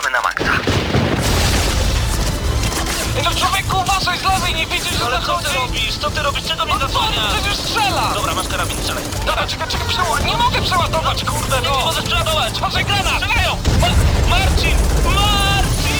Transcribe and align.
gramy 0.00 0.10
na 0.10 0.20
maksa. 0.20 0.52
No 3.24 3.30
człowieku, 3.30 3.76
uważaj 3.80 4.18
z 4.18 4.22
lewej, 4.22 4.54
nie 4.54 4.66
widzisz, 4.66 4.98
że 4.98 5.04
Ale 5.06 5.20
co 5.20 5.26
zachodzi? 5.26 5.46
ty 5.48 5.54
robisz? 5.54 5.96
Co 5.98 6.10
ty 6.10 6.22
robisz? 6.22 6.44
Czego 6.44 6.64
mnie 6.64 6.74
No 6.74 6.80
co, 6.80 6.86
zasłaniasz? 6.88 7.34
przecież 7.34 7.56
strzela! 7.56 8.10
Dobra, 8.14 8.34
masz 8.34 8.48
karabin, 8.48 8.78
strzelaj. 8.78 9.04
Dobra, 9.26 9.46
czekaj, 9.46 9.68
czekaj, 9.68 9.88
przeładować. 9.88 10.24
Nie 10.24 10.36
mogę 10.36 10.62
przeładować, 10.62 11.24
kurde, 11.24 11.60
Nie 11.60 11.68
no! 11.68 11.84
możesz 11.84 12.04
przeładować. 12.04 12.56
Uważaj, 12.58 12.84
granat! 12.84 13.14
Strzelają! 13.22 13.56
Ma 13.80 13.88
Marcin! 14.30 14.76
Marcin! 15.04 15.96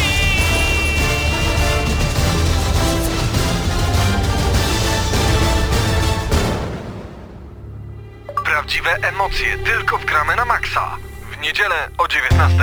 Prawdziwe 8.45 8.91
emocje 9.03 9.59
tylko 9.59 9.99
w 9.99 10.05
gramy 10.05 10.37
na 10.37 10.45
maksa. 10.45 10.97
W 11.33 11.41
niedzielę 11.41 11.89
o 11.99 12.09
19. 12.09 12.57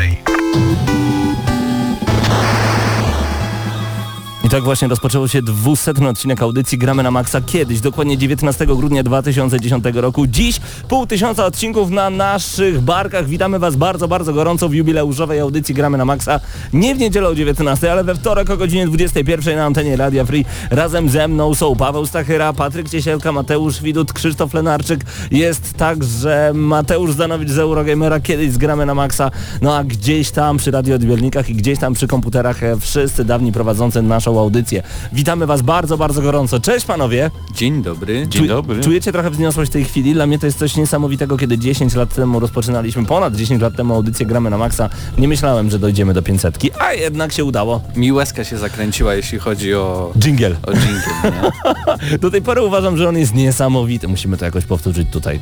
tak 4.53 4.63
właśnie 4.63 4.87
rozpoczęło 4.87 5.27
się 5.27 5.41
200 5.41 5.91
odcinek 6.09 6.41
audycji 6.41 6.77
Gramy 6.77 7.03
na 7.03 7.11
Maxa 7.11 7.41
kiedyś, 7.41 7.79
dokładnie 7.79 8.17
19 8.17 8.65
grudnia 8.65 9.03
2010 9.03 9.85
roku. 9.93 10.27
Dziś 10.27 10.59
pół 10.89 11.07
tysiąca 11.07 11.45
odcinków 11.45 11.89
na 11.89 12.09
naszych 12.09 12.81
barkach. 12.81 13.27
Witamy 13.27 13.59
Was 13.59 13.75
bardzo, 13.75 14.07
bardzo 14.07 14.33
gorąco 14.33 14.69
w 14.69 14.73
jubileuszowej 14.73 15.39
audycji 15.39 15.75
Gramy 15.75 15.97
na 15.97 16.05
Maxa. 16.05 16.39
Nie 16.73 16.95
w 16.95 16.99
niedzielę 16.99 17.27
o 17.27 17.35
19, 17.35 17.91
ale 17.91 18.03
we 18.03 18.15
wtorek 18.15 18.49
o 18.49 18.57
godzinie 18.57 18.87
21 18.87 19.55
na 19.55 19.65
antenie 19.65 19.97
Radia 19.97 20.25
Free. 20.25 20.45
Razem 20.71 21.09
ze 21.09 21.27
mną 21.27 21.55
są 21.55 21.75
Paweł 21.75 22.05
Stachyra, 22.05 22.53
Patryk 22.53 22.89
Ciesielka, 22.89 23.31
Mateusz 23.31 23.81
Widut, 23.81 24.13
Krzysztof 24.13 24.53
Lenarczyk. 24.53 25.01
Jest 25.31 25.73
także 25.73 26.51
Mateusz 26.53 27.11
Zanowicz 27.11 27.49
z 27.49 27.59
Eurogamera, 27.59 28.19
kiedyś 28.19 28.51
z 28.51 28.57
Gramy 28.57 28.85
na 28.85 28.95
Maxa. 28.95 29.31
No 29.61 29.75
a 29.75 29.83
gdzieś 29.83 30.31
tam 30.31 30.57
przy 30.57 30.71
radioodbiornikach 30.71 31.49
i 31.49 31.55
gdzieś 31.55 31.79
tam 31.79 31.93
przy 31.93 32.07
komputerach 32.07 32.63
e, 32.63 32.79
wszyscy 32.79 33.25
dawni 33.25 33.51
prowadzący 33.51 34.01
naszą 34.01 34.42
audycję. 34.43 34.83
Witamy 35.13 35.45
Was 35.45 35.61
bardzo, 35.61 35.97
bardzo 35.97 36.21
gorąco. 36.21 36.59
Cześć 36.59 36.85
panowie! 36.85 37.31
Dzień 37.55 37.83
dobry. 37.83 38.27
Czu- 38.27 38.47
Czujecie 38.83 39.11
trochę 39.11 39.29
wzniosłość 39.29 39.71
tej 39.71 39.85
chwili? 39.85 40.13
Dla 40.13 40.27
mnie 40.27 40.39
to 40.39 40.45
jest 40.45 40.59
coś 40.59 40.75
niesamowitego, 40.75 41.37
kiedy 41.37 41.57
10 41.57 41.95
lat 41.95 42.15
temu 42.15 42.39
rozpoczynaliśmy, 42.39 43.05
ponad 43.05 43.35
10 43.35 43.61
lat 43.61 43.75
temu 43.75 43.93
audycję 43.95 44.25
Gramy 44.25 44.49
na 44.49 44.57
Maxa. 44.57 44.89
Nie 45.17 45.27
myślałem, 45.27 45.69
że 45.69 45.79
dojdziemy 45.79 46.13
do 46.13 46.21
500, 46.21 46.57
a 46.79 46.93
jednak 46.93 47.31
się 47.33 47.43
udało. 47.45 47.81
Mi 47.95 48.11
łezka 48.11 48.43
się 48.43 48.57
zakręciła, 48.57 49.15
jeśli 49.15 49.39
chodzi 49.39 49.73
o, 49.75 50.11
Jingle. 50.19 50.55
o 50.67 50.71
nie? 50.73 52.17
Do 52.21 52.31
tej 52.31 52.41
pory 52.41 52.61
uważam, 52.63 52.97
że 52.97 53.09
on 53.09 53.17
jest 53.17 53.33
niesamowity. 53.35 54.07
Musimy 54.07 54.37
to 54.37 54.45
jakoś 54.45 54.65
powtórzyć 54.65 55.07
tutaj. 55.11 55.39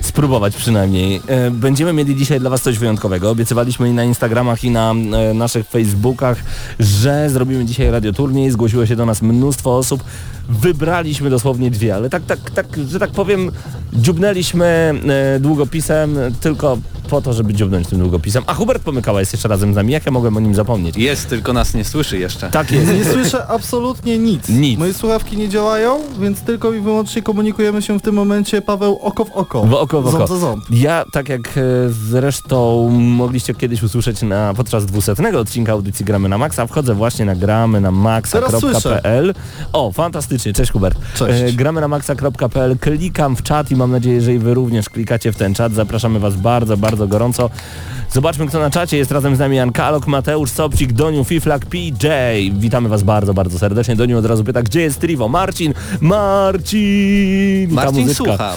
Spróbować 0.00 0.56
przynajmniej. 0.56 1.20
E, 1.26 1.50
Będziemy 1.50 1.92
mieli 1.92 2.16
dzisiaj 2.16 2.40
dla 2.40 2.50
Was 2.50 2.62
coś 2.62 2.78
wyjątkowego. 2.78 3.30
Obiecywaliśmy 3.30 3.88
i 3.88 3.92
na 3.92 4.04
Instagramach 4.04 4.64
i 4.64 4.70
na 4.70 4.90
e, 4.90 5.34
naszych 5.34 5.66
Facebookach, 5.68 6.38
że 6.80 7.30
zrobimy 7.30 7.64
dzisiaj 7.64 7.90
radioturniej. 8.32 8.50
Zgłosiło 8.50 8.86
się 8.86 8.96
do 8.96 9.06
nas 9.06 9.22
mnóstwo 9.22 9.76
osób. 9.76 10.04
Wybraliśmy 10.48 11.30
dosłownie 11.30 11.70
dwie, 11.70 11.94
ale 11.94 12.10
tak, 12.10 12.22
tak, 12.26 12.50
tak, 12.50 12.66
że 12.88 12.98
tak 12.98 13.10
powiem, 13.10 13.50
dziubnęliśmy 13.92 14.94
e, 15.36 15.40
długopisem 15.40 16.16
tylko 16.40 16.78
po 17.10 17.22
to, 17.22 17.32
żeby 17.32 17.54
dziubnąć 17.54 17.88
tym 17.88 17.98
długopisem. 17.98 18.42
A 18.46 18.54
Hubert 18.54 18.82
Pomykała 18.82 19.20
jest 19.20 19.32
jeszcze 19.32 19.48
razem 19.48 19.72
z 19.72 19.76
nami. 19.76 19.92
Jak 19.92 20.06
ja 20.06 20.12
mogłem 20.12 20.36
o 20.36 20.40
nim 20.40 20.54
zapomnieć? 20.54 20.96
Jest, 20.96 21.28
tylko 21.28 21.52
nas 21.52 21.74
nie 21.74 21.84
słyszy 21.84 22.18
jeszcze. 22.18 22.50
Tak 22.50 22.72
jest. 22.72 22.92
Nie 22.92 23.04
słyszę 23.04 23.46
absolutnie 23.46 24.18
nic. 24.18 24.48
Nic. 24.48 24.78
Moje 24.78 24.94
słuchawki 24.94 25.36
nie 25.36 25.48
działają, 25.48 26.00
więc 26.20 26.40
tylko 26.40 26.72
i 26.72 26.80
wyłącznie 26.80 27.22
komunikujemy 27.22 27.82
się 27.82 27.98
w 27.98 28.02
tym 28.02 28.14
momencie 28.14 28.62
Paweł 28.62 28.98
oko 29.02 29.24
w 29.24 29.30
oko. 29.30 29.64
W 29.64 29.74
oko 29.74 30.02
w 30.02 30.06
oko. 30.06 30.18
Ząb 30.18 30.28
za 30.28 30.38
ząb. 30.38 30.64
Ja, 30.70 31.04
tak 31.12 31.28
jak 31.28 31.40
e, 31.40 31.62
zresztą 31.88 32.88
mogliście 32.90 33.54
kiedyś 33.54 33.82
usłyszeć 33.82 34.22
na, 34.22 34.54
podczas 34.54 34.86
200 34.86 35.12
odcinka 35.38 35.72
audycji 35.72 36.04
Gramy 36.04 36.28
na 36.28 36.38
Maxa, 36.38 36.66
wchodzę 36.66 36.94
właśnie 36.94 37.24
na 37.24 37.34
gramy 37.34 37.80
na 37.80 37.90
maxa.pl. 37.90 39.34
O, 39.72 39.92
fantastycznie, 39.92 40.31
cześć 40.38 40.72
Hubert. 40.72 40.98
Cześć. 41.14 41.42
E, 41.42 41.52
gramy 41.52 41.80
na 41.80 41.88
maxa.pl, 41.88 42.78
klikam 42.78 43.36
w 43.36 43.42
czat 43.42 43.70
i 43.70 43.76
mam 43.76 43.90
nadzieję, 43.90 44.20
że 44.20 44.34
i 44.34 44.38
wy 44.38 44.54
również 44.54 44.88
klikacie 44.88 45.32
w 45.32 45.36
ten 45.36 45.54
czat. 45.54 45.72
Zapraszamy 45.72 46.18
was 46.18 46.36
bardzo, 46.36 46.76
bardzo 46.76 47.06
gorąco. 47.08 47.50
Zobaczmy 48.12 48.46
kto 48.46 48.60
na 48.60 48.70
czacie. 48.70 48.96
Jest 48.96 49.12
razem 49.12 49.36
z 49.36 49.38
nami 49.38 49.56
Jan 49.56 49.72
Kalok, 49.72 50.06
Mateusz 50.06 50.50
Sobczyk, 50.50 50.92
Doniu 50.92 51.24
Fiflak, 51.24 51.66
PJ. 51.66 52.06
Witamy 52.52 52.88
was 52.88 53.02
bardzo, 53.02 53.34
bardzo 53.34 53.58
serdecznie. 53.58 53.96
Doniu 53.96 54.18
od 54.18 54.26
razu 54.26 54.44
pyta, 54.44 54.62
gdzie 54.62 54.80
jest 54.80 55.00
Trivo? 55.00 55.28
Marcin! 55.28 55.74
Marcin! 56.00 57.70
Marcin 57.70 58.00
muzyczka. 58.00 58.24
słucha. 58.24 58.54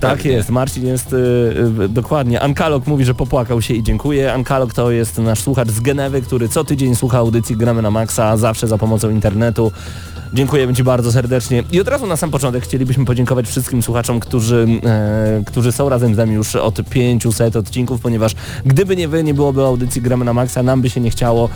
Tak 0.00 0.16
Pewnie. 0.16 0.32
jest, 0.32 0.50
Marcin 0.50 0.86
jest 0.86 1.12
y, 1.12 1.16
y, 1.16 1.88
dokładnie. 1.88 2.40
Ankalog 2.40 2.86
mówi, 2.86 3.04
że 3.04 3.14
popłakał 3.14 3.62
się 3.62 3.74
i 3.74 3.82
dziękuję. 3.82 4.32
Ankalog 4.32 4.74
to 4.74 4.90
jest 4.90 5.18
nasz 5.18 5.40
słuchacz 5.40 5.68
z 5.68 5.80
Genewy, 5.80 6.22
który 6.22 6.48
co 6.48 6.64
tydzień 6.64 6.96
słucha 6.96 7.18
audycji 7.18 7.56
Gramy 7.56 7.82
na 7.82 7.90
Maxa, 7.90 8.36
zawsze 8.36 8.68
za 8.68 8.78
pomocą 8.78 9.10
internetu. 9.10 9.72
Dziękujemy 10.34 10.74
Ci 10.74 10.84
bardzo 10.84 11.12
serdecznie. 11.12 11.64
I 11.72 11.80
od 11.80 11.88
razu 11.88 12.06
na 12.06 12.16
sam 12.16 12.30
początek 12.30 12.64
chcielibyśmy 12.64 13.04
podziękować 13.04 13.46
wszystkim 13.46 13.82
słuchaczom, 13.82 14.20
którzy, 14.20 14.66
e, 14.84 15.42
którzy 15.46 15.72
są 15.72 15.88
razem 15.88 16.14
z 16.14 16.16
nami 16.16 16.34
już 16.34 16.56
od 16.56 16.82
500 16.90 17.56
odcinków, 17.56 18.00
ponieważ 18.00 18.34
gdyby 18.66 18.96
nie 18.96 19.08
Wy, 19.08 19.24
nie 19.24 19.34
byłoby 19.34 19.62
audycji 19.62 20.02
Gramy 20.02 20.24
na 20.24 20.32
Maxa, 20.32 20.62
nam 20.62 20.82
by 20.82 20.90
się 20.90 21.00
nie 21.00 21.10
chciało. 21.10 21.48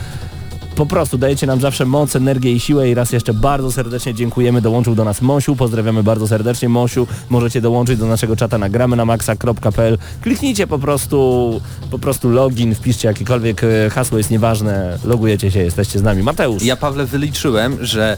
Po 0.75 0.85
prostu 0.85 1.17
dajecie 1.17 1.47
nam 1.47 1.61
zawsze 1.61 1.85
moc, 1.85 2.15
energię 2.15 2.53
i 2.53 2.59
siłę 2.59 2.89
i 2.89 2.93
raz 2.93 3.11
jeszcze 3.11 3.33
bardzo 3.33 3.71
serdecznie 3.71 4.13
dziękujemy. 4.13 4.61
Dołączył 4.61 4.95
do 4.95 5.03
nas 5.03 5.21
Mosiu, 5.21 5.55
pozdrawiamy 5.55 6.03
bardzo 6.03 6.27
serdecznie 6.27 6.69
Mosiu. 6.69 7.07
Możecie 7.29 7.61
dołączyć 7.61 7.99
do 7.99 8.07
naszego 8.07 8.35
czata 8.35 8.57
na 8.57 8.69
gramy 8.69 8.95
na 8.95 9.05
maxa.pl. 9.05 9.97
Kliknijcie 10.21 10.67
po 10.67 10.79
prostu, 10.79 11.61
po 11.91 11.99
prostu 11.99 12.29
login, 12.29 12.75
wpiszcie 12.75 13.07
jakiekolwiek 13.07 13.63
e, 13.63 13.89
hasło, 13.89 14.17
jest 14.17 14.31
nieważne, 14.31 14.97
logujecie 15.05 15.51
się, 15.51 15.59
jesteście 15.59 15.99
z 15.99 16.03
nami. 16.03 16.23
Mateusz. 16.23 16.63
Ja, 16.63 16.75
Pawle, 16.75 17.05
wyliczyłem, 17.05 17.77
że 17.85 18.17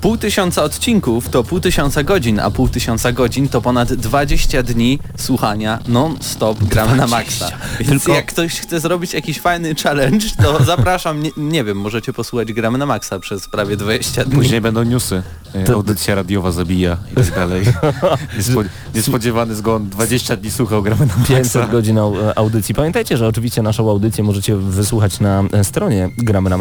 pół 0.00 0.16
tysiąca 0.16 0.62
odcinków 0.62 1.28
to 1.28 1.44
pół 1.44 1.60
tysiąca 1.60 2.02
godzin, 2.02 2.40
a 2.40 2.50
pół 2.50 2.68
tysiąca 2.68 3.12
godzin 3.12 3.48
to 3.48 3.60
ponad 3.62 3.92
20 3.94 4.62
dni 4.62 4.98
słuchania 5.16 5.78
non-stop 5.88 6.58
gramy 6.64 6.96
na 6.96 7.06
maksa. 7.06 7.48
Więc 7.80 7.90
Tylko- 8.04 8.12
jak 8.14 8.26
ktoś 8.26 8.60
chce 8.60 8.80
zrobić 8.80 9.12
jakiś 9.14 9.40
fajny 9.40 9.74
challenge, 9.74 10.26
to 10.42 10.64
zapraszam, 10.64 11.22
nie, 11.22 11.30
nie 11.36 11.64
wiem, 11.64 11.76
możecie 11.78 12.12
posłuchać 12.12 12.52
gramy 12.52 12.78
na 12.78 12.86
maksa 12.86 13.18
przez 13.18 13.48
prawie 13.48 13.76
20 13.76 14.24
dni. 14.24 14.34
Później 14.34 14.60
będą 14.60 14.82
newsy. 14.82 15.22
E, 15.54 15.64
To- 15.64 15.72
Audycja 15.74 16.14
radiowa 16.14 16.52
zabija 16.52 16.96
i 17.12 17.14
tak 17.14 17.34
dalej. 17.34 17.62
Niespodzi- 18.38 18.68
niespodziewany 18.94 19.54
zgon. 19.54 19.88
20 19.88 20.36
dni 20.36 20.50
słuchał 20.50 20.82
gramy 20.82 21.06
na 21.06 21.14
500 21.28 21.54
maksa. 21.54 21.72
godzin 21.72 21.96
au- 21.96 22.32
audycji. 22.36 22.74
Pamiętajcie, 22.74 23.16
że 23.16 23.26
oczywiście 23.28 23.62
naszą 23.62 23.90
audycję 23.90 24.24
możecie 24.24 24.56
wysłuchać 24.56 25.20
na 25.20 25.42
e, 25.52 25.64
stronie 25.64 26.08
gramy 26.18 26.50
na 26.50 26.58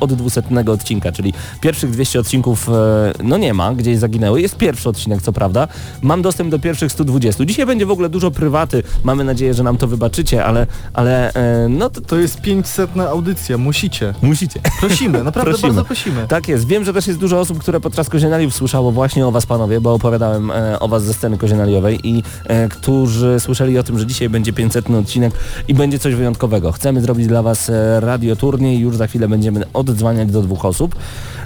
od 0.00 0.12
200 0.14 0.42
odcinka, 0.72 1.12
czyli 1.12 1.32
pierwszych 1.60 1.90
200 1.90 2.20
odcinków 2.20 2.37
e, 2.68 3.12
no 3.24 3.38
nie 3.38 3.54
ma, 3.54 3.74
gdzieś 3.74 3.98
zaginęły. 3.98 4.40
Jest 4.40 4.56
pierwszy 4.56 4.88
odcinek, 4.88 5.22
co 5.22 5.32
prawda. 5.32 5.68
Mam 6.02 6.22
dostęp 6.22 6.50
do 6.50 6.58
pierwszych 6.58 6.92
120. 6.92 7.44
Dzisiaj 7.44 7.66
będzie 7.66 7.86
w 7.86 7.90
ogóle 7.90 8.08
dużo 8.08 8.30
prywaty. 8.30 8.82
Mamy 9.04 9.24
nadzieję, 9.24 9.54
że 9.54 9.62
nam 9.62 9.76
to 9.76 9.86
wybaczycie, 9.86 10.44
ale, 10.44 10.66
ale 10.92 11.32
e, 11.32 11.68
no 11.68 11.90
to, 11.90 12.00
To 12.00 12.16
jest 12.18 12.40
500 12.40 12.90
audycja, 12.98 13.58
musicie. 13.58 14.14
musicie. 14.22 14.60
Prosimy, 14.80 15.24
naprawdę 15.24 15.50
Prosimy. 15.52 15.68
bardzo 15.68 15.84
prosimy. 15.84 16.26
Tak 16.28 16.48
jest. 16.48 16.66
Wiem, 16.66 16.84
że 16.84 16.92
też 16.92 17.06
jest 17.06 17.18
dużo 17.18 17.40
osób, 17.40 17.58
które 17.58 17.80
podczas 17.80 18.08
Kozienaliów 18.08 18.54
słyszało 18.54 18.92
właśnie 18.92 19.26
o 19.26 19.30
Was 19.30 19.46
panowie, 19.46 19.80
bo 19.80 19.94
opowiadałem 19.94 20.50
e, 20.50 20.80
o 20.80 20.88
Was 20.88 21.04
ze 21.04 21.14
sceny 21.14 21.38
kozienaliowej 21.38 21.98
i 22.08 22.22
którzy 22.70 23.40
słyszeli 23.40 23.78
o 23.78 23.82
tym, 23.82 23.98
że 23.98 24.06
dzisiaj 24.06 24.28
będzie 24.28 24.52
500 24.52 24.90
odcinek 24.90 25.32
i 25.68 25.74
będzie 25.74 25.98
coś 25.98 26.14
wyjątkowego. 26.14 26.72
Chcemy 26.72 27.00
zrobić 27.00 27.26
dla 27.26 27.42
Was 27.42 27.70
radioturniej, 28.00 28.78
już 28.78 28.96
za 28.96 29.06
chwilę 29.06 29.28
będziemy 29.28 29.64
oddzwaniać 29.72 30.30
do 30.30 30.42
dwóch 30.42 30.64
osób. 30.64 30.94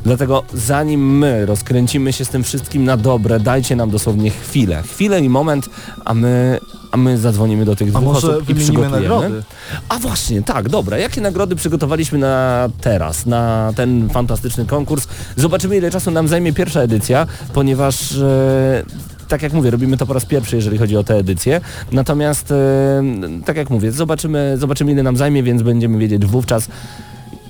Dlatego 0.04 0.42
zanim 0.82 1.18
my 1.18 1.46
rozkręcimy 1.46 2.12
się 2.12 2.24
z 2.24 2.28
tym 2.28 2.42
wszystkim 2.44 2.84
na 2.84 2.96
dobre, 2.96 3.40
dajcie 3.40 3.76
nam 3.76 3.90
dosłownie 3.90 4.30
chwilę. 4.30 4.82
Chwilę 4.82 5.20
i 5.20 5.28
moment, 5.28 5.70
a 6.04 6.14
my, 6.14 6.60
a 6.90 6.96
my 6.96 7.18
zadzwonimy 7.18 7.64
do 7.64 7.76
tych 7.76 7.88
A 7.88 7.90
dwóch 7.90 8.14
może 8.14 8.36
osób 8.36 8.48
i 8.48 8.54
przygotujemy. 8.54 8.96
nagrody? 9.00 9.42
A 9.88 9.98
właśnie, 9.98 10.42
tak, 10.42 10.68
dobra. 10.68 10.98
Jakie 10.98 11.20
nagrody 11.20 11.56
przygotowaliśmy 11.56 12.18
na 12.18 12.68
teraz, 12.80 13.26
na 13.26 13.72
ten 13.76 14.08
fantastyczny 14.08 14.66
konkurs? 14.66 15.08
Zobaczymy, 15.36 15.76
ile 15.76 15.90
czasu 15.90 16.10
nam 16.10 16.28
zajmie 16.28 16.52
pierwsza 16.52 16.80
edycja, 16.80 17.26
ponieważ... 17.54 18.12
E, 18.16 18.82
tak 19.28 19.42
jak 19.42 19.52
mówię, 19.52 19.70
robimy 19.70 19.96
to 19.96 20.06
po 20.06 20.12
raz 20.12 20.24
pierwszy, 20.24 20.56
jeżeli 20.56 20.78
chodzi 20.78 20.96
o 20.96 21.04
tę 21.04 21.16
edycję. 21.16 21.60
Natomiast, 21.92 22.50
e, 22.50 23.02
tak 23.44 23.56
jak 23.56 23.70
mówię, 23.70 23.92
zobaczymy, 23.92 24.56
zobaczymy 24.58 24.92
ile 24.92 25.02
nam 25.02 25.16
zajmie, 25.16 25.42
więc 25.42 25.62
będziemy 25.62 25.98
wiedzieć 25.98 26.26
wówczas, 26.26 26.68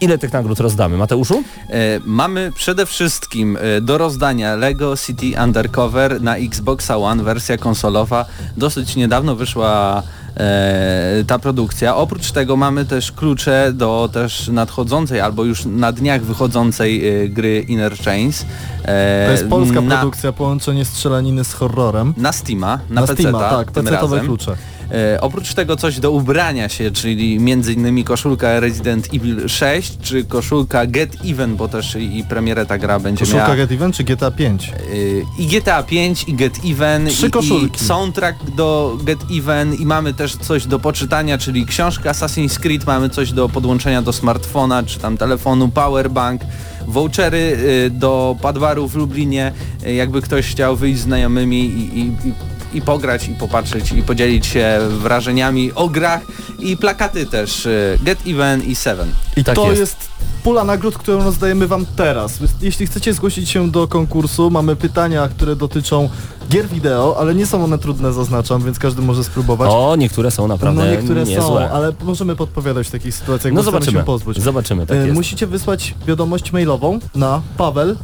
ile 0.02 0.18
tych 0.18 0.32
nagród 0.32 0.60
rozdamy. 0.60 0.96
Mateuszu? 0.96 1.42
E, 1.70 2.00
mamy 2.04 2.52
przede 2.54 2.86
wszystkim 2.86 3.58
e, 3.60 3.80
do 3.80 3.98
rozdania 3.98 4.56
Lego 4.56 4.96
City 4.96 5.26
Undercover 5.44 6.22
na 6.22 6.36
Xboxa 6.36 6.96
One, 6.96 7.22
wersja 7.22 7.58
konsolowa. 7.58 8.24
Dosyć 8.56 8.96
niedawno 8.96 9.36
wyszła 9.36 10.02
e, 10.36 11.24
ta 11.26 11.38
produkcja. 11.38 11.96
Oprócz 11.96 12.30
tego 12.32 12.56
mamy 12.56 12.84
też 12.84 13.12
klucze 13.12 13.72
do 13.74 14.08
też 14.12 14.48
nadchodzącej 14.48 15.20
albo 15.20 15.44
już 15.44 15.64
na 15.64 15.92
dniach 15.92 16.22
wychodzącej 16.22 17.08
e, 17.08 17.28
gry 17.28 17.60
Inner 17.68 17.98
Chains. 17.98 18.46
E, 18.84 19.26
To 19.26 19.32
jest 19.32 19.48
polska 19.48 19.80
na, 19.80 19.96
produkcja, 19.98 20.32
połączenie 20.32 20.84
strzelaniny 20.84 21.44
z 21.44 21.52
horrorem. 21.52 22.14
Na 22.16 22.32
Steama, 22.32 22.78
na, 22.90 23.00
Na 23.00 23.06
PC, 23.06 23.22
Steama, 23.22 23.50
tak, 23.50 23.72
tym 23.72 23.84
PC-towe 23.84 24.02
razem. 24.02 24.26
klucze. 24.26 24.56
E, 24.92 25.20
oprócz 25.20 25.54
tego 25.54 25.76
coś 25.76 26.00
do 26.00 26.10
ubrania 26.10 26.68
się, 26.68 26.90
czyli 26.90 27.38
między 27.40 27.72
innymi 27.72 28.04
koszulka 28.04 28.60
Resident 28.60 29.08
Evil 29.14 29.48
6, 29.48 29.98
czy 30.02 30.24
koszulka 30.24 30.86
Get 30.86 31.16
Even, 31.24 31.56
bo 31.56 31.68
też 31.68 31.94
i, 31.94 32.18
i 32.18 32.24
premierę 32.24 32.66
ta 32.66 32.78
gra 32.78 32.98
będzie 33.00 33.24
Koszulka 33.24 33.44
miała. 33.44 33.56
Get 33.56 33.72
Even 33.72 33.92
czy 33.92 34.04
GTA 34.04 34.30
5? 34.30 34.72
Y, 34.92 35.24
i 35.38 35.46
GTA 35.46 35.82
5 35.82 36.24
i 36.28 36.34
Get 36.34 36.52
Even 36.64 37.06
Trzy 37.06 37.26
i, 37.26 37.30
koszulki. 37.30 37.84
i 37.84 37.86
soundtrack 37.86 38.50
do 38.56 38.98
Get 39.04 39.18
Even 39.38 39.74
i 39.74 39.86
mamy 39.86 40.14
też 40.14 40.36
coś 40.36 40.66
do 40.66 40.78
poczytania, 40.78 41.38
czyli 41.38 41.66
książkę 41.66 42.10
Assassin's 42.10 42.58
Creed, 42.58 42.86
mamy 42.86 43.08
coś 43.08 43.32
do 43.32 43.48
podłączenia 43.48 44.02
do 44.02 44.12
smartfona 44.12 44.82
czy 44.82 44.98
tam 44.98 45.16
telefonu, 45.16 45.68
powerbank, 45.68 46.42
vouchery 46.86 47.56
y, 47.86 47.90
do 47.90 48.36
Padwaru 48.42 48.88
w 48.88 48.94
Lublinie, 48.94 49.52
jakby 49.94 50.22
ktoś 50.22 50.46
chciał 50.46 50.76
wyjść 50.76 51.00
z 51.00 51.02
znajomymi 51.02 51.58
i, 51.58 51.98
i, 51.98 52.02
i 52.28 52.51
i 52.74 52.82
pograć, 52.82 53.28
i 53.28 53.34
popatrzeć, 53.34 53.92
i 53.92 54.02
podzielić 54.02 54.46
się 54.46 54.78
wrażeniami 54.88 55.72
o 55.74 55.88
grach 55.88 56.20
i 56.58 56.76
plakaty 56.76 57.26
też 57.26 57.66
y, 57.66 57.98
Get 58.02 58.18
Even 58.26 58.62
i 58.62 58.74
Seven. 58.74 59.12
I 59.36 59.44
Tak 59.44 59.54
to 59.54 59.66
jest. 59.66 59.80
jest. 59.80 59.96
pula 60.42 60.64
nagród, 60.64 60.98
którą 60.98 61.24
rozdajemy 61.24 61.66
wam 61.66 61.86
teraz. 61.96 62.38
Jeśli 62.60 62.86
chcecie 62.86 63.14
zgłosić 63.14 63.50
się 63.50 63.70
do 63.70 63.88
konkursu, 63.88 64.50
mamy 64.50 64.76
pytania, 64.76 65.28
które 65.28 65.56
dotyczą 65.56 66.08
gier 66.50 66.68
wideo, 66.68 67.16
ale 67.18 67.34
nie 67.34 67.46
są 67.46 67.64
one 67.64 67.78
trudne, 67.78 68.12
zaznaczam, 68.12 68.62
więc 68.62 68.78
każdy 68.78 69.02
może 69.02 69.24
spróbować. 69.24 69.70
O, 69.72 69.96
niektóre 69.96 70.30
są 70.30 70.48
naprawdę 70.48 70.84
no 70.84 70.90
niektóre 70.90 71.20
niezłe. 71.24 71.42
są, 71.42 71.58
ale 71.58 71.92
możemy 72.02 72.36
podpowiadać 72.36 72.88
w 72.88 72.90
takich 72.90 73.14
sytuacjach, 73.14 73.52
No 73.54 73.62
zobaczymy, 73.62 73.98
się 73.98 74.04
pozbyć. 74.04 74.40
zobaczymy, 74.42 74.86
tak 74.86 74.96
E, 74.96 75.00
jest. 75.00 75.14
Musicie 75.14 75.46
wysłać 75.46 75.94
wiadomość 76.06 76.52
mailową 76.52 76.98
na 77.14 77.40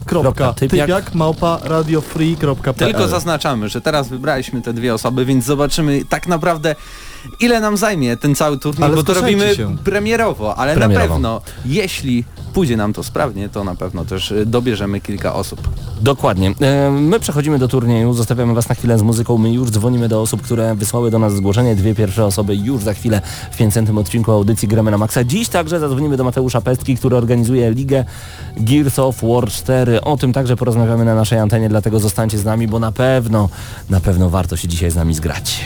Kropka, 0.06 0.52
typiak. 0.52 0.78
paweł.typiak 0.88 1.14
małpa 1.14 1.58
radiofree.pl 1.64 2.74
Tylko 2.74 3.08
zaznaczamy, 3.08 3.68
że 3.68 3.80
teraz 3.80 4.08
wybraliśmy 4.08 4.62
te 4.62 4.72
dwie 4.72 4.94
osoby, 4.94 5.24
więc 5.24 5.44
zobaczymy 5.44 6.04
tak 6.08 6.26
naprawdę 6.26 6.74
ile 7.40 7.60
nam 7.60 7.76
zajmie 7.76 8.16
ten 8.16 8.34
cały 8.34 8.58
turniej, 8.58 8.84
Ale 8.84 8.96
bo 8.96 9.02
to 9.02 9.14
robimy 9.14 9.54
się. 9.54 9.76
premierowo, 9.84 10.56
ale 10.58 10.74
Premierowo. 10.74 11.06
na 11.08 11.12
pewno 11.14 11.40
jeśli 11.66 12.24
pójdzie 12.54 12.76
nam 12.76 12.92
to 12.92 13.02
sprawnie, 13.02 13.48
to 13.48 13.64
na 13.64 13.74
pewno 13.74 14.04
też 14.04 14.30
y, 14.30 14.46
dobierzemy 14.46 15.00
kilka 15.00 15.34
osób. 15.34 15.68
Dokładnie. 16.00 16.52
E, 16.60 16.90
My 16.90 17.20
przechodzimy 17.20 17.58
do 17.58 17.68
turnieju, 17.68 18.12
zostawiamy 18.14 18.54
Was 18.54 18.68
na 18.68 18.74
chwilę 18.74 18.98
z 18.98 19.02
muzyką. 19.02 19.38
My 19.38 19.52
już 19.52 19.70
dzwonimy 19.70 20.08
do 20.08 20.20
osób, 20.22 20.42
które 20.42 20.74
wysłały 20.74 21.10
do 21.10 21.18
nas 21.18 21.32
zgłoszenie. 21.34 21.76
Dwie 21.76 21.94
pierwsze 21.94 22.24
osoby 22.24 22.56
już 22.56 22.82
za 22.82 22.94
chwilę 22.94 23.20
w 23.52 23.56
500 23.56 23.90
odcinku 23.90 24.32
audycji 24.32 24.68
Gramy 24.68 24.90
na 24.90 24.98
Maxa. 24.98 25.24
Dziś 25.24 25.48
także 25.48 25.80
zadzwonimy 25.80 26.16
do 26.16 26.24
Mateusza 26.24 26.60
Pestki, 26.60 26.96
który 26.96 27.16
organizuje 27.16 27.70
ligę 27.70 28.04
Gears 28.56 28.98
of 28.98 29.16
War 29.22 29.48
4. 29.50 30.00
O 30.00 30.16
tym 30.16 30.32
także 30.32 30.56
porozmawiamy 30.56 31.04
na 31.04 31.14
naszej 31.14 31.38
antenie, 31.38 31.68
dlatego 31.68 32.00
zostańcie 32.00 32.38
z 32.38 32.44
nami, 32.44 32.68
bo 32.68 32.78
na 32.78 32.92
pewno, 32.92 33.48
na 33.90 34.00
pewno 34.00 34.30
warto 34.30 34.56
się 34.56 34.68
dzisiaj 34.68 34.90
z 34.90 34.96
nami 34.96 35.14
zgrać. 35.14 35.64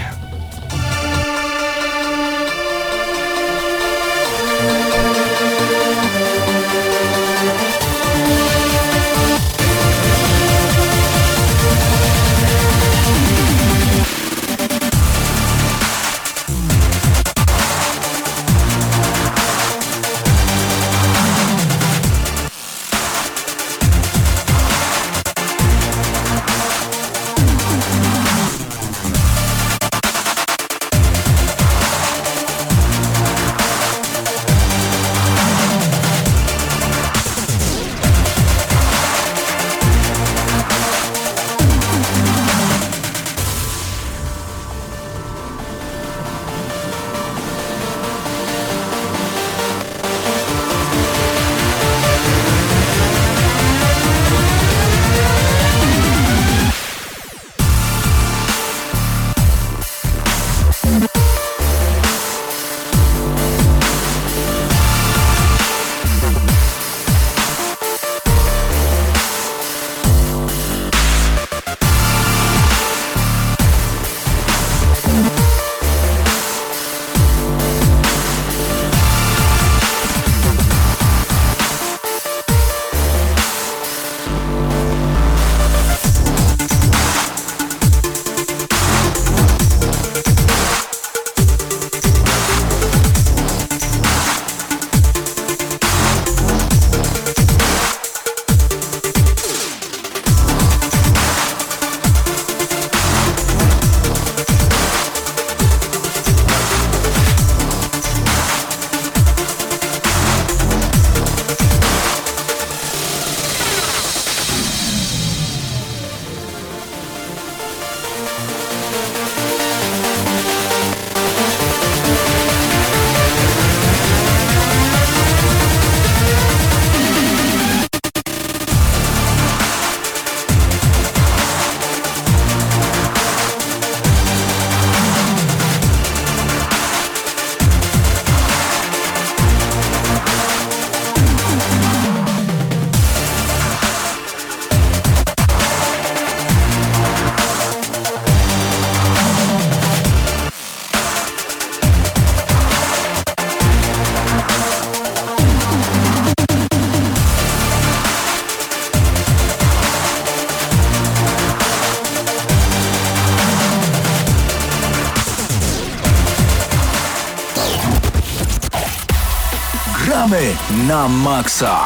Na 171.03 171.09
maksa. 171.09 171.79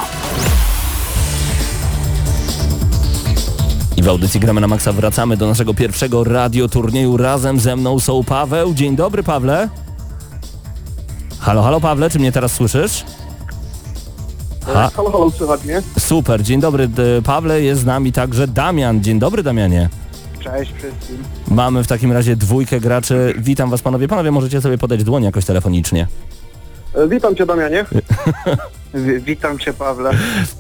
I 3.97 4.03
w 4.03 4.09
audycji 4.09 4.41
Gramy 4.41 4.61
na 4.61 4.67
Maxa 4.69 4.93
wracamy 4.93 5.37
do 5.37 5.47
naszego 5.47 5.75
pierwszego 5.75 6.25
radioturnieju. 6.25 7.17
Razem 7.17 7.61
ze 7.61 7.77
mną 7.77 8.01
są 8.01 8.25
Paweł. 8.25 8.75
Dzień 8.75 8.97
dobry, 8.97 9.23
Pawle. 9.23 9.69
Halo, 11.39 11.63
halo, 11.63 11.81
Pawle, 11.81 12.11
czy 12.11 12.19
mnie 12.19 12.33
teraz 12.33 12.53
słyszysz? 12.53 13.05
Ha, 14.67 14.91
Halo, 14.97 15.11
halo, 15.11 15.31
słychać 15.31 15.65
mnie? 15.65 15.83
super, 15.99 16.43
dzień 16.43 16.61
dobry, 16.61 16.91
Pawle. 17.25 17.63
Jest 17.63 17.81
z 17.81 17.85
nami 17.85 18.13
także 18.13 18.49
Damian. 18.49 19.03
Dzień 19.03 19.19
dobry, 19.19 19.43
Damianie. 19.43 19.89
Cześć 20.45 20.73
wszystkim. 20.73 21.17
Mamy 21.49 21.85
w 21.85 21.87
takim 21.87 22.13
razie 22.13 22.37
dwójkę 22.37 22.81
graczy. 22.81 23.35
Witam 23.39 23.71
was, 23.71 23.83
panowie. 23.83 24.09
Panowie, 24.09 24.31
możecie 24.31 24.61
sobie 24.61 24.79
podać 24.79 25.05
dłoń 25.05 25.25
jakoś 25.25 25.45
telefonicznie. 25.45 26.07
E, 26.97 27.09
Witam 27.09 27.37
Cię 27.37 27.47
Damianie. 27.47 27.85
Wi- 28.95 29.21
Witam 29.21 29.59
cię, 29.59 29.73
Pawle. 29.73 30.11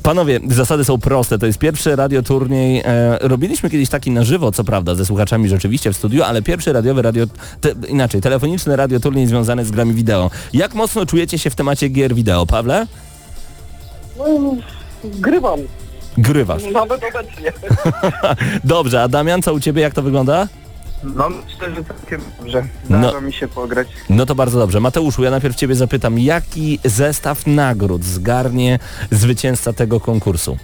Panowie, 0.02 0.40
zasady 0.48 0.84
są 0.84 0.98
proste. 0.98 1.38
To 1.38 1.46
jest 1.46 1.58
pierwszy 1.58 1.96
radioturniej. 1.96 2.82
E, 2.84 3.18
robiliśmy 3.20 3.70
kiedyś 3.70 3.88
taki 3.88 4.10
na 4.10 4.24
żywo, 4.24 4.52
co 4.52 4.64
prawda, 4.64 4.94
ze 4.94 5.04
słuchaczami 5.06 5.48
rzeczywiście 5.48 5.92
w 5.92 5.96
studiu, 5.96 6.22
ale 6.22 6.42
pierwszy 6.42 6.72
radiowy 6.72 7.02
radio... 7.02 7.24
Te, 7.60 7.68
inaczej, 7.88 8.20
telefoniczny 8.20 8.76
radioturniej 8.76 9.26
związany 9.26 9.64
z 9.64 9.70
grami 9.70 9.94
wideo. 9.94 10.30
Jak 10.52 10.74
mocno 10.74 11.06
czujecie 11.06 11.38
się 11.38 11.50
w 11.50 11.54
temacie 11.54 11.88
gier 11.88 12.14
wideo, 12.14 12.46
Pawle? 12.46 12.86
No, 14.18 14.56
grywam, 15.04 15.60
Grywasz. 16.18 16.62
nawet 16.72 17.00
obecnie. 17.04 17.52
Dobrze, 18.64 19.02
a 19.02 19.08
Damian, 19.08 19.42
co 19.42 19.54
u 19.54 19.60
ciebie, 19.60 19.82
jak 19.82 19.94
to 19.94 20.02
wygląda? 20.02 20.48
No 21.04 21.28
myślę, 21.30 21.74
że 21.74 21.84
całkiem 21.84 22.20
dobrze. 22.38 22.66
Zdarza 22.84 23.12
No. 23.12 23.20
mi 23.20 23.32
się 23.32 23.48
pograć. 23.48 23.88
No 24.10 24.26
to 24.26 24.34
bardzo 24.34 24.58
dobrze. 24.58 24.80
Mateuszu, 24.80 25.22
ja 25.24 25.30
najpierw 25.30 25.56
ciebie 25.56 25.74
zapytam, 25.74 26.18
jaki 26.18 26.78
zestaw 26.84 27.46
nagród 27.46 28.04
zgarnie 28.04 28.78
zwycięzca 29.10 29.72
tego 29.72 30.00
konkursu? 30.00 30.56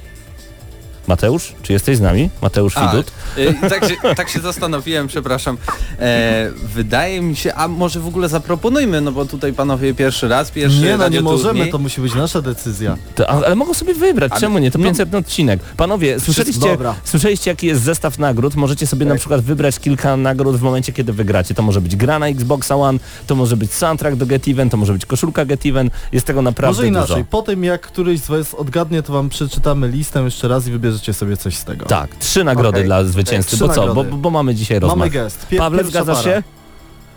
Mateusz, 1.07 1.53
czy 1.63 1.73
jesteś 1.73 1.97
z 1.97 2.01
nami? 2.01 2.31
Mateusz 2.43 2.77
A, 2.77 2.89
Widut? 2.91 3.13
y, 3.39 3.55
tak, 3.71 3.85
się, 3.89 3.95
tak 4.17 4.29
się 4.29 4.41
zastanowiłem, 4.41 5.07
przepraszam. 5.07 5.59
E, 5.99 6.51
wydaje 6.75 7.21
mi 7.23 7.37
się, 7.37 7.55
a 7.55 7.69
może 7.69 8.01
w 8.01 8.07
ogóle 8.07 8.29
zaproponujmy, 8.29 9.01
no 9.01 9.13
bo 9.13 9.25
tutaj 9.25 9.53
panowie 9.53 9.95
pierwszy 9.95 10.29
raz, 10.29 10.51
pierwszy 10.51 10.79
Nie 10.81 10.97
no, 10.97 11.09
nie 11.09 11.21
możemy, 11.21 11.67
to 11.67 11.79
musi 11.79 12.01
być 12.01 12.15
nasza 12.15 12.43
decyzja. 12.43 12.97
To, 13.15 13.31
ale 13.31 13.55
mogą 13.55 13.75
sobie 13.75 13.95
wybrać, 13.95 14.33
Ale- 14.33 14.41
czemu 14.41 14.59
nie? 14.59 14.71
To 14.71 14.79
no- 14.79 14.85
500 14.85 15.15
odcinek. 15.15 15.61
Panowie, 15.77 16.21
słyszeliście, 16.21 16.79
słyszeliście 17.05 17.51
jaki 17.51 17.67
jest 17.67 17.83
zestaw 17.83 18.19
nagród? 18.19 18.55
Możecie 18.55 18.87
sobie 18.87 19.07
na 19.07 19.15
przykład 19.15 19.41
wybrać 19.41 19.79
kilka 19.79 20.17
nagród 20.17 20.57
w 20.57 20.63
momencie, 20.63 20.93
kiedy 20.93 21.13
wygracie. 21.13 21.55
To 21.55 21.63
może 21.63 21.81
być 21.81 21.97
gra 21.97 22.19
na 22.19 22.29
Xboxa 22.29 22.77
One, 22.77 22.99
to 23.27 23.35
może 23.35 23.57
być 23.57 23.73
soundtrack 23.73 24.17
do 24.17 24.27
Get 24.27 24.49
Even, 24.49 24.71
to 24.71 24.77
może 24.77 24.93
być 24.93 25.07
koszulka 25.07 25.45
Get 25.45 25.67
Even. 25.67 25.91
Jest 26.13 26.27
tego 26.27 26.43
naprawdę 26.43 26.77
Może 26.77 26.89
inaczej, 26.89 27.17
dużo. 27.17 27.27
po 27.31 27.43
tym 27.43 27.65
jak 27.65 27.81
któryś 27.81 28.21
z 28.21 28.27
was 28.27 28.55
odgadnie, 28.55 29.03
to 29.03 29.13
wam 29.13 29.29
przeczytamy 29.29 29.89
listę 29.89 30.23
jeszcze 30.23 30.49
raz 30.49 30.67
i 30.67 30.71
wybierzecie 30.93 31.15
sobie 31.15 31.37
coś 31.37 31.57
z 31.57 31.65
tego. 31.65 31.87
Tak, 31.87 32.17
trzy 32.17 32.45
nagrody 32.45 32.69
Okej. 32.69 32.85
dla 32.85 33.05
zwycięzcy. 33.05 33.57
Trzy 33.57 33.67
Bo 33.67 33.75
co? 33.75 33.95
Bo, 33.95 34.05
bo 34.05 34.31
mamy 34.31 34.55
dzisiaj 34.55 34.81
rozmach. 34.81 34.99
Mamy 34.99 35.11
gest. 35.11 35.47
Pier- 35.51 35.59
Pawle, 35.59 35.85
zgadzasz 35.85 36.23
para. 36.25 36.37
się? 36.37 36.43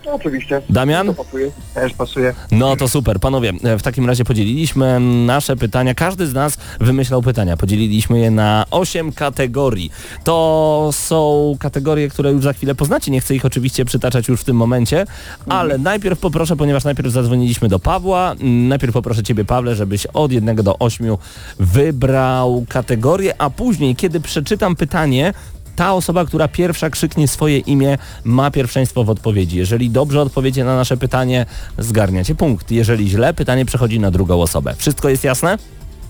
No, 0.06 0.14
oczywiście. 0.14 0.62
Damian? 0.70 1.08
To 1.08 1.14
pasuje. 1.14 1.52
Też 1.74 1.94
pasuje. 1.94 2.34
No 2.52 2.76
to 2.76 2.88
super. 2.88 3.20
Panowie, 3.20 3.54
e, 3.64 3.78
w 3.78 3.84
takim 3.84 4.08
razie 4.08 4.24
podzieliliśmy 4.26 5.00
nasze 5.00 5.56
pytania. 5.56 5.94
Każdy 5.94 6.28
z 6.28 6.34
nas 6.34 6.58
wymyślał 6.80 7.22
pytania. 7.22 7.58
Podzieliliśmy 7.58 8.20
je 8.20 8.32
na 8.32 8.66
8 8.72 9.12
kategorii. 9.12 9.92
To 10.24 10.90
są 10.92 11.56
kategorie, 11.60 12.10
które 12.10 12.32
już 12.32 12.44
za 12.44 12.54
chwilę 12.54 12.76
poznacie. 12.76 13.12
Nie 13.12 13.22
chcę 13.22 13.36
ich 13.36 13.46
oczywiście 13.46 13.86
przytaczać 13.86 14.28
już 14.28 14.42
w 14.42 14.44
tym 14.44 14.56
momencie, 14.56 15.06
ale 15.50 15.78
najpierw 15.78 16.20
poproszę, 16.20 16.56
ponieważ 16.56 16.84
najpierw 16.84 17.12
zadzwoniliśmy 17.12 17.70
do 17.70 17.80
Pawła, 17.80 18.36
najpierw 18.42 18.94
poproszę 18.94 19.24
Ciebie, 19.24 19.46
Pawle, 19.46 19.76
żebyś 19.76 20.06
od 20.06 20.32
1 20.32 20.56
do 20.56 20.80
8 20.80 21.18
wybrał 21.60 22.66
kategorię, 22.70 23.34
a 23.38 23.50
później, 23.50 23.96
kiedy 23.96 24.20
przeczytam 24.20 24.76
pytanie, 24.76 25.34
ta 25.75 25.94
osoba, 25.94 26.25
która 26.25 26.48
pierwsza 26.48 26.89
krzyknie 26.89 27.27
swoje 27.27 27.58
imię, 27.60 27.98
ma 28.24 28.51
pierwszeństwo 28.51 29.03
w 29.03 29.10
odpowiedzi. 29.10 29.58
Jeżeli 29.58 29.89
dobrze 29.89 30.22
odpowiecie 30.22 30.63
na 30.63 30.75
nasze 30.75 30.98
pytanie, 30.98 31.46
zgarniacie 31.77 32.36
punkt. 32.36 32.72
Jeżeli 32.72 33.10
źle, 33.10 33.34
pytanie 33.34 33.65
przechodzi 33.65 34.00
na 34.00 34.12
drugą 34.12 34.41
osobę. 34.41 34.75
Wszystko 34.77 35.10
jest 35.10 35.24
jasne? 35.24 35.58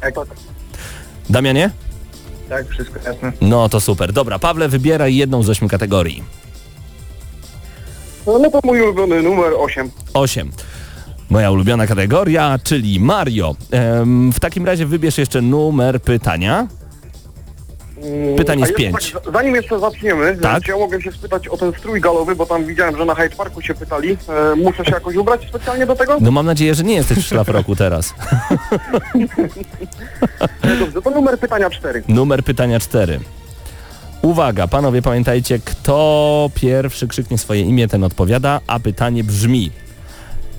Tak, 0.01 0.13
Damianie? 1.29 1.69
tak, 2.49 2.67
wszystko 2.69 2.99
jasne. 3.05 3.31
No 3.41 3.69
to 3.69 3.81
super. 3.81 4.13
Dobra, 4.13 4.39
Pawle, 4.39 4.69
wybieraj 4.69 5.15
jedną 5.15 5.43
z 5.43 5.49
ośmiu 5.49 5.67
kategorii. 5.69 6.23
No, 8.27 8.39
no 8.39 8.51
to 8.51 8.59
mój 8.63 8.81
ulubiony 8.81 9.21
numer 9.21 9.53
8. 9.57 9.91
8. 10.13 10.51
Moja 11.29 11.51
ulubiona 11.51 11.87
kategoria, 11.87 12.59
czyli 12.63 12.99
Mario. 12.99 13.55
Em, 13.71 14.31
w 14.33 14.39
takim 14.39 14.65
razie 14.65 14.85
wybierz 14.85 15.17
jeszcze 15.17 15.41
numer 15.41 16.01
pytania. 16.01 16.67
Pytanie 18.37 18.61
jest 18.61 18.75
pięć. 18.75 19.11
Tak, 19.11 19.33
zanim 19.33 19.55
jeszcze 19.55 19.79
zaczniemy, 19.79 20.37
Tak? 20.41 20.63
czy 20.63 20.71
ja 20.71 20.77
mogę 20.77 21.01
się 21.01 21.11
spytać 21.11 21.47
o 21.47 21.57
ten 21.57 21.73
strój 21.79 22.01
galowy, 22.01 22.35
bo 22.35 22.45
tam 22.45 22.65
widziałem, 22.65 22.97
że 22.97 23.05
na 23.05 23.15
Hyde 23.15 23.35
Parku 23.35 23.61
się 23.61 23.73
pytali. 23.73 24.17
E, 24.51 24.55
muszę 24.55 24.85
się 24.85 24.91
jakoś 24.91 25.15
ubrać 25.15 25.41
specjalnie 25.49 25.85
do 25.85 25.95
tego? 25.95 26.17
No 26.21 26.31
mam 26.31 26.45
nadzieję, 26.45 26.75
że 26.75 26.83
nie 26.83 26.95
jesteś 26.95 27.17
w 27.17 27.27
szlafroku 27.27 27.75
teraz. 27.75 28.13
E, 30.63 30.75
Dobrze, 30.79 31.01
to 31.01 31.09
numer 31.09 31.39
pytania 31.39 31.69
4. 31.69 32.03
Numer 32.07 32.43
pytania 32.43 32.79
4. 32.79 33.19
Uwaga, 34.21 34.67
panowie, 34.67 35.01
pamiętajcie, 35.01 35.59
kto 35.59 36.49
pierwszy 36.55 37.07
krzyknie 37.07 37.37
swoje 37.37 37.61
imię, 37.61 37.87
ten 37.87 38.03
odpowiada, 38.03 38.59
a 38.67 38.79
pytanie 38.79 39.23
brzmi. 39.23 39.71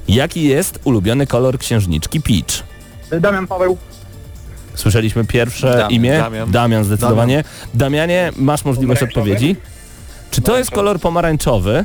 Jaki 0.09 0.43
jest 0.49 0.79
ulubiony 0.85 1.27
kolor 1.27 1.59
księżniczki 1.59 2.21
Peach? 2.21 2.63
Damian 3.21 3.47
Paweł. 3.47 3.77
Słyszeliśmy 4.77 5.25
pierwsze 5.25 5.71
Damian, 5.71 5.91
imię? 5.91 6.25
Damian. 6.49 6.85
zdecydowanie. 6.85 7.45
Damianie, 7.75 8.33
masz 8.37 8.65
możliwość 8.65 9.03
odpowiedzi? 9.03 9.57
Czy 10.31 10.43
to 10.43 10.59
jest 10.59 10.71
kolor 10.71 11.01
pomarańczowy? 11.01 11.85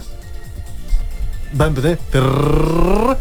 Bębny. 1.53 1.97
Trrrr. 2.11 3.15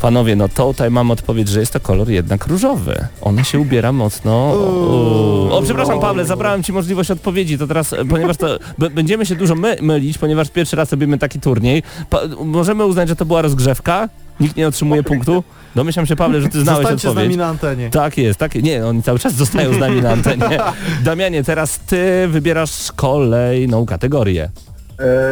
Panowie, 0.00 0.36
no 0.36 0.48
tutaj 0.48 0.90
mam 0.90 1.10
odpowiedź, 1.10 1.48
że 1.48 1.60
jest 1.60 1.72
to 1.72 1.80
kolor 1.80 2.08
jednak 2.10 2.46
różowy. 2.46 3.06
Ona 3.20 3.44
się 3.44 3.58
ubiera 3.58 3.92
mocno... 3.92 4.52
Uuu. 4.54 5.52
O, 5.52 5.62
przepraszam 5.64 6.00
Pawle, 6.00 6.24
zabrałem 6.24 6.62
Ci 6.62 6.72
możliwość 6.72 7.10
odpowiedzi, 7.10 7.58
to 7.58 7.66
teraz, 7.66 7.94
ponieważ 8.10 8.36
to 8.36 8.58
b- 8.78 8.90
będziemy 8.90 9.26
się 9.26 9.36
dużo 9.36 9.54
my 9.54 9.76
mylić, 9.82 10.18
ponieważ 10.18 10.50
pierwszy 10.50 10.76
raz 10.76 10.90
robimy 10.90 11.18
taki 11.18 11.40
turniej. 11.40 11.82
Pa 12.10 12.20
możemy 12.44 12.86
uznać, 12.86 13.08
że 13.08 13.16
to 13.16 13.24
była 13.24 13.42
rozgrzewka? 13.42 14.08
Nikt 14.40 14.56
nie 14.56 14.68
otrzymuje 14.68 15.02
punktu? 15.02 15.44
Domyślam 15.74 16.06
się, 16.06 16.16
Pawle, 16.16 16.40
że 16.40 16.48
Ty 16.48 16.60
znałeś 16.62 16.80
Zostańcie 16.80 17.02
z 17.02 17.06
odpowiedź. 17.06 17.26
nami 17.28 17.36
na 17.36 17.46
antenie. 17.46 17.90
Tak 17.90 18.18
jest, 18.18 18.38
tak 18.38 18.54
Nie, 18.54 18.86
oni 18.86 19.02
cały 19.02 19.18
czas 19.18 19.34
zostają 19.34 19.74
z 19.74 19.78
nami 19.78 20.02
na 20.02 20.10
antenie. 20.10 20.58
Damianie, 21.04 21.44
teraz 21.44 21.78
Ty 21.78 22.28
wybierasz 22.28 22.92
kolejną 22.96 23.86
kategorię. 23.86 24.50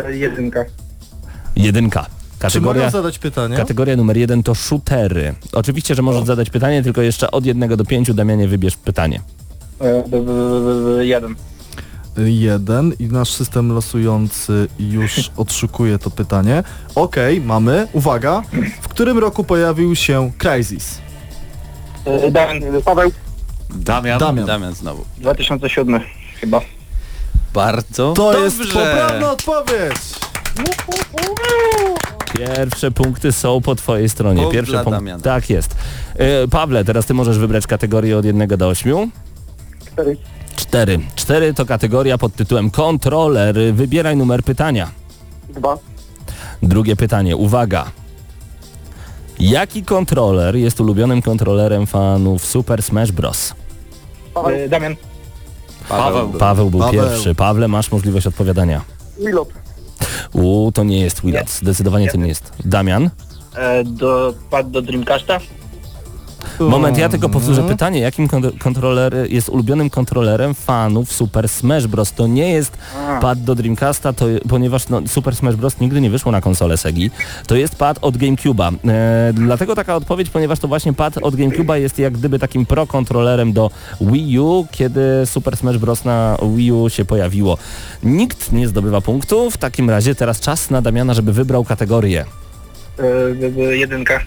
E, 0.06 0.12
jedynka. 0.16 0.64
Jedynka. 1.56 2.06
Czy 2.48 2.60
mogę 2.60 2.68
Kategoria... 2.68 2.90
zadać 2.90 3.18
pytanie? 3.18 3.56
Kategoria 3.56 3.96
numer 3.96 4.16
jeden 4.16 4.42
to 4.42 4.54
shootery. 4.54 5.34
Oczywiście, 5.52 5.94
że 5.94 6.02
możesz 6.02 6.24
zadać 6.24 6.50
pytanie, 6.50 6.82
tylko 6.82 7.02
jeszcze 7.02 7.30
od 7.30 7.46
jednego 7.46 7.76
do 7.76 7.84
pięciu, 7.84 8.14
Damianie, 8.14 8.48
wybierz 8.48 8.76
pytanie. 8.76 9.20
E, 9.80 10.02
b, 10.08 10.20
b, 10.20 10.24
b, 10.24 10.96
b, 10.96 11.06
jeden. 11.06 11.34
Jeden 12.16 12.92
i 12.98 13.06
nasz 13.06 13.30
system 13.32 13.72
losujący 13.72 14.68
już 14.78 15.30
odszukuje 15.36 15.98
to 15.98 16.10
pytanie. 16.10 16.62
Okej, 16.94 17.40
mamy. 17.40 17.88
Uwaga. 17.92 18.42
W 18.82 18.88
którym 18.88 19.18
roku 19.18 19.44
pojawił 19.44 19.96
się 19.96 20.30
Crysis? 20.38 20.98
E, 22.04 22.30
Damian 22.30 22.82
Paweł. 22.84 23.12
Damian. 23.74 24.18
Damian. 24.18 24.46
Damian 24.46 24.74
znowu. 24.74 25.04
2007 25.18 26.00
chyba. 26.40 26.60
Bardzo 27.54 28.12
To 28.12 28.32
dobrze. 28.32 28.40
jest 28.44 28.72
poprawna 28.72 29.30
odpowiedź! 29.30 29.96
Pierwsze 32.38 32.90
punkty 32.90 33.32
są 33.32 33.60
po 33.60 33.74
twojej 33.74 34.08
stronie. 34.08 34.40
Punkt 34.40 34.52
Pierwsze 34.54 34.72
dla 34.72 34.84
punkt- 34.84 34.96
Damiana. 34.98 35.22
Tak 35.22 35.50
jest. 35.50 35.74
E, 36.16 36.48
Pawle, 36.48 36.84
teraz 36.84 37.06
ty 37.06 37.14
możesz 37.14 37.38
wybrać 37.38 37.66
kategorię 37.66 38.18
od 38.18 38.24
jednego 38.24 38.56
do 38.56 38.68
ośmiu. 38.68 39.08
Cztery. 39.92 40.16
Cztery. 40.56 41.00
Cztery 41.14 41.54
to 41.54 41.66
kategoria 41.66 42.18
pod 42.18 42.34
tytułem 42.34 42.70
kontroler. 42.70 43.56
Wybieraj 43.72 44.16
numer 44.16 44.42
pytania. 44.42 44.90
Dwa. 45.48 45.78
Drugie 46.62 46.96
pytanie. 46.96 47.36
Uwaga. 47.36 47.90
Jaki 49.40 49.82
kontroler 49.84 50.56
jest 50.56 50.80
ulubionym 50.80 51.22
kontrolerem 51.22 51.86
fanów 51.86 52.44
Super 52.46 52.82
Smash 52.82 53.12
Bros? 53.12 53.54
Paweł. 54.34 54.68
Damian. 54.68 54.96
Paweł. 55.88 56.30
Paweł 56.32 56.70
był 56.70 56.80
Paweł. 56.80 56.92
pierwszy. 56.92 57.34
Pawle, 57.34 57.68
masz 57.68 57.92
możliwość 57.92 58.26
odpowiadania. 58.26 58.80
Wilot. 59.18 59.48
U, 60.32 60.72
to 60.74 60.84
nie 60.84 61.00
jest 61.00 61.22
Willot. 61.22 61.50
Zdecydowanie 61.50 62.10
to 62.10 62.16
nie 62.16 62.28
jest. 62.28 62.52
Damian? 62.64 63.10
E, 63.56 63.84
do, 63.84 64.34
pad 64.50 64.70
do 64.70 64.82
Dreamcasta. 64.82 65.38
Moment, 66.60 66.98
ja 66.98 67.08
tylko 67.08 67.28
powtórzę 67.28 67.60
Mhm. 67.60 67.76
pytanie, 67.76 68.00
jakim 68.00 68.28
kont- 68.28 68.58
kontroler 68.58 69.14
jest 69.28 69.48
ulubionym 69.48 69.90
kontrolerem 69.90 70.54
fanów 70.54 71.12
Super 71.12 71.48
Smash 71.48 71.86
Bros. 71.86 72.12
To 72.12 72.26
nie 72.26 72.52
jest 72.52 72.78
pad 73.20 73.42
do 73.44 73.54
Dreamcasta, 73.54 74.12
to, 74.12 74.26
ponieważ 74.48 74.88
no, 74.88 75.02
Super 75.06 75.36
Smash 75.36 75.56
Bros. 75.56 75.80
nigdy 75.80 76.00
nie 76.00 76.10
wyszło 76.10 76.32
na 76.32 76.40
konsolę 76.40 76.76
Segi. 76.76 77.10
To 77.46 77.54
jest 77.56 77.76
pad 77.76 77.98
od 78.00 78.16
GameCube'a. 78.16 78.72
E, 78.88 79.32
dlatego 79.32 79.74
taka 79.74 79.96
odpowiedź, 79.96 80.30
ponieważ 80.30 80.58
to 80.58 80.68
właśnie 80.68 80.92
pad 80.92 81.18
od 81.22 81.34
GameCube'a 81.36 81.74
jest 81.74 81.98
jak 81.98 82.12
gdyby 82.12 82.38
takim 82.38 82.66
pro 82.66 82.86
kontrolerem 82.86 83.52
do 83.52 83.70
Wii 84.00 84.38
U, 84.38 84.66
kiedy 84.70 85.00
Super 85.26 85.56
Smash 85.56 85.78
Bros. 85.78 86.04
na 86.04 86.36
Wii 86.56 86.72
U 86.72 86.88
się 86.90 87.04
pojawiło. 87.04 87.58
Nikt 88.02 88.52
nie 88.52 88.68
zdobywa 88.68 89.00
punktu, 89.00 89.50
w 89.50 89.58
takim 89.58 89.90
razie 89.90 90.14
teraz 90.14 90.40
czas 90.40 90.70
na 90.70 90.82
Damiana, 90.82 91.14
żeby 91.14 91.32
wybrał 91.32 91.64
kategorię. 91.64 92.24
B, 93.56 93.76
jedynka. 93.76 94.20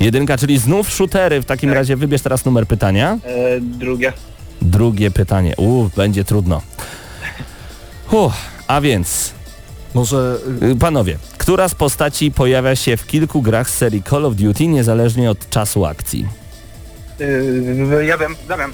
Jedynka, 0.00 0.38
czyli 0.38 0.58
znów 0.58 0.92
shootery, 0.92 1.42
w 1.42 1.44
takim 1.44 1.72
razie 1.72 1.96
wybierz 1.96 2.22
teraz 2.22 2.44
numer 2.44 2.66
pytania. 2.66 3.18
E, 3.24 3.60
drugie. 3.60 4.12
Drugie 4.62 5.10
pytanie. 5.10 5.54
Uuu, 5.56 5.90
będzie 5.96 6.24
trudno. 6.24 6.62
Uff, 8.10 8.34
a 8.68 8.80
więc, 8.80 9.32
Może... 9.94 10.38
y, 10.62 10.76
panowie, 10.76 11.18
która 11.38 11.68
z 11.68 11.74
postaci 11.74 12.30
pojawia 12.30 12.76
się 12.76 12.96
w 12.96 13.06
kilku 13.06 13.42
grach 13.42 13.70
z 13.70 13.74
serii 13.74 14.02
Call 14.02 14.24
of 14.24 14.34
Duty 14.34 14.66
niezależnie 14.66 15.30
od 15.30 15.50
czasu 15.50 15.84
akcji? 15.84 16.26
Yy, 17.18 18.04
ja 18.06 18.18
wiem, 18.18 18.36
Damian. 18.48 18.72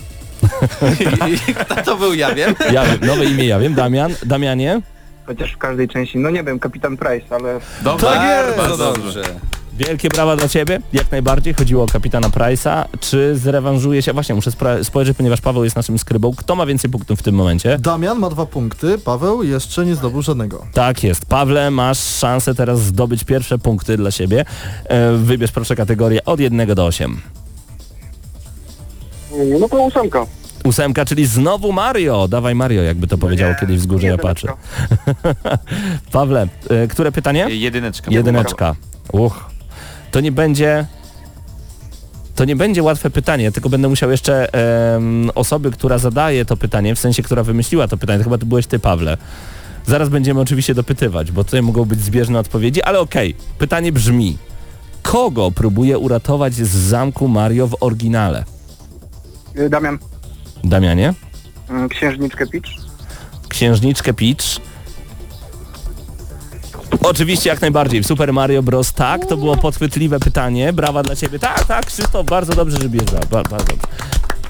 Kto 1.60 1.82
to 1.82 1.96
był, 1.96 2.14
ja 2.14 2.34
wiem. 2.34 2.54
Ja 2.72 2.84
wiem, 2.84 2.98
nowe 3.02 3.24
imię 3.24 3.46
ja 3.46 3.58
wiem. 3.58 3.74
Damian, 3.74 4.14
Damianie? 4.26 4.80
Chociaż 5.26 5.52
w 5.52 5.58
każdej 5.58 5.88
części, 5.88 6.18
no 6.18 6.30
nie 6.30 6.44
wiem, 6.44 6.58
Kapitan 6.58 6.96
Price, 6.96 7.34
ale... 7.34 7.60
Dobrze, 7.82 8.06
Bardzo 8.06 8.56
bardzo 8.56 8.92
dobrze. 8.92 9.22
Wielkie 9.78 10.08
brawa 10.08 10.36
dla 10.36 10.48
Ciebie, 10.48 10.80
jak 10.92 11.10
najbardziej. 11.10 11.54
Chodziło 11.54 11.84
o 11.84 11.86
kapitana 11.86 12.28
Price'a. 12.28 12.84
Czy 13.00 13.36
zrewanżuje 13.36 14.02
się? 14.02 14.12
Właśnie, 14.12 14.34
muszę 14.34 14.50
spra- 14.50 14.84
spojrzeć, 14.84 15.16
ponieważ 15.16 15.40
Paweł 15.40 15.64
jest 15.64 15.76
naszym 15.76 15.98
skrybą. 15.98 16.34
Kto 16.36 16.56
ma 16.56 16.66
więcej 16.66 16.90
punktów 16.90 17.18
w 17.18 17.22
tym 17.22 17.34
momencie? 17.34 17.78
Damian 17.78 18.18
ma 18.18 18.30
dwa 18.30 18.46
punkty, 18.46 18.98
Paweł 18.98 19.42
jeszcze 19.42 19.86
nie 19.86 19.94
zdobył 19.94 20.22
żadnego. 20.22 20.66
Tak 20.72 21.02
jest. 21.04 21.26
Pawle, 21.26 21.70
masz 21.70 21.98
szansę 21.98 22.54
teraz 22.54 22.80
zdobyć 22.80 23.24
pierwsze 23.24 23.58
punkty 23.58 23.96
dla 23.96 24.10
siebie. 24.10 24.44
E, 24.84 25.12
wybierz 25.12 25.52
proszę 25.52 25.76
kategorię 25.76 26.24
od 26.24 26.40
1 26.40 26.74
do 26.74 26.86
8. 26.86 27.20
No 29.60 29.68
to 29.68 29.76
ósemka. 29.82 30.26
Ósemka, 30.64 31.04
czyli 31.04 31.26
znowu 31.26 31.72
Mario. 31.72 32.28
Dawaj 32.28 32.54
Mario, 32.54 32.82
jakby 32.82 33.06
to 33.06 33.18
powiedziało 33.18 33.54
kiedyś 33.60 33.78
wzgórze 33.78 34.06
ja 34.06 34.18
patrzę. 34.18 34.48
Pawle, 36.12 36.48
e, 36.70 36.86
które 36.88 37.12
pytanie? 37.12 37.46
Jedyneczka. 37.50 38.10
Jedyneczka. 38.10 38.74
Uch. 39.12 39.51
To 40.12 40.20
nie 40.20 40.32
będzie... 40.32 40.86
To 42.34 42.44
nie 42.44 42.56
będzie 42.56 42.82
łatwe 42.82 43.10
pytanie, 43.10 43.52
tylko 43.52 43.68
będę 43.68 43.88
musiał 43.88 44.10
jeszcze 44.10 44.54
em, 44.94 45.30
osoby, 45.34 45.70
która 45.70 45.98
zadaje 45.98 46.44
to 46.44 46.56
pytanie, 46.56 46.94
w 46.94 46.98
sensie, 46.98 47.22
która 47.22 47.42
wymyśliła 47.42 47.88
to 47.88 47.96
pytanie, 47.96 48.18
to 48.18 48.24
chyba 48.24 48.38
to 48.38 48.46
byłeś 48.46 48.66
ty, 48.66 48.78
Pawle. 48.78 49.16
Zaraz 49.86 50.08
będziemy 50.08 50.40
oczywiście 50.40 50.74
dopytywać, 50.74 51.32
bo 51.32 51.44
tutaj 51.44 51.62
mogą 51.62 51.84
być 51.84 52.00
zbieżne 52.00 52.38
odpowiedzi, 52.38 52.82
ale 52.82 53.00
okej. 53.00 53.34
Pytanie 53.58 53.92
brzmi. 53.92 54.38
Kogo 55.02 55.50
próbuje 55.50 55.98
uratować 55.98 56.54
z 56.54 56.68
zamku 56.68 57.28
Mario 57.28 57.66
w 57.66 57.76
oryginale? 57.80 58.44
Damian, 59.70 59.98
Damianie? 60.64 61.14
yy, 61.70 61.88
księżniczkę 61.88 62.46
Peach. 62.46 62.70
Księżniczkę 63.48 64.14
Peach. 64.14 64.60
Oczywiście 67.00 67.50
jak 67.50 67.60
najbardziej. 67.60 68.02
W 68.02 68.06
Super 68.06 68.32
Mario 68.32 68.62
Bros. 68.62 68.92
Tak, 68.92 69.26
to 69.26 69.36
było 69.36 69.56
podchwytliwe 69.56 70.20
pytanie. 70.20 70.72
Brawa 70.72 71.02
dla 71.02 71.16
Ciebie. 71.16 71.38
Tak, 71.38 71.64
tak, 71.64 71.86
Krzysztof, 71.86 72.26
bardzo 72.26 72.52
dobrze, 72.54 72.78
że 72.82 72.88
bierze. 72.88 73.20
Ba, 73.30 73.42
bardzo. 73.42 73.72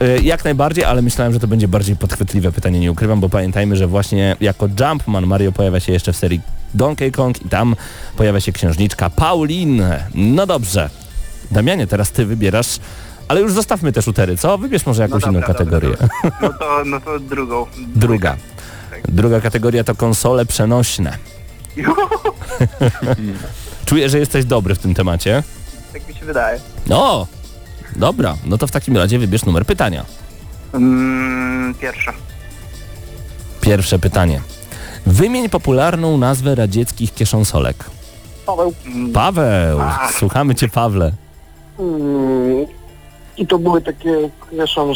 Y, 0.02 0.22
Jak 0.22 0.44
najbardziej, 0.44 0.84
ale 0.84 1.02
myślałem, 1.02 1.32
że 1.32 1.40
to 1.40 1.46
będzie 1.46 1.68
bardziej 1.68 1.96
podchwytliwe 1.96 2.52
pytanie, 2.52 2.80
nie 2.80 2.92
ukrywam, 2.92 3.20
bo 3.20 3.28
pamiętajmy, 3.28 3.76
że 3.76 3.87
właśnie 3.87 4.37
jako 4.40 4.68
Jumpman 4.80 5.26
Mario 5.26 5.52
pojawia 5.52 5.80
się 5.80 5.92
jeszcze 5.92 6.12
w 6.12 6.16
serii 6.16 6.40
Donkey 6.75 7.12
Kong 7.12 7.42
i 7.46 7.49
tam 7.49 7.76
pojawia 8.16 8.40
się 8.40 8.52
księżniczka 8.52 9.11
Pauline. 9.11 10.04
No 10.14 10.46
dobrze. 10.46 10.90
Damianie, 11.50 11.87
teraz 11.87 12.11
Ty 12.11 12.26
wybierasz, 12.26 12.78
ale 13.28 13.40
już 13.40 13.52
zostawmy 13.52 13.92
te 13.92 14.02
shootery, 14.02 14.37
co? 14.37 14.58
Wybierz 14.58 14.87
może 14.87 15.02
jakąś 15.02 15.22
No 15.25 15.30
inną 15.30 15.40
dobra, 15.40 15.54
dobra, 15.54 15.80
kategorię. 15.80 16.08
No 16.42 16.49
to, 16.58 16.82
no 16.84 17.00
to 17.00 17.18
drugą. 17.20 17.66
Druga. 17.94 18.37
Druga 19.08 19.40
kategoria 19.40 19.84
to 19.84 19.94
konsole 19.94 20.46
przenośne. 20.46 21.18
Czuję, 23.87 24.09
że 24.09 24.19
jesteś 24.19 24.45
dobry 24.45 24.75
w 24.75 24.79
tym 24.79 24.95
temacie. 24.95 25.43
tak 25.93 26.09
mi 26.09 26.14
się 26.14 26.25
wydaje. 26.25 26.61
No, 26.87 27.26
dobra, 27.97 28.37
no 28.47 28.59
to 28.59 28.67
w 28.67 28.71
takim 28.71 28.97
razie 28.97 29.19
wybierz 29.19 29.45
numer 29.45 29.67
pytania. 29.67 30.05
Mm, 30.73 31.75
pierwsza. 31.75 32.12
Pierwsze 33.61 33.99
pytanie. 33.99 34.41
Wymień 35.07 35.49
popularną 35.49 36.19
nazwę 36.19 36.55
radzieckich 36.55 37.14
kieszonsolek. 37.14 37.85
Paweł. 38.47 38.75
Paweł, 39.14 39.81
słuchamy 40.19 40.55
cię 40.55 40.69
Pawle. 40.69 41.12
Mm, 41.79 42.67
I 43.37 43.47
to 43.47 43.59
były 43.59 43.83
takie 43.83 44.31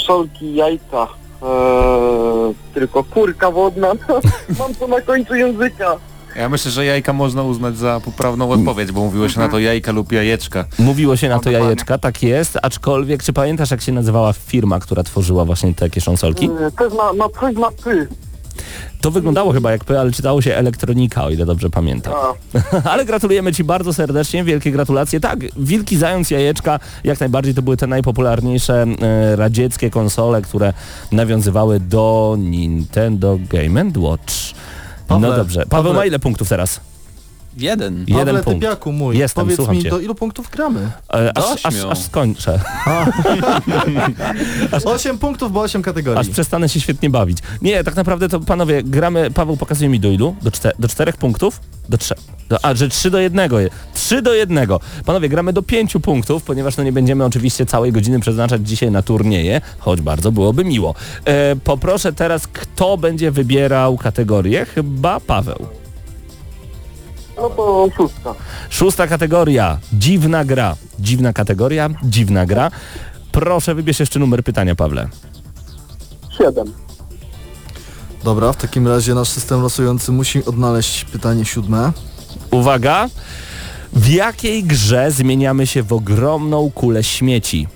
solki, 0.06 0.54
jajka. 0.54 1.08
Eee, 1.42 2.54
tylko 2.74 3.04
kurka 3.04 3.50
wodna. 3.50 3.92
Mam 4.58 4.74
to 4.74 4.86
na 4.86 5.00
końcu 5.00 5.34
języka. 5.34 5.96
Ja 6.38 6.48
myślę, 6.48 6.70
że 6.70 6.84
jajka 6.84 7.12
można 7.12 7.42
uznać 7.42 7.78
za 7.78 8.00
poprawną 8.04 8.50
odpowiedź, 8.50 8.92
bo 8.92 9.00
mówiło 9.00 9.28
się 9.28 9.40
na 9.40 9.48
to 9.48 9.58
jajka 9.58 9.92
lub 9.92 10.12
jajeczka. 10.12 10.64
Mówiło 10.78 11.16
się 11.16 11.28
na 11.28 11.38
to 11.38 11.50
jajeczka, 11.50 11.98
tak 11.98 12.22
jest, 12.22 12.58
aczkolwiek 12.62 13.22
czy 13.22 13.32
pamiętasz 13.32 13.70
jak 13.70 13.80
się 13.80 13.92
nazywała 13.92 14.32
firma, 14.32 14.80
która 14.80 15.02
tworzyła 15.02 15.44
właśnie 15.44 15.74
te 15.74 15.90
kieszonsolki? 15.90 16.50
To 16.78 16.84
jest 16.84 16.96
na, 16.96 17.12
na 17.12 17.28
coś 17.40 17.56
na. 17.56 17.68
To 19.00 19.10
wyglądało 19.10 19.52
chyba 19.52 19.72
jak 19.72 19.84
P, 19.84 20.00
ale 20.00 20.12
czytało 20.12 20.42
się 20.42 20.54
elektronika, 20.54 21.24
o 21.24 21.30
ile 21.30 21.46
dobrze 21.46 21.70
pamiętam. 21.70 22.14
Ale 22.90 23.04
gratulujemy 23.04 23.52
Ci 23.52 23.64
bardzo 23.64 23.92
serdecznie, 23.92 24.44
wielkie 24.44 24.70
gratulacje. 24.70 25.20
Tak, 25.20 25.38
Wilki, 25.56 25.96
Zając, 25.96 26.30
Jajeczka, 26.30 26.80
jak 27.04 27.20
najbardziej 27.20 27.54
to 27.54 27.62
były 27.62 27.76
te 27.76 27.86
najpopularniejsze 27.86 28.86
e, 29.02 29.36
radzieckie 29.36 29.90
konsole, 29.90 30.42
które 30.42 30.72
nawiązywały 31.12 31.80
do 31.80 32.36
Nintendo 32.38 33.38
Game 33.50 33.90
Watch. 33.96 34.34
No 35.08 35.20
Pawle, 35.20 35.36
dobrze. 35.36 35.66
Paweł 35.66 35.68
Pawle. 35.84 35.92
ma 35.94 36.06
ile 36.06 36.18
punktów 36.18 36.48
teraz? 36.48 36.80
Jeden. 37.56 37.98
Jeden 38.08 38.16
Pawle 38.26 38.42
punkt. 38.42 38.60
Typiaku 38.60 38.92
mój, 38.92 39.18
Jestem, 39.18 39.44
powiedz 39.44 39.56
słucham 39.56 39.76
mi, 39.76 39.82
cię. 39.82 39.90
do 39.90 40.00
ilu 40.00 40.14
punktów 40.14 40.50
gramy? 40.50 40.90
E, 41.14 41.38
aż, 41.38 41.66
aż, 41.66 41.74
aż 41.90 41.98
skończę. 42.02 42.60
8 44.84 45.18
punktów, 45.24 45.52
bo 45.52 45.60
8 45.60 45.82
kategorii. 45.82 46.20
Aż 46.20 46.28
przestanę 46.28 46.68
się 46.68 46.80
świetnie 46.80 47.10
bawić. 47.10 47.38
Nie, 47.62 47.84
tak 47.84 47.96
naprawdę 47.96 48.28
to 48.28 48.40
panowie, 48.40 48.82
gramy, 48.82 49.30
Paweł 49.30 49.56
pokazuje 49.56 49.88
mi 49.88 50.00
do 50.00 50.08
ilu? 50.08 50.36
Do, 50.42 50.50
czte, 50.50 50.72
do 50.78 50.88
czterech 50.88 51.16
punktów? 51.16 51.60
Do 51.88 51.98
trzech. 51.98 52.18
Do, 52.48 52.64
a, 52.64 52.74
że 52.74 52.88
3 52.88 53.10
do 53.10 53.18
1. 53.18 53.50
3 53.94 54.22
do 54.22 54.34
1. 54.34 54.68
Panowie, 55.04 55.28
gramy 55.28 55.52
do 55.52 55.62
5 55.62 55.92
punktów, 56.02 56.42
ponieważ 56.42 56.76
no 56.76 56.84
nie 56.84 56.92
będziemy 56.92 57.24
oczywiście 57.24 57.66
całej 57.66 57.92
godziny 57.92 58.20
przeznaczać 58.20 58.68
dzisiaj 58.68 58.90
na 58.90 59.02
turnieje, 59.02 59.60
choć 59.78 60.00
bardzo 60.00 60.32
byłoby 60.32 60.64
miło. 60.64 60.94
E, 61.24 61.56
poproszę 61.56 62.12
teraz, 62.12 62.46
kto 62.46 62.96
będzie 62.96 63.30
wybierał 63.30 63.96
kategorię? 63.96 64.64
Chyba 64.64 65.20
Paweł. 65.20 65.66
no 67.36 67.50
to 67.50 67.88
szóstka. 67.96 68.34
Szósta 68.70 69.06
kategoria. 69.06 69.78
Dziwna 69.92 70.44
gra. 70.44 70.76
Dziwna 70.98 71.32
kategoria, 71.32 71.90
dziwna 72.02 72.46
gra. 72.46 72.70
Proszę, 73.32 73.74
wybierz 73.74 74.00
jeszcze 74.00 74.18
numer 74.18 74.44
pytania, 74.44 74.74
Pawle. 74.74 75.08
Siedem. 76.38 76.72
Dobra, 78.24 78.52
w 78.52 78.56
takim 78.56 78.88
razie 78.88 79.14
nasz 79.14 79.28
system 79.28 79.62
losujący 79.62 80.12
musi 80.12 80.44
odnaleźć 80.44 81.04
pytanie 81.04 81.44
siódme. 81.44 81.92
Uwaga! 82.50 83.08
W 83.92 84.08
jakiej 84.08 84.64
grze 84.64 85.10
zmieniamy 85.10 85.66
się 85.66 85.82
w 85.82 85.92
ogromną 85.92 86.70
kulę 86.70 87.04
śmieci? 87.04 87.68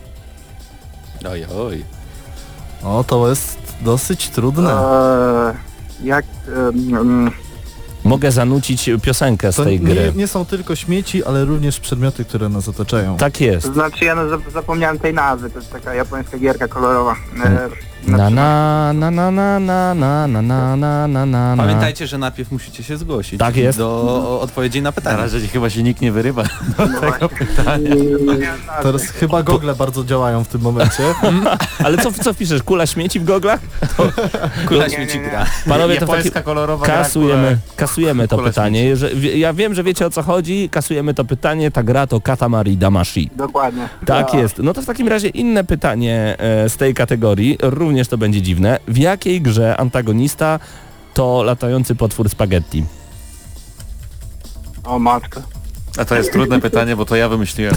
Oj, 1.31 1.45
oj. 1.59 1.85
O, 2.83 3.05
to 3.05 3.29
jest 3.29 3.59
dosyć 3.81 4.29
trudne. 4.29 4.71
Eee, 4.73 5.55
jak... 6.07 6.25
em, 6.57 7.31
Mogę 8.05 8.33
zanucić 8.33 8.91
piosenkę 9.03 9.53
z 9.53 9.57
To 9.57 9.65
tej 9.65 9.81
nie, 9.81 9.95
gry. 9.95 10.13
nie 10.17 10.27
są 10.29 10.45
tylko 10.47 10.77
śmieci, 10.77 11.25
ale 11.25 11.45
również 11.45 11.81
przedmioty, 11.81 12.25
które 12.25 12.49
nas 12.49 12.69
otaczają. 12.69 13.17
Tak 13.17 13.41
jest. 13.41 13.67
To 13.67 13.73
znaczy 13.73 14.05
ja 14.05 14.15
no, 14.15 14.23
zap- 14.23 14.51
zapomniałem 14.53 14.99
tej 14.99 15.15
nazwy, 15.15 15.51
to 15.51 15.59
jest 15.59 15.73
taka 15.73 15.95
japońska 15.95 16.39
gierka 16.39 16.69
kolorowa. 16.69 17.17
E, 17.45 17.69
Na 18.07 18.31
na 18.31 18.93
na 18.93 19.11
na 19.11 19.31
na 19.31 19.61
na 19.61 19.95
na 19.95 20.27
na 20.27 20.43
na 20.43 20.77
na 20.77 21.07
na 21.07 21.27
na 21.27 21.57
na 21.57 21.57
Pamiętajcie, 21.57 22.07
że 22.07 22.19
najpierw 22.19 22.53
musicie 22.53 22.83
się 22.83 22.97
zgłosić. 22.97 23.39
Tak 23.39 23.57
jest. 23.57 23.79
Do 23.79 24.41
odpowiedzi 24.41 24.83
na 24.83 24.89
Na 24.89 24.93
pytania. 24.93 25.17
razie 25.17 25.49
chyba 25.49 25.71
się 25.71 25.83
nikt 25.83 26.01
nie 26.01 26.13
wyrywa. 26.13 26.43
Teraz 28.83 29.03
chyba 29.03 29.43
gogle 29.43 29.75
bardzo 29.75 30.05
działają 30.05 30.45
w 30.45 30.49
tym 30.49 30.61
momencie. 30.61 31.03
Ale 31.85 31.99
co, 31.99 32.13
co 32.13 32.33
wpiszesz? 32.35 32.63
Kula 32.63 32.87
śmieci 32.87 33.21
w 33.21 33.25
goglach? 33.25 33.61
Kula 34.69 34.89
śmieci 34.89 35.21
gra. 35.21 35.47
Panowie, 35.69 35.97
to 35.97 36.07
takim... 36.07 36.33
kolorowa 36.45 36.87
Kasujemy, 36.87 37.59
kasujemy 37.77 38.29
to 38.29 38.39
pytanie. 38.39 38.95
Ja 39.35 39.53
wiem, 39.53 39.75
że 39.75 39.83
wiecie 39.83 40.07
o 40.07 40.11
co 40.11 40.23
chodzi, 40.23 40.69
kasujemy 40.69 41.15
to 41.15 41.25
pytanie. 41.25 41.71
Ta 41.71 41.83
gra 41.83 42.07
to 42.07 42.21
Katamari 42.21 42.77
Damashi. 42.77 43.31
Dokładnie. 43.37 43.89
Tak 44.07 44.35
jest. 44.35 44.59
No 44.59 44.73
to 44.73 44.83
w 44.83 44.87
takim 44.87 45.09
razie 45.09 45.29
inne 45.29 45.65
pytanie 45.65 46.37
e, 46.39 46.69
z 46.69 46.77
tej 46.77 46.95
kategorii, 46.95 47.59
również 47.63 47.89
to 48.11 48.18
będzie 48.18 48.42
dziwne. 48.42 48.79
W 48.88 48.96
jakiej 48.98 49.42
grze 49.42 49.76
antagonista 49.76 50.59
to 51.14 51.42
latający 51.42 51.94
potwór 51.94 52.29
spaghetti? 52.29 52.85
O 54.85 54.98
matko. 54.98 55.42
A 55.98 56.05
to 56.05 56.14
jest 56.16 56.33
trudne 56.33 56.61
pytanie, 56.61 56.96
bo 56.96 57.05
to 57.05 57.16
ja 57.16 57.29
wymyśliłem. 57.29 57.74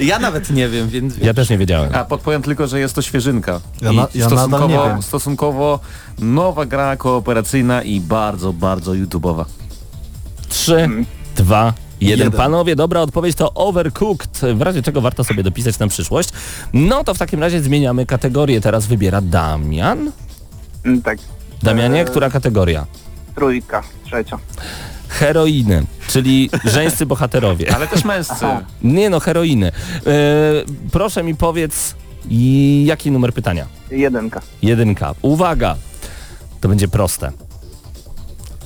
Ja 0.00 0.18
nawet 0.18 0.50
nie 0.50 0.68
wiem, 0.68 0.88
więc 0.88 1.14
Ja 1.18 1.34
też 1.34 1.50
nie 1.50 1.58
wiedziałem. 1.58 1.90
A 1.94 2.04
podpowiem 2.04 2.42
tylko, 2.42 2.66
że 2.66 2.80
jest 2.80 2.94
to 2.94 3.02
świeżynka. 3.02 3.60
Ja 3.82 3.92
I 3.92 3.96
na- 3.96 4.08
ja 4.14 4.28
nadal 4.28 4.38
stosunkowo, 4.38 4.68
nie 4.84 4.90
wiem. 4.90 5.02
stosunkowo 5.02 5.80
nowa 6.18 6.66
gra 6.66 6.96
kooperacyjna 6.96 7.82
i 7.82 8.00
bardzo, 8.00 8.52
bardzo 8.52 8.92
YouTube'owa. 8.92 9.44
3, 10.48 10.88
2, 11.36 11.64
1. 11.66 11.85
Jeden. 12.00 12.30
Panowie, 12.30 12.76
dobra 12.76 13.00
odpowiedź 13.00 13.36
to 13.36 13.54
Overcooked, 13.54 14.40
w 14.54 14.62
razie 14.62 14.82
czego 14.82 15.00
warto 15.00 15.24
sobie 15.24 15.42
dopisać 15.42 15.78
na 15.78 15.88
przyszłość. 15.88 16.28
No 16.72 17.04
to 17.04 17.14
w 17.14 17.18
takim 17.18 17.40
razie 17.40 17.62
zmieniamy 17.62 18.06
kategorię. 18.06 18.60
Teraz 18.60 18.86
wybiera 18.86 19.20
Damian. 19.20 20.12
Mm, 20.84 21.02
Tak. 21.02 21.18
Damianie, 21.62 22.00
Eee. 22.00 22.06
która 22.06 22.30
kategoria? 22.30 22.86
trójka, 23.34 23.82
trzecia. 24.04 24.38
Heroiny, 25.08 25.86
czyli 26.08 26.50
żeńscy 26.64 27.06
bohaterowie. 27.12 27.74
Ale 27.74 27.86
też 27.88 28.04
męscy. 28.04 28.44
Nie 28.82 29.10
no, 29.10 29.20
heroiny. 29.20 29.66
E, 29.68 29.72
proszę 30.92 31.22
mi 31.22 31.34
powiedz, 31.34 31.94
jaki 32.84 33.10
numer 33.10 33.32
pytania? 33.34 33.66
Jedynka. 33.90 34.40
Jedynka. 34.62 35.14
Uwaga, 35.22 35.76
to 36.60 36.68
będzie 36.68 36.88
proste. 36.88 37.32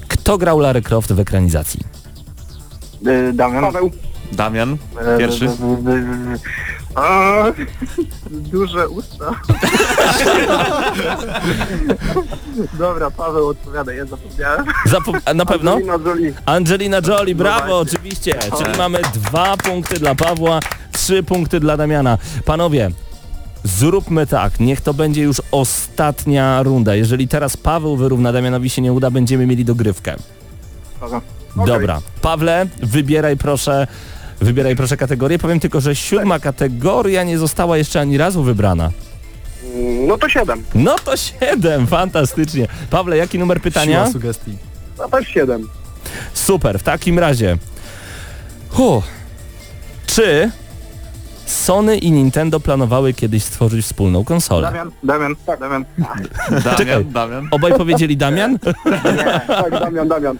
Kto 0.09 0.39
grał 0.39 0.59
Lara 0.59 0.81
Croft 0.81 1.13
w 1.13 1.21
ekranizacji? 1.21 1.81
Y, 3.07 3.33
Damian. 3.33 3.65
Paweł. 3.65 3.91
Damian, 4.33 4.77
E, 5.01 5.19
pierwszy. 5.19 5.47
A, 6.95 7.45
Duże 8.31 8.89
usta. 8.89 9.25
Dobra, 12.79 13.11
Paweł 13.11 13.49
odpowiada, 13.49 13.93
ja 13.93 14.05
zapomniałem. 14.07 14.65
Zapo- 14.89 15.35
na 15.35 15.47
pewno? 15.47 15.73
Angelina 15.73 15.99
Jolie. 16.07 16.33
Angelina 16.47 17.01
Jolie, 17.07 17.35
brawo, 17.35 17.61
No 17.61 17.67
właśnie. 17.67 17.99
oczywiście. 17.99 18.35
Czyli 18.59 18.79
mamy 18.79 18.99
dwa 19.15 19.57
punkty 19.57 19.95
dla 20.01 20.15
Pawła, 20.15 20.61
trzy 20.93 21.23
punkty 21.23 21.61
dla 21.61 21.77
Damiana. 21.77 22.19
Panowie, 22.45 22.91
zróbmy 23.65 24.27
tak, 24.27 24.61
niech 24.61 24.81
to 24.81 24.95
będzie 24.95 25.23
już 25.23 25.37
ostatnia 25.53 26.63
runda. 26.63 26.95
Jeżeli 26.95 27.29
teraz 27.29 27.57
Paweł 27.57 27.97
wyrówna, 27.97 28.33
Damianowi 28.33 28.71
się 28.71 28.83
nie 28.83 28.93
uda, 28.93 29.11
będziemy 29.11 29.47
mieli 29.47 29.65
dogrywkę. 29.65 30.17
Dobra. 31.57 32.01
Pawle, 32.23 32.67
wybieraj 32.83 33.37
proszę, 33.37 33.87
wybieraj 34.41 34.77
proszę 34.77 34.97
kategorię. 34.97 35.39
Powiem 35.39 35.61
tylko, 35.61 35.81
że 35.81 35.97
siódma 35.97 36.39
kategoria 36.39 37.23
nie 37.23 37.39
została 37.39 37.79
jeszcze 37.79 38.01
ani 38.01 38.19
razu 38.19 38.43
wybrana. 38.43 38.91
No 40.09 40.19
to 40.19 40.29
siedem. 40.29 40.65
No 40.75 40.97
to 41.05 41.17
siedem, 41.17 41.87
fantastycznie. 41.87 42.67
Pawle, 42.91 43.17
jaki 43.17 43.39
numer 43.39 43.61
pytania? 43.61 44.01
Siła 44.01 44.13
sugestii. 44.13 44.57
No 44.99 45.09
też 45.09 45.29
siedem. 45.29 45.69
Super, 46.35 46.79
w 46.79 46.83
takim 46.83 47.19
razie. 47.19 47.59
Huh. 48.69 49.05
Czy 50.07 50.51
Sony 51.51 51.99
i 51.99 52.13
Nintendo 52.13 52.61
planowały 52.61 53.15
kiedyś 53.15 53.43
stworzyć 53.45 53.85
wspólną 53.87 54.25
konsolę? 54.25 54.63
Damian, 54.69 54.91
Damian, 55.03 55.35
Damian. 55.61 55.85
Czekaj. 56.63 56.87
Damian, 56.87 57.13
Damian. 57.13 57.49
Obaj 57.51 57.73
powiedzieli 57.73 58.17
Damian? 58.17 58.53
Nie, 58.53 59.41
tak, 59.47 59.71
Damian, 59.71 60.09
Damian. 60.09 60.37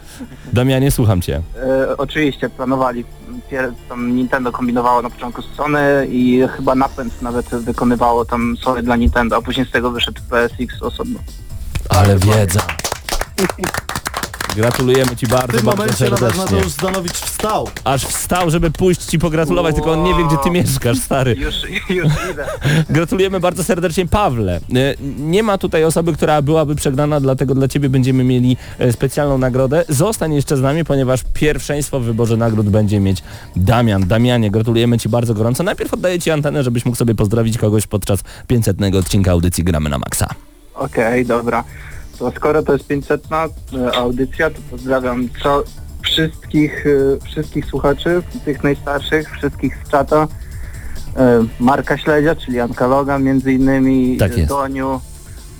Damianie, 0.53 0.91
słucham 0.91 1.21
cię. 1.21 1.41
E, 1.89 1.97
oczywiście 1.97 2.49
planowali. 2.49 3.05
Pier- 3.51 3.73
Tam 3.89 4.15
Nintendo 4.15 4.51
kombinowało 4.51 5.01
na 5.01 5.09
początku 5.09 5.41
z 5.41 5.45
Sony 5.55 6.07
i 6.11 6.41
chyba 6.57 6.75
napęd 6.75 7.21
nawet 7.21 7.45
wykonywało 7.49 8.25
tam 8.25 8.57
Sony 8.63 8.83
dla 8.83 8.95
Nintendo, 8.95 9.35
a 9.35 9.41
później 9.41 9.65
z 9.65 9.71
tego 9.71 9.91
wyszedł 9.91 10.21
PSX 10.29 10.81
osobno. 10.81 11.19
Ale 11.89 12.17
wiedza. 12.19 12.59
Gratulujemy 14.55 15.15
ci 15.15 15.25
W 15.25 15.29
bardzo, 15.29 15.57
tym 15.57 15.65
bardzo 15.65 15.81
momencie 15.83 16.03
nawet 16.05 16.19
serdecznie. 16.19 16.55
Mateusz 16.55 16.71
Zdanowicz 16.71 17.13
wstał. 17.13 17.67
Aż 17.83 18.05
wstał, 18.05 18.49
żeby 18.49 18.71
pójść 18.71 19.05
ci 19.05 19.19
pogratulować, 19.19 19.75
tylko 19.75 19.91
on 19.91 20.03
nie 20.03 20.15
wie, 20.15 20.27
gdzie 20.27 20.37
ty 20.43 20.51
mieszkasz, 20.51 20.97
stary. 20.97 21.35
Już, 21.35 21.55
już 21.89 22.07
idę. 22.31 22.45
Gratulujemy 22.89 23.39
bardzo 23.39 23.63
serdecznie 23.63 24.05
Pawle. 24.07 24.55
E, 24.75 24.95
Nie 25.17 25.43
ma 25.43 25.57
tutaj 25.57 25.83
osoby, 25.83 26.13
która 26.13 26.41
byłaby 26.41 26.75
przegrana, 26.75 27.19
dlatego 27.19 27.55
dla 27.55 27.67
Ciebie 27.67 27.89
będziemy 27.89 28.23
mieli 28.23 28.57
e, 28.79 28.91
specjalną 28.91 29.37
nagrodę. 29.37 29.85
Zostań 29.89 30.33
jeszcze 30.33 30.57
z 30.57 30.61
nami, 30.61 30.85
ponieważ 30.85 31.19
pierwszeństwo 31.33 31.99
w 31.99 32.03
wyborze 32.03 32.37
nagród 32.37 32.69
będzie 32.69 32.99
mieć 32.99 33.23
Damian. 33.55 34.07
Damianie, 34.07 34.51
gratulujemy 34.51 34.97
Ci 34.99 35.09
bardzo 35.09 35.33
gorąco. 35.33 35.63
Najpierw 35.63 35.93
oddaję 35.93 36.19
Ci 36.19 36.31
antenę, 36.31 36.63
żebyś 36.63 36.85
mógł 36.85 36.97
sobie 36.97 37.15
pozdrowić 37.15 37.57
kogoś 37.57 37.87
podczas 37.87 38.19
500 38.47 38.77
odcinka 38.99 39.31
audycji 39.31 39.63
Gramy 39.63 39.89
na 39.89 39.99
Maxa. 39.99 40.27
Okej, 40.75 41.25
dobra. 41.25 41.63
To 42.21 42.31
skoro 42.31 42.63
to 42.63 42.73
jest 42.73 42.87
500 42.87 43.27
e, 43.31 43.95
audycja, 43.95 44.49
to 44.49 44.55
pozdrawiam 44.71 45.29
co 45.43 45.63
wszystkich, 46.01 46.85
e, 46.87 47.25
wszystkich 47.25 47.65
słuchaczy, 47.65 48.21
tych 48.45 48.63
najstarszych, 48.63 49.31
wszystkich 49.31 49.77
z 49.85 49.91
czata. 49.91 50.27
E, 51.17 51.45
Marka 51.59 51.97
Śledzia, 51.97 52.35
czyli 52.35 52.59
Anka 52.59 52.87
Logan 52.87 53.23
między 53.23 53.53
innymi, 53.53 54.17
Tak. 54.17 54.45
Doniu, 54.45 55.01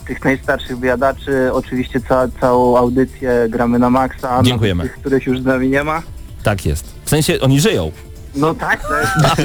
tych 0.08 0.24
najstarszych 0.24 0.78
wyjadaczy, 0.78 1.54
oczywiście 1.54 2.02
ca 2.10 2.28
całą 2.42 2.78
audycję 2.78 3.48
gramy 3.50 3.80
na 3.80 3.90
maksa, 3.90 4.44
Dziękujemy. 4.44 4.84
tych, 4.84 4.94
których 4.94 5.26
już 5.26 5.42
z 5.42 5.46
nami 5.46 5.70
nie 5.70 5.84
ma. 5.84 6.02
Tak 6.44 6.66
jest. 6.66 6.86
W 7.06 7.10
sensie 7.10 7.40
oni 7.40 7.60
żyją. 7.60 7.92
No 8.36 8.54
tak, 8.56 8.82
tak. 8.90 9.38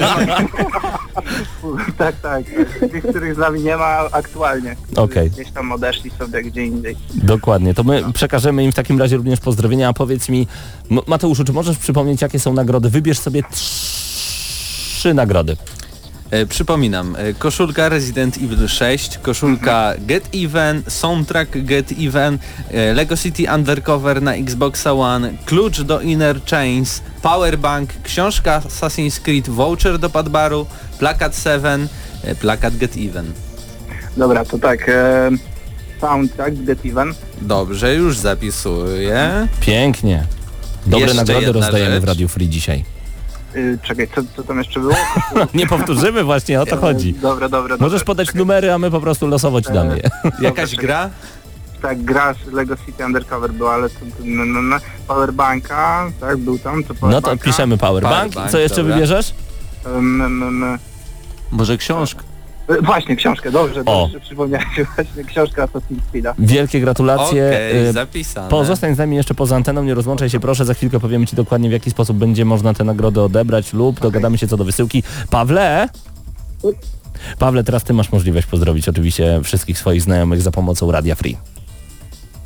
tak, 1.98 2.20
tak. 2.20 2.44
Tych, 2.92 3.06
których 3.06 3.34
z 3.34 3.38
nami 3.38 3.60
nie 3.60 3.76
ma 3.76 3.98
aktualnie. 4.12 4.76
Okej. 4.96 5.30
Gdzieś 5.30 5.50
tam 5.50 5.72
odeszli 5.72 6.10
sobie 6.18 6.42
gdzie 6.42 6.64
indziej. 6.64 6.96
Dokładnie. 7.14 7.74
To 7.74 7.84
my 7.84 8.12
przekażemy 8.12 8.64
im 8.64 8.72
w 8.72 8.74
takim 8.74 8.98
razie 8.98 9.16
również 9.16 9.40
pozdrowienia. 9.40 9.88
A 9.88 9.92
powiedz 9.92 10.28
mi, 10.28 10.46
M- 10.90 10.98
Mateuszu, 11.06 11.44
czy 11.44 11.52
możesz 11.52 11.78
przypomnieć, 11.78 12.22
jakie 12.22 12.38
są 12.40 12.52
nagrody? 12.52 12.90
Wybierz 12.90 13.18
sobie 13.18 13.42
trzy 13.50 15.14
nagrody. 15.14 15.56
E, 16.30 16.46
przypominam, 16.46 17.16
e, 17.16 17.34
koszulka 17.34 17.88
Resident 17.88 18.36
Evil 18.36 18.68
6, 18.68 19.18
koszulka 19.18 19.94
Get 20.06 20.28
Even, 20.34 20.82
soundtrack 20.88 21.50
Get 21.64 21.92
Even, 22.06 22.38
e, 22.70 22.94
Lego 22.94 23.16
City 23.16 23.44
Undercover 23.54 24.22
na 24.22 24.32
Xboxa 24.36 24.92
One, 24.92 25.32
klucz 25.44 25.82
do 25.82 26.00
Inner 26.00 26.40
Chains, 26.44 27.02
powerbank, 27.22 27.90
książka 28.02 28.60
Assassin's 28.60 29.20
Creed, 29.20 29.48
voucher 29.48 29.98
do 29.98 30.10
Padbaru, 30.10 30.66
plakat 30.98 31.36
7, 31.36 31.88
e, 32.24 32.34
plakat 32.34 32.76
Get 32.76 32.96
Even. 32.96 33.32
Dobra, 34.16 34.44
to 34.44 34.58
tak. 34.58 34.88
E, 34.88 35.30
soundtrack 36.00 36.54
Get 36.54 36.86
Even. 36.86 37.14
Dobrze, 37.42 37.94
już 37.94 38.18
zapisuję. 38.18 39.48
Pięknie. 39.60 40.24
Dobre 40.86 41.00
Jeszcze 41.00 41.16
nagrody 41.16 41.52
rozdajemy 41.52 41.94
rzecz. 41.94 42.04
w 42.04 42.06
Radio 42.06 42.28
Free 42.28 42.48
dzisiaj. 42.48 42.95
Y, 43.54 43.78
czekaj, 43.82 44.08
co, 44.14 44.22
co 44.36 44.42
tam 44.42 44.58
jeszcze 44.58 44.80
było? 44.80 44.94
Nie 45.54 45.66
powtórzymy 45.66 46.24
właśnie, 46.24 46.60
o 46.60 46.66
to 46.66 46.76
chodzi. 46.76 47.14
E, 47.18 47.20
dobra, 47.20 47.48
dobra. 47.48 47.76
Możesz 47.80 48.00
dobra, 48.00 48.06
podać 48.06 48.26
czekaj. 48.26 48.38
numery, 48.38 48.72
a 48.72 48.78
my 48.78 48.90
po 48.90 49.00
prostu 49.00 49.26
losowo 49.26 49.62
ci 49.62 49.72
damy 49.72 49.96
je. 49.96 50.10
Jakaś 50.40 50.70
czekaj. 50.70 50.86
gra? 50.86 51.10
Tak, 51.82 52.02
gra 52.02 52.34
z 52.34 52.52
Lego 52.52 52.76
City 52.86 53.04
Undercover 53.04 53.52
była, 53.52 53.74
ale 53.74 53.90
to, 53.90 53.98
to, 53.98 54.06
no, 54.24 54.44
no, 54.44 54.62
no, 54.62 54.76
Powerbanka, 55.08 56.10
tak, 56.20 56.36
był 56.36 56.58
tam, 56.58 56.84
to 56.84 56.94
No 57.08 57.20
to 57.22 57.36
piszemy 57.36 57.78
powerbank. 57.78 58.14
Powerbank, 58.32 58.50
Co 58.50 58.58
jeszcze 58.58 58.76
dobra. 58.76 58.94
wybierzesz? 58.94 59.34
Um, 59.94 60.20
um, 60.20 60.42
um, 60.42 60.78
Może 61.50 61.76
książka. 61.76 62.22
E, 62.68 62.82
właśnie, 62.82 63.16
książkę, 63.16 63.50
dobrze, 63.50 63.80
O. 63.80 63.84
dobrze, 63.84 64.20
przypomniałem 64.20 64.66
się 64.76 64.84
właśnie, 64.96 65.24
książka 65.24 65.66
Assassin's 65.66 66.00
Creed'a. 66.14 66.34
Wielkie 66.38 66.80
gratulacje. 66.80 67.46
Okej, 67.48 67.86
Y, 67.88 67.92
zapisane. 67.92 68.48
Pozostań 68.48 68.94
z 68.94 68.98
nami 68.98 69.16
jeszcze 69.16 69.34
poza 69.34 69.56
anteną, 69.56 69.84
nie 69.84 69.94
rozłączaj 69.94 70.30
się 70.30 70.40
proszę, 70.40 70.64
za 70.64 70.74
chwilkę 70.74 71.00
powiemy 71.00 71.26
Ci 71.26 71.36
dokładnie 71.36 71.68
w 71.68 71.72
jaki 71.72 71.90
sposób 71.90 72.16
będzie 72.16 72.44
można 72.44 72.74
te 72.74 72.84
nagrody 72.84 73.20
odebrać 73.20 73.72
lub 73.72 74.00
dogadamy 74.00 74.38
się 74.38 74.48
co 74.48 74.56
do 74.56 74.64
wysyłki. 74.64 75.02
Pawle! 75.30 75.88
Pawle, 77.38 77.64
teraz 77.64 77.84
Ty 77.84 77.92
masz 77.92 78.12
możliwość 78.12 78.46
pozdrowić 78.46 78.88
oczywiście 78.88 79.40
wszystkich 79.44 79.78
swoich 79.78 80.02
znajomych 80.02 80.42
za 80.42 80.50
pomocą 80.50 80.92
Radia 80.92 81.14
Free. 81.14 81.36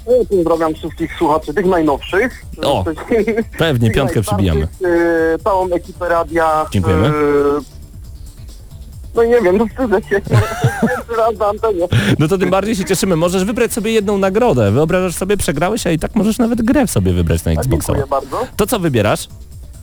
E, 0.06 0.24
Pozdrawiam 0.36 0.74
wszystkich 0.74 1.14
słuchaczy, 1.18 1.54
tych 1.54 1.66
najnowszych. 1.66 2.44
O, 2.62 2.84
Pewnie, 3.58 3.90
piątkę 3.90 4.22
przybijamy. 4.22 4.68
e, 5.34 5.38
całą 5.44 5.68
ekipę 5.70 6.08
radia. 6.08 6.66
Dziękujemy. 6.72 7.12
No 9.14 9.24
nie 9.24 9.40
wiem, 9.40 9.56
no 9.56 9.66
wstydzę 9.66 10.02
się. 10.02 10.20
Pierwszy 10.80 11.16
raz 11.18 11.38
na 11.38 11.46
antenie. 11.46 11.86
No 12.18 12.28
to 12.28 12.38
tym 12.38 12.50
bardziej 12.50 12.76
się 12.76 12.84
cieszymy. 12.84 13.16
Możesz 13.16 13.44
wybrać 13.44 13.72
sobie 13.72 13.92
jedną 13.92 14.18
nagrodę. 14.18 14.70
Wyobrażasz 14.72 15.14
sobie, 15.14 15.36
przegrałeś, 15.36 15.86
a 15.86 15.90
i 15.90 15.98
tak 15.98 16.14
możesz 16.16 16.38
nawet 16.38 16.62
grę 16.62 16.86
sobie 16.86 17.12
wybrać 17.12 17.44
na 17.44 17.52
Xboxa. 17.52 17.92
Dziękuję 17.92 18.06
bardzo. 18.06 18.46
To 18.56 18.66
co 18.66 18.78
wybierasz? 18.78 19.28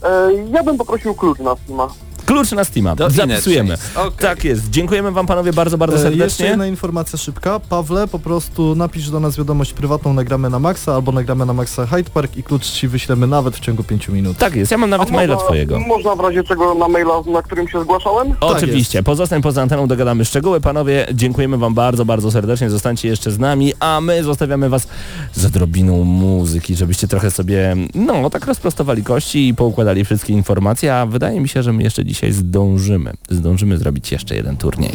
E, 0.03 0.29
ja 0.51 0.63
bym 0.63 0.77
poprosił 0.77 1.15
klucz 1.15 1.39
na 1.39 1.55
Steama. 1.55 1.87
Klucz 2.27 2.51
na 2.51 2.63
Steama. 2.63 2.95
Do 2.95 3.09
Zapisujemy. 3.09 3.75
Okej. 3.95 4.11
Tak 4.19 4.43
jest. 4.43 4.69
Dziękujemy 4.69 5.11
Wam 5.11 5.27
panowie 5.27 5.53
bardzo, 5.53 5.77
bardzo 5.77 5.95
E, 5.95 5.97
Jeszcze 5.97 6.09
serdecznie. 6.11 6.45
jedna 6.45 6.67
informacja 6.67 7.17
szybka. 7.19 7.59
Pawle, 7.59 8.07
po 8.07 8.19
prostu 8.19 8.75
napisz 8.75 9.09
do 9.09 9.19
nas 9.19 9.37
wiadomość 9.37 9.73
prywatną, 9.73 10.13
nagramy 10.13 10.49
na 10.49 10.59
Maxa 10.59 10.93
albo 10.95 11.11
nagramy 11.11 11.45
na 11.45 11.53
Maxa 11.53 11.85
Hyde 11.85 12.09
Park 12.09 12.37
i 12.37 12.43
klucz 12.43 12.65
Ci 12.71 12.87
wyślemy 12.87 13.27
nawet 13.27 13.55
w 13.55 13.59
ciągu 13.59 13.83
5 13.83 14.07
minut. 14.09 14.37
Tak 14.37 14.55
jest, 14.55 14.71
ja 14.71 14.77
mam 14.77 14.89
nawet 14.89 15.09
A 15.09 15.11
maila 15.11 15.33
można- 15.33 15.45
twojego. 15.47 15.79
Można 15.79 16.15
w 16.15 16.19
razie 16.19 16.43
czego 16.43 16.75
na 16.75 16.87
maila, 16.87 17.13
na 17.33 17.41
którym 17.41 17.67
się 17.67 17.81
zgłaszałem? 17.83 18.33
Oczywiście, 18.41 19.03
pozostań 19.03 19.41
poza 19.41 19.61
anteną, 19.61 19.87
dogadamy 19.87 20.25
szczegóły. 20.25 20.61
Panowie, 20.61 21.07
dziękujemy 21.13 21.57
Wam 21.57 21.73
bardzo, 21.73 22.05
bardzo 22.05 22.31
serdecznie. 22.31 22.69
Zostańcie 22.69 23.07
jeszcze 23.07 23.31
z 23.31 23.39
nami, 23.39 23.73
a 23.79 24.01
my 24.01 24.23
zostawiamy 24.23 24.69
Was 24.69 24.87
z 25.33 25.45
odrobiną 25.45 26.03
muzyki, 26.03 26.75
żebyście 26.75 27.07
trochę 27.07 27.31
sobie, 27.31 27.75
no, 27.95 28.29
tak 28.29 28.45
rozprostowali 28.45 29.03
kości 29.03 29.47
i 29.47 29.53
poukładali 29.55 30.05
wszystkie 30.05 30.33
informacje, 30.33 30.95
a 30.95 31.05
wydaje 31.05 31.39
mi 31.41 31.49
się, 31.49 31.63
że 31.63 31.73
my 31.73 31.83
jeszcze 31.83 32.05
dzisiaj 32.17 32.31
zdążymy. 32.31 33.13
Zdążymy 33.29 33.77
zrobić 33.77 34.11
jeszcze 34.11 34.35
jeden 34.35 34.57
turniej. 34.57 34.93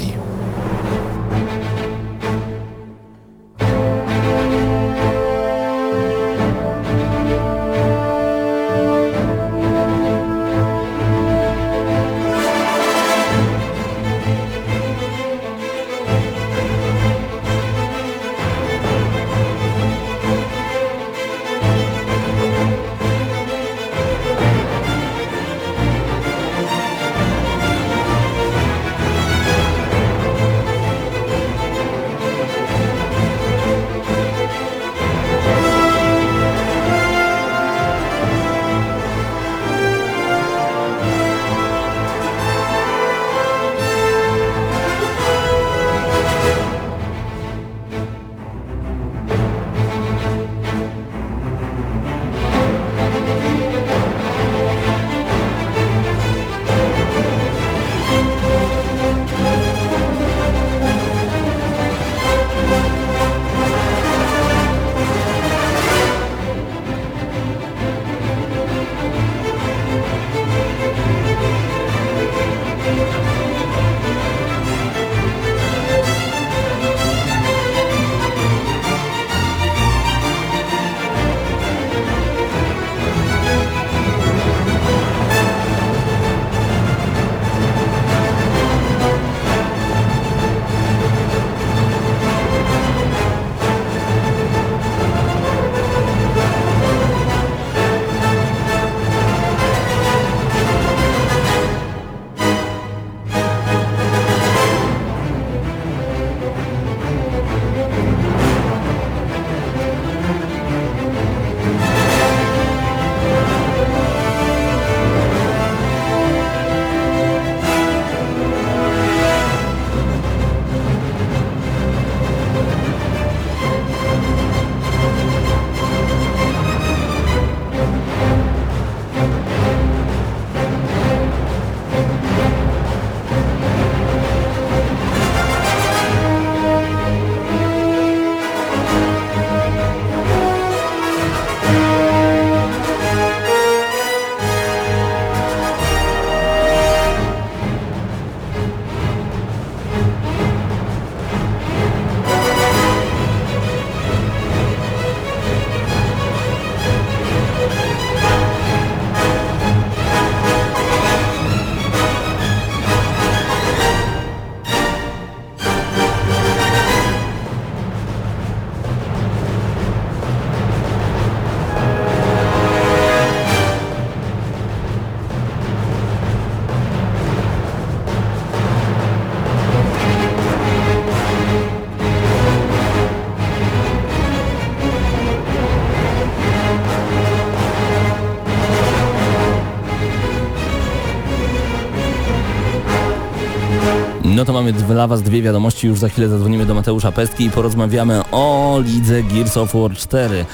No 194.43 194.47
to 194.47 194.53
mamy 194.53 194.73
dla 194.73 195.07
Was 195.07 195.23
dwie 195.23 195.43
wiadomości, 195.43 195.87
już 195.87 195.99
za 195.99 196.09
chwilę 196.09 196.29
zadzwonimy 196.29 196.67
do 196.67 196.75
Mateusza 196.75 197.13
Pestki 197.13 197.45
i 197.45 197.51
porozmawiamy 197.51 198.23
o 198.33 198.81
lidze 198.85 199.23
Gears 199.23 199.57
of 199.57 199.73
War 199.75 199.97
4. 199.97 200.45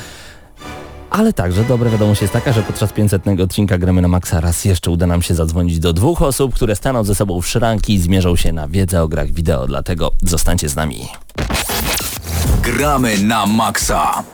Ale 1.11 1.33
także 1.33 1.64
dobra 1.64 1.90
wiadomość 1.90 2.22
jest 2.22 2.33
taka, 2.33 2.53
że 2.53 2.62
podczas 2.62 2.92
500 2.92 3.22
odcinka 3.44 3.79
gramy 3.79 4.03
na 4.03 4.09
Maxa 4.09 4.40
raz 4.40 4.64
jeszcze 4.64 4.90
uda 4.90 5.07
nam 5.07 5.22
się 5.22 5.35
zadzwonić 5.35 5.79
do 5.79 5.92
dwóch 5.92 6.22
osób, 6.22 6.55
które 6.55 6.77
staną 6.77 7.05
ze 7.05 7.14
sobą 7.14 7.40
w 7.40 7.46
szranki 7.46 7.94
i 7.94 7.98
zmierzą 7.98 8.37
się 8.37 8.53
na 8.53 8.68
wiedzę 8.68 9.03
o 9.03 9.09
grach 9.09 9.31
wideo, 9.31 9.66
dlatego 9.66 10.12
zostańcie 10.22 10.68
z 10.68 10.77
nami. 10.77 11.09
Gramy 12.62 13.18
na 13.18 13.46
maksa. 13.46 14.24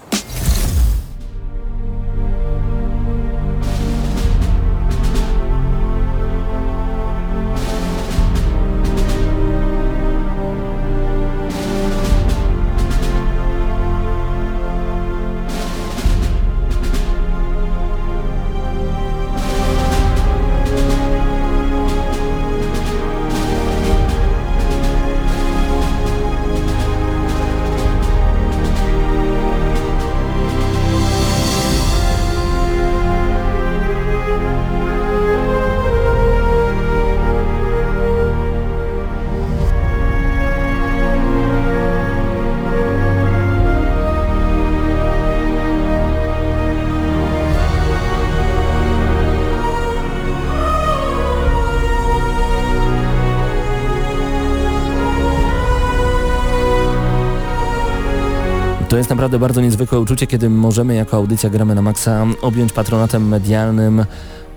Jest 59.05 59.11
naprawdę 59.11 59.39
bardzo 59.39 59.61
niezwykłe 59.61 60.01
uczucie, 60.01 60.27
kiedy 60.27 60.51
możemy 60.51 60.95
jako 60.95 61.17
audycja 61.17 61.51
Gramy 61.51 61.75
na 61.75 61.83
Maxa 61.83 62.27
objąć 62.43 62.73
patronatem 62.73 63.29
medialnym 63.29 64.05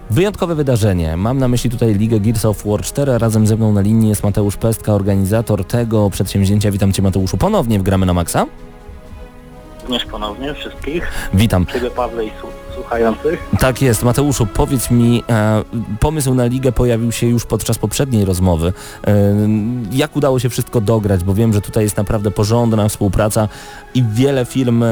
wyjątkowe 0.10 0.56
wydarzenie. 0.56 1.18
Mam 1.18 1.38
na 1.38 1.48
myśli 1.48 1.70
tutaj 1.70 1.94
Ligę 1.94 2.20
Gears 2.20 2.46
of 2.46 2.66
War 2.66 2.82
4. 2.82 3.18
Razem 3.18 3.48
ze 3.48 3.56
mną 3.56 3.74
na 3.74 3.82
linii 3.82 4.10
jest 4.10 4.24
Mateusz 4.24 4.58
Pestka, 4.58 4.94
organizator 4.94 5.66
tego 5.66 6.10
przedsięwzięcia. 6.10 6.72
Witam 6.72 6.94
Cię 6.94 7.02
Mateuszu 7.02 7.38
ponownie 7.38 7.80
w 7.80 7.84
Gramy 7.84 8.06
na 8.06 8.14
Maxa. 8.14 8.46
Również 9.88 10.06
ponownie 10.06 10.54
wszystkich. 10.54 11.12
Witam. 11.34 11.66
Ciebie 11.66 11.92
Pawle 11.92 12.26
i 12.26 12.32
słuchających. 12.76 13.50
Tak 13.60 13.82
jest. 13.82 14.04
Mateuszu, 14.04 14.46
powiedz 14.46 14.92
mi, 14.92 15.24
e, 15.30 15.64
pomysł 16.00 16.34
na 16.34 16.46
ligę 16.46 16.72
pojawił 16.72 17.12
się 17.12 17.28
już 17.28 17.46
podczas 17.46 17.78
poprzedniej 17.78 18.26
rozmowy. 18.26 18.74
E, 19.08 19.36
jak 19.92 20.16
udało 20.16 20.40
się 20.40 20.50
wszystko 20.50 20.82
dograć? 20.82 21.24
Bo 21.24 21.34
wiem, 21.34 21.54
że 21.54 21.62
tutaj 21.62 21.84
jest 21.84 21.98
naprawdę 21.98 22.32
porządna 22.32 22.90
współpraca 22.90 23.48
i 23.94 24.04
wiele 24.04 24.46
firm 24.46 24.84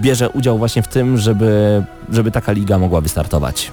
bierze 0.00 0.30
udział 0.30 0.58
właśnie 0.58 0.82
w 0.82 0.88
tym, 0.88 1.18
żeby, 1.18 1.82
żeby 2.10 2.30
taka 2.30 2.52
liga 2.52 2.78
mogła 2.78 3.00
wystartować. 3.00 3.72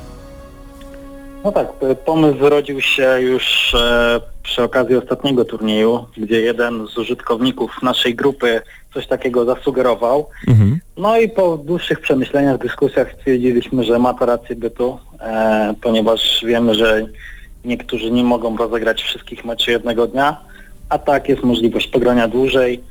No 1.43 1.51
tak, 1.51 1.67
pomysł 2.05 2.39
zrodził 2.39 2.81
się 2.81 3.21
już 3.21 3.75
e, 3.75 4.21
przy 4.43 4.63
okazji 4.63 4.95
ostatniego 4.95 5.45
turnieju, 5.45 6.05
gdzie 6.17 6.41
jeden 6.41 6.87
z 6.87 6.97
użytkowników 6.97 7.83
naszej 7.83 8.15
grupy 8.15 8.61
coś 8.93 9.07
takiego 9.07 9.45
zasugerował. 9.45 10.27
Mhm. 10.47 10.79
No 10.97 11.17
i 11.17 11.29
po 11.29 11.57
dłuższych 11.57 11.99
przemyśleniach, 11.99 12.57
dyskusjach 12.57 13.13
stwierdziliśmy, 13.13 13.83
że 13.83 13.99
ma 13.99 14.13
to 14.13 14.25
rację 14.25 14.55
bytu, 14.55 14.99
e, 15.19 15.73
ponieważ 15.81 16.43
wiemy, 16.47 16.75
że 16.75 17.05
niektórzy 17.65 18.11
nie 18.11 18.23
mogą 18.23 18.57
rozegrać 18.57 19.03
wszystkich 19.03 19.45
meczy 19.45 19.71
jednego 19.71 20.07
dnia, 20.07 20.37
a 20.89 20.97
tak 20.97 21.29
jest 21.29 21.43
możliwość 21.43 21.87
pogrania 21.87 22.27
dłużej. 22.27 22.83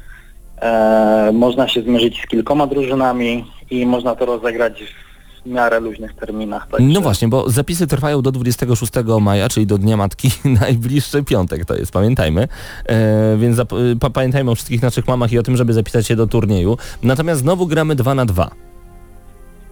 E, 0.60 1.30
można 1.32 1.68
się 1.68 1.82
zmierzyć 1.82 2.22
z 2.22 2.26
kilkoma 2.26 2.66
drużynami 2.66 3.44
i 3.70 3.86
można 3.86 4.16
to 4.16 4.26
rozegrać 4.26 4.82
w 4.82 5.10
miarę 5.46 5.81
luźnych 5.81 6.14
terminach. 6.14 6.68
Także... 6.68 6.87
No 6.88 7.00
właśnie, 7.00 7.29
bo 7.29 7.50
zapisy 7.50 7.87
trwają 7.87 8.22
do 8.22 8.33
26 8.33 8.92
maja, 9.20 9.48
czyli 9.48 9.66
do 9.66 9.79
Dnia 9.79 9.96
Matki, 9.96 10.31
najbliższy 10.61 11.22
piątek 11.24 11.64
to 11.64 11.74
jest, 11.76 11.92
pamiętajmy. 11.92 12.48
E, 12.87 13.37
więc 13.37 13.57
zap- 13.57 13.98
pa- 14.00 14.11
pamiętajmy 14.11 14.50
o 14.50 14.55
wszystkich 14.55 14.83
naszych 14.83 15.07
mamach 15.09 15.33
i 15.33 15.38
o 15.38 15.42
tym, 15.42 15.57
żeby 15.57 15.72
zapisać 15.72 16.07
się 16.07 16.16
do 16.16 16.26
turnieju. 16.26 16.76
Natomiast 17.03 17.40
znowu 17.40 17.66
gramy 17.66 17.94
2 17.94 18.14
na 18.14 18.24
2. 18.26 18.50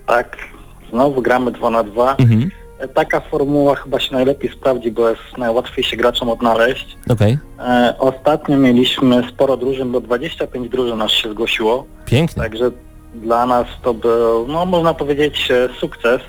Tak, 0.07 0.37
znowu 0.91 1.23
gramy 1.23 1.51
2 1.53 1.71
na 1.71 1.83
2. 1.85 2.17
Mhm. 2.17 2.51
Taka 2.95 3.21
formuła 3.21 3.75
chyba 3.75 4.01
się 4.01 4.13
najlepiej 4.15 4.51
sprawdzi, 4.53 4.91
bo 4.93 5.09
jest 5.09 5.21
najłatwiej 5.39 5.85
się 5.85 5.97
graczom 5.97 6.29
odnaleźć. 6.31 6.97
Okej, 7.11 7.39
E, 7.61 7.95
ostatnio 7.99 8.57
mieliśmy 8.59 9.23
sporo 9.29 9.57
drużyn, 9.57 9.93
bo 9.93 10.01
25 10.01 10.69
drużyn 10.69 11.03
aż 11.03 11.13
się 11.13 11.31
zgłosiło, 11.31 11.85
pięknie. 12.07 12.43
także 12.43 12.71
dla 13.23 13.47
nas 13.47 13.67
to 13.83 13.95
był, 13.95 14.49
no 14.49 14.67
można 14.67 14.95
powiedzieć, 14.95 15.51
e, 15.51 15.69
sukces. 15.81 16.21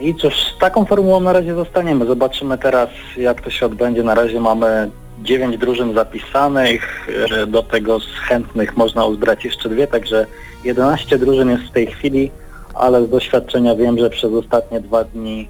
I 0.00 0.14
cóż, 0.14 0.34
z 0.34 0.58
taką 0.58 0.84
formułą 0.84 1.20
na 1.20 1.32
razie 1.32 1.54
zostaniemy. 1.54 2.06
Zobaczymy 2.06 2.58
teraz, 2.58 2.88
jak 3.16 3.42
to 3.42 3.50
się 3.50 3.66
odbędzie. 3.66 4.02
Na 4.02 4.14
razie 4.14 4.40
mamy 4.40 4.90
9 5.22 5.58
drużyn 5.58 5.94
zapisanych, 5.94 7.08
e, 7.30 7.46
do 7.46 7.62
tego 7.62 8.00
z 8.00 8.14
chętnych 8.14 8.76
można 8.76 9.04
uzbrać 9.04 9.44
jeszcze 9.44 9.68
dwie, 9.68 9.86
także 9.86 10.26
11 10.64 11.18
drużyn 11.18 11.50
jest 11.50 11.62
w 11.62 11.70
tej 11.70 11.86
chwili, 11.86 12.30
ale 12.74 13.04
z 13.04 13.10
doświadczenia 13.10 13.76
wiem, 13.76 13.98
że 13.98 14.10
przez 14.10 14.32
ostatnie 14.32 14.80
dwa 14.80 15.04
dni 15.04 15.48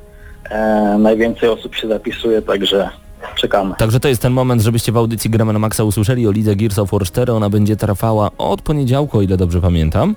e, 0.51 0.97
najwięcej 0.99 1.49
osób 1.49 1.75
się 1.75 1.89
zapisuje, 1.89 2.43
także 2.43 2.91
czekamy. 3.37 3.75
Także 3.79 4.01
to 4.01 4.09
jest 4.09 4.23
ten 4.23 4.33
moment, 4.33 4.63
żebyście 4.63 4.93
w 4.93 4.97
audycji 4.97 5.31
Gramy 5.31 5.53
na 5.53 5.59
Maxa 5.59 5.85
usłyszeli 5.85 6.27
o 6.27 6.31
lidze 6.31 6.57
Gears 6.57 6.79
of 6.79 6.91
War 6.91 7.03
4. 7.03 7.33
Ona 7.33 7.51
będzie 7.51 7.77
trwała 7.77 8.31
od 8.39 8.63
poniedziałku, 8.63 9.19
o 9.19 9.23
ile 9.23 9.37
dobrze 9.37 9.61
pamiętam. 9.61 10.17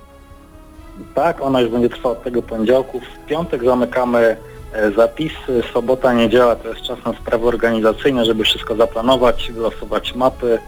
Tak, 1.14 1.42
ona 1.42 1.60
już 1.60 1.70
będzie 1.70 1.88
trwała 1.88 2.16
od 2.16 2.24
tego 2.24 2.42
poniedziałku. 2.42 3.00
W 3.00 3.26
piątek 3.26 3.64
zamykamy 3.64 4.36
e, 4.72 4.90
zapisy, 4.90 5.62
sobota, 5.72 6.12
niedziela 6.12 6.56
to 6.56 6.68
jest 6.68 6.82
czas 6.82 6.98
na 7.04 7.12
sprawy 7.12 7.46
organizacyjne, 7.46 8.24
żeby 8.24 8.44
wszystko 8.44 8.76
zaplanować, 8.76 9.52
wylosować 9.54 10.14
mapy. 10.14 10.58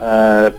E, 0.00 0.50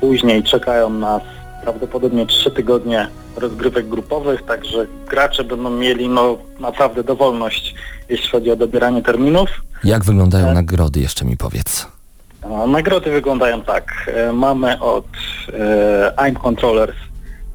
później 0.00 0.42
czekają 0.42 0.90
nas 0.90 1.22
prawdopodobnie 1.62 2.26
trzy 2.26 2.50
tygodnie 2.50 3.08
rozgrywek 3.36 3.88
grupowych, 3.88 4.42
także 4.42 4.86
gracze 5.08 5.44
będą 5.44 5.70
mieli 5.70 6.08
no, 6.08 6.38
naprawdę 6.60 7.04
dowolność, 7.04 7.74
jeśli 8.08 8.28
chodzi 8.30 8.50
o 8.50 8.56
dobieranie 8.56 9.02
terminów. 9.02 9.48
Jak 9.84 10.04
wyglądają 10.04 10.46
Tak. 10.46 10.54
nagrody, 10.54 11.00
jeszcze 11.00 11.24
mi 11.24 11.36
powiedz. 11.36 11.86
No, 12.48 12.66
Nagrody 12.66 13.10
wyglądają 13.10 13.62
tak. 13.62 14.10
E, 14.14 14.32
Mamy 14.32 14.80
od 14.80 15.06
e, 15.52 16.12
AIM 16.16 16.34
Controllers 16.34 16.96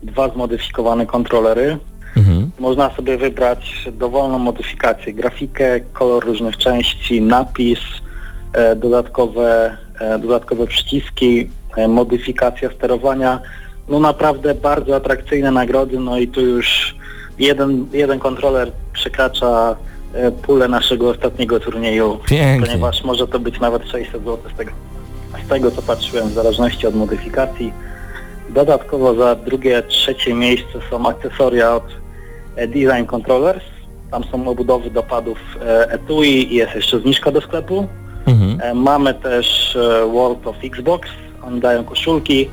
dwa 0.03 0.29
zmodyfikowane 0.29 1.05
kontrolery. 1.05 1.77
Mhm. 2.17 2.51
Można 2.59 2.95
sobie 2.95 3.17
wybrać 3.17 3.87
dowolną 3.91 4.39
modyfikację, 4.39 5.13
grafikę, 5.13 5.79
kolor 5.79 6.25
różnych 6.25 6.57
części, 6.57 7.21
napis, 7.21 7.79
e, 8.53 8.75
dodatkowe, 8.75 9.77
e, 9.99 10.19
dodatkowe 10.19 10.67
przyciski, 10.67 11.49
e, 11.77 11.87
modyfikacja 11.87 12.69
sterowania. 12.77 13.39
No 13.89 13.99
naprawdę 13.99 14.55
bardzo 14.55 14.95
atrakcyjne 14.95 15.51
nagrody, 15.51 15.99
no 15.99 16.17
i 16.17 16.27
tu 16.27 16.41
już 16.41 16.95
jeden, 17.39 17.87
jeden 17.93 18.19
kontroler 18.19 18.71
przekracza 18.93 19.75
e, 20.13 20.31
pulę 20.31 20.67
naszego 20.67 21.09
ostatniego 21.09 21.59
turnieju, 21.59 22.17
Pięknie. 22.27 22.67
ponieważ 22.67 23.03
może 23.03 23.27
to 23.27 23.39
być 23.39 23.59
nawet 23.59 23.89
600 23.89 24.11
zł 24.23 24.37
z 24.53 24.57
tego, 24.57 24.71
z 25.45 25.49
tego 25.49 25.71
co 25.71 25.81
patrzyłem, 25.81 26.29
w 26.29 26.33
zależności 26.33 26.87
od 26.87 26.95
modyfikacji. 26.95 27.73
Dodatkowo 28.49 29.15
za 29.15 29.35
drugie, 29.35 29.83
trzecie 29.83 30.33
miejsce 30.33 30.79
są 30.89 31.09
akcesoria 31.09 31.75
od 31.75 31.85
e, 32.55 32.67
Design 32.67 33.05
Controllers. 33.15 33.63
Tam 34.11 34.23
są 34.23 34.47
obudowy 34.47 34.89
do 34.91 35.03
padów 35.03 35.37
e, 35.61 35.91
etui 35.91 36.53
i 36.53 36.55
jest 36.55 36.75
jeszcze 36.75 36.99
zniżka 36.99 37.31
do 37.31 37.41
sklepu. 37.41 37.87
Mhm. 38.25 38.77
Mamy 38.77 39.13
też 39.13 39.77
World 40.13 40.47
of 40.47 40.55
Xbox. 40.63 41.09
Oni 41.43 41.59
dają 41.59 41.83
koszulki. 41.83 42.49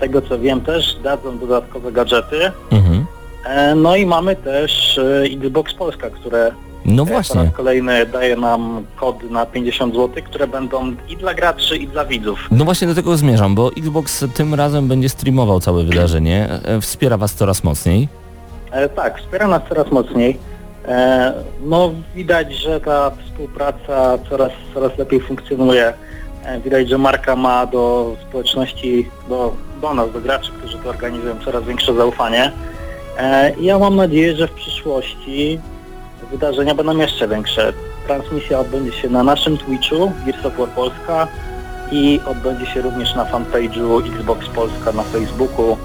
Z 0.00 0.02
tego 0.02 0.22
co 0.22 0.38
wiem 0.38 0.60
też 0.60 0.96
dadzą 1.04 1.38
dodatkowe 1.38 1.92
gadżety. 1.92 2.36
Mhm. 2.70 3.06
E, 3.46 3.74
No 3.74 3.96
i 3.96 4.06
mamy 4.06 4.36
też 4.36 4.98
e, 4.98 5.22
Xbox 5.22 5.74
Polska, 5.74 6.10
które 6.10 6.52
No 6.84 7.02
e, 7.02 7.06
po 7.06 7.12
właśnie. 7.12 7.42
raz 7.44 7.54
kolejny 7.54 8.06
daje 8.06 8.36
nam 8.36 8.84
kody 8.96 9.30
na 9.30 9.46
50 9.46 9.94
zł, 9.94 10.22
które 10.24 10.46
będą 10.46 10.92
i 11.08 11.16
dla 11.16 11.34
graczy, 11.34 11.76
i 11.76 11.88
dla 11.88 12.04
widzów. 12.04 12.38
No 12.50 12.64
właśnie 12.64 12.88
do 12.88 12.94
tego 12.94 13.16
zmierzam, 13.16 13.54
bo 13.54 13.70
Xbox 13.78 14.24
tym 14.34 14.54
razem 14.54 14.88
będzie 14.88 15.08
streamował 15.08 15.60
całe 15.60 15.84
wydarzenie. 15.84 16.48
Wspiera 16.80 17.16
Was 17.16 17.34
coraz 17.34 17.64
mocniej. 17.64 18.08
E, 18.70 18.88
tak, 18.88 19.18
wspiera 19.20 19.48
nas 19.48 19.62
coraz 19.68 19.90
mocniej. 19.92 20.38
E, 20.88 21.32
No 21.64 21.90
widać, 22.14 22.54
że 22.54 22.80
ta 22.80 23.10
współpraca 23.24 24.18
coraz, 24.30 24.52
coraz 24.74 24.98
lepiej 24.98 25.20
funkcjonuje. 25.20 25.92
E, 26.44 26.60
Widać, 26.60 26.88
że 26.88 26.98
marka 26.98 27.36
ma 27.36 27.66
do 27.66 28.16
społeczności, 28.28 29.10
do, 29.28 29.54
do 29.80 29.94
nas, 29.94 30.12
do 30.12 30.20
graczy, 30.20 30.50
którzy 30.58 30.78
to 30.78 30.88
organizują, 30.90 31.34
coraz 31.44 31.64
większe 31.64 31.94
zaufanie. 31.94 32.52
E, 33.18 33.52
Ja 33.60 33.78
mam 33.78 33.96
nadzieję, 33.96 34.36
że 34.36 34.48
w 34.48 34.52
przyszłości 34.52 35.60
wydarzenia 36.30 36.74
będą 36.74 36.96
jeszcze 36.96 37.28
większe. 37.28 37.72
Transmisja 38.06 38.58
odbędzie 38.60 38.92
się 38.92 39.08
na 39.08 39.22
naszym 39.22 39.58
Twitchu, 39.58 40.12
Gears 40.26 40.46
of 40.46 40.56
War 40.56 40.68
Polska 40.68 41.28
i 41.92 42.20
odbędzie 42.26 42.66
się 42.66 42.82
również 42.82 43.14
na 43.14 43.24
fanpage'u 43.24 44.14
Xbox 44.14 44.48
Polska 44.48 44.92
na 44.92 45.02
Facebooku. 45.02 45.76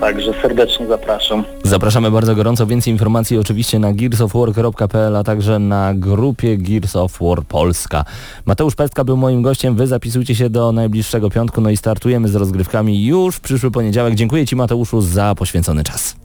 Także 0.00 0.32
serdecznie 0.42 0.86
zapraszam. 0.86 1.44
Zapraszamy 1.62 2.10
bardzo 2.10 2.34
gorąco. 2.34 2.66
Więcej 2.66 2.92
informacji 2.92 3.38
oczywiście 3.38 3.78
na 3.78 3.92
gearsofwar.pl, 3.92 5.16
a 5.16 5.24
także 5.24 5.58
na 5.58 5.94
grupie 5.94 6.56
Gears 6.56 6.96
of 6.96 7.18
War 7.20 7.42
Polska. 7.42 8.04
Mateusz 8.46 8.74
Pestka 8.74 9.04
był 9.04 9.16
moim 9.16 9.42
gościem. 9.42 9.76
Wy 9.76 9.86
zapisujcie 9.86 10.34
się 10.34 10.50
do 10.50 10.72
najbliższego 10.72 11.30
piątku, 11.30 11.60
no 11.60 11.70
i 11.70 11.76
startujemy 11.76 12.28
z 12.28 12.34
rozgrywkami 12.34 13.06
już 13.06 13.36
w 13.36 13.40
przyszły 13.40 13.70
poniedziałek. 13.70 14.14
Dziękuję 14.14 14.46
Ci 14.46 14.56
Mateuszu 14.56 15.00
za 15.00 15.34
poświęcony 15.34 15.84
czas. 15.84 16.16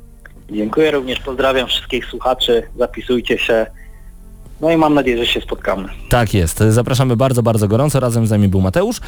Dziękuję 0.51 0.91
również, 0.91 1.19
pozdrawiam 1.19 1.67
wszystkich 1.67 2.05
słuchaczy, 2.05 2.63
zapisujcie 2.77 3.37
się. 3.37 3.65
No 4.63 4.71
i 4.71 4.77
mam 4.77 4.93
nadzieję, 4.93 5.17
że 5.17 5.25
się 5.25 5.41
spotkamy. 5.41 5.89
Tak 6.09 6.33
jest. 6.33 6.63
Zapraszamy 6.69 7.15
bardzo, 7.15 7.43
bardzo 7.43 7.67
gorąco. 7.67 7.99
Razem 7.99 8.27
z 8.27 8.29
nami 8.29 8.47
był 8.47 8.61
Mateusz. 8.61 9.01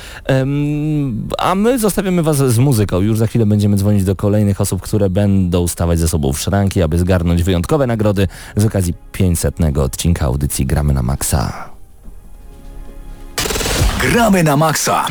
A 1.38 1.56
my 1.56 1.80
zostawiamy 1.80 2.24
Was 2.24 2.38
z 2.38 2.58
muzyką. 2.58 3.02
Już 3.02 3.18
za 3.18 3.28
chwilę 3.28 3.46
będziemy 3.46 3.78
dzwonić 3.78 4.04
do 4.04 4.16
kolejnych 4.16 4.62
osób, 4.62 4.82
które 4.82 5.10
będą 5.10 5.68
stawać 5.68 6.00
ze 6.00 6.08
sobą 6.08 6.34
w 6.34 6.40
szranki, 6.40 6.82
aby 6.82 6.98
zgarnąć 6.98 7.44
wyjątkowe 7.44 7.88
nagrody 7.88 8.28
z 8.56 8.66
okazji 8.66 8.94
500 9.12 9.56
odcinka 9.78 10.26
audycji 10.26 10.66
Gramy 10.66 10.94
na 10.94 11.02
Maxa. 11.02 11.70
Gramy 14.02 14.44
na 14.44 14.58
maksa. 14.58 15.06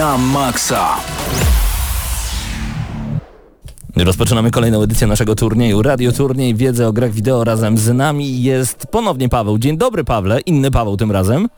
Na 0.00 0.18
maksa. 0.18 0.96
Rozpoczynamy 3.96 4.50
kolejną 4.50 4.82
edycję 4.82 5.06
naszego 5.06 5.34
turnieju. 5.34 5.82
Radio 5.82 6.12
Turniej 6.12 6.54
Wiedzę 6.54 6.88
o 6.88 6.92
grach 6.92 7.12
wideo 7.12 7.44
razem 7.44 7.78
z 7.78 7.88
nami 7.88 8.42
jest 8.42 8.86
ponownie 8.86 9.28
Paweł. 9.28 9.58
Dzień 9.58 9.78
dobry 9.78 10.04
Pawle, 10.04 10.40
inny 10.40 10.70
Paweł 10.70 10.96
tym 10.96 11.12
razem. 11.12 11.48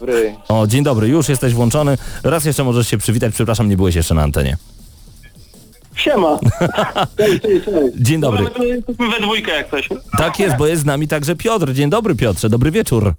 Dobry. 0.00 0.34
O, 0.48 0.66
dzień 0.66 0.84
dobry, 0.84 1.08
już 1.08 1.28
jesteś 1.28 1.54
włączony. 1.54 1.98
Raz 2.24 2.44
jeszcze 2.44 2.64
możesz 2.64 2.88
się 2.88 2.98
przywitać, 2.98 3.34
przepraszam, 3.34 3.68
nie 3.68 3.76
byłeś 3.76 3.94
jeszcze 3.94 4.14
na 4.14 4.22
antenie. 4.22 4.56
Siema. 5.94 6.38
Cześć, 7.18 7.42
cześć, 7.42 7.64
cześć. 7.64 7.96
Dzień 7.96 8.20
dobry. 8.20 8.46
My 8.58 8.66
Jesteśmy 8.66 9.10
we 9.10 9.20
dwójkę 9.20 9.52
jak 9.52 9.70
coś. 9.70 9.88
Tak 10.18 10.38
jest, 10.38 10.56
bo 10.56 10.66
jest 10.66 10.82
z 10.82 10.84
nami 10.84 11.08
także 11.08 11.36
Piotr. 11.36 11.72
Dzień 11.72 11.90
dobry 11.90 12.14
Piotrze, 12.14 12.48
dobry 12.48 12.70
wieczór. 12.70 13.14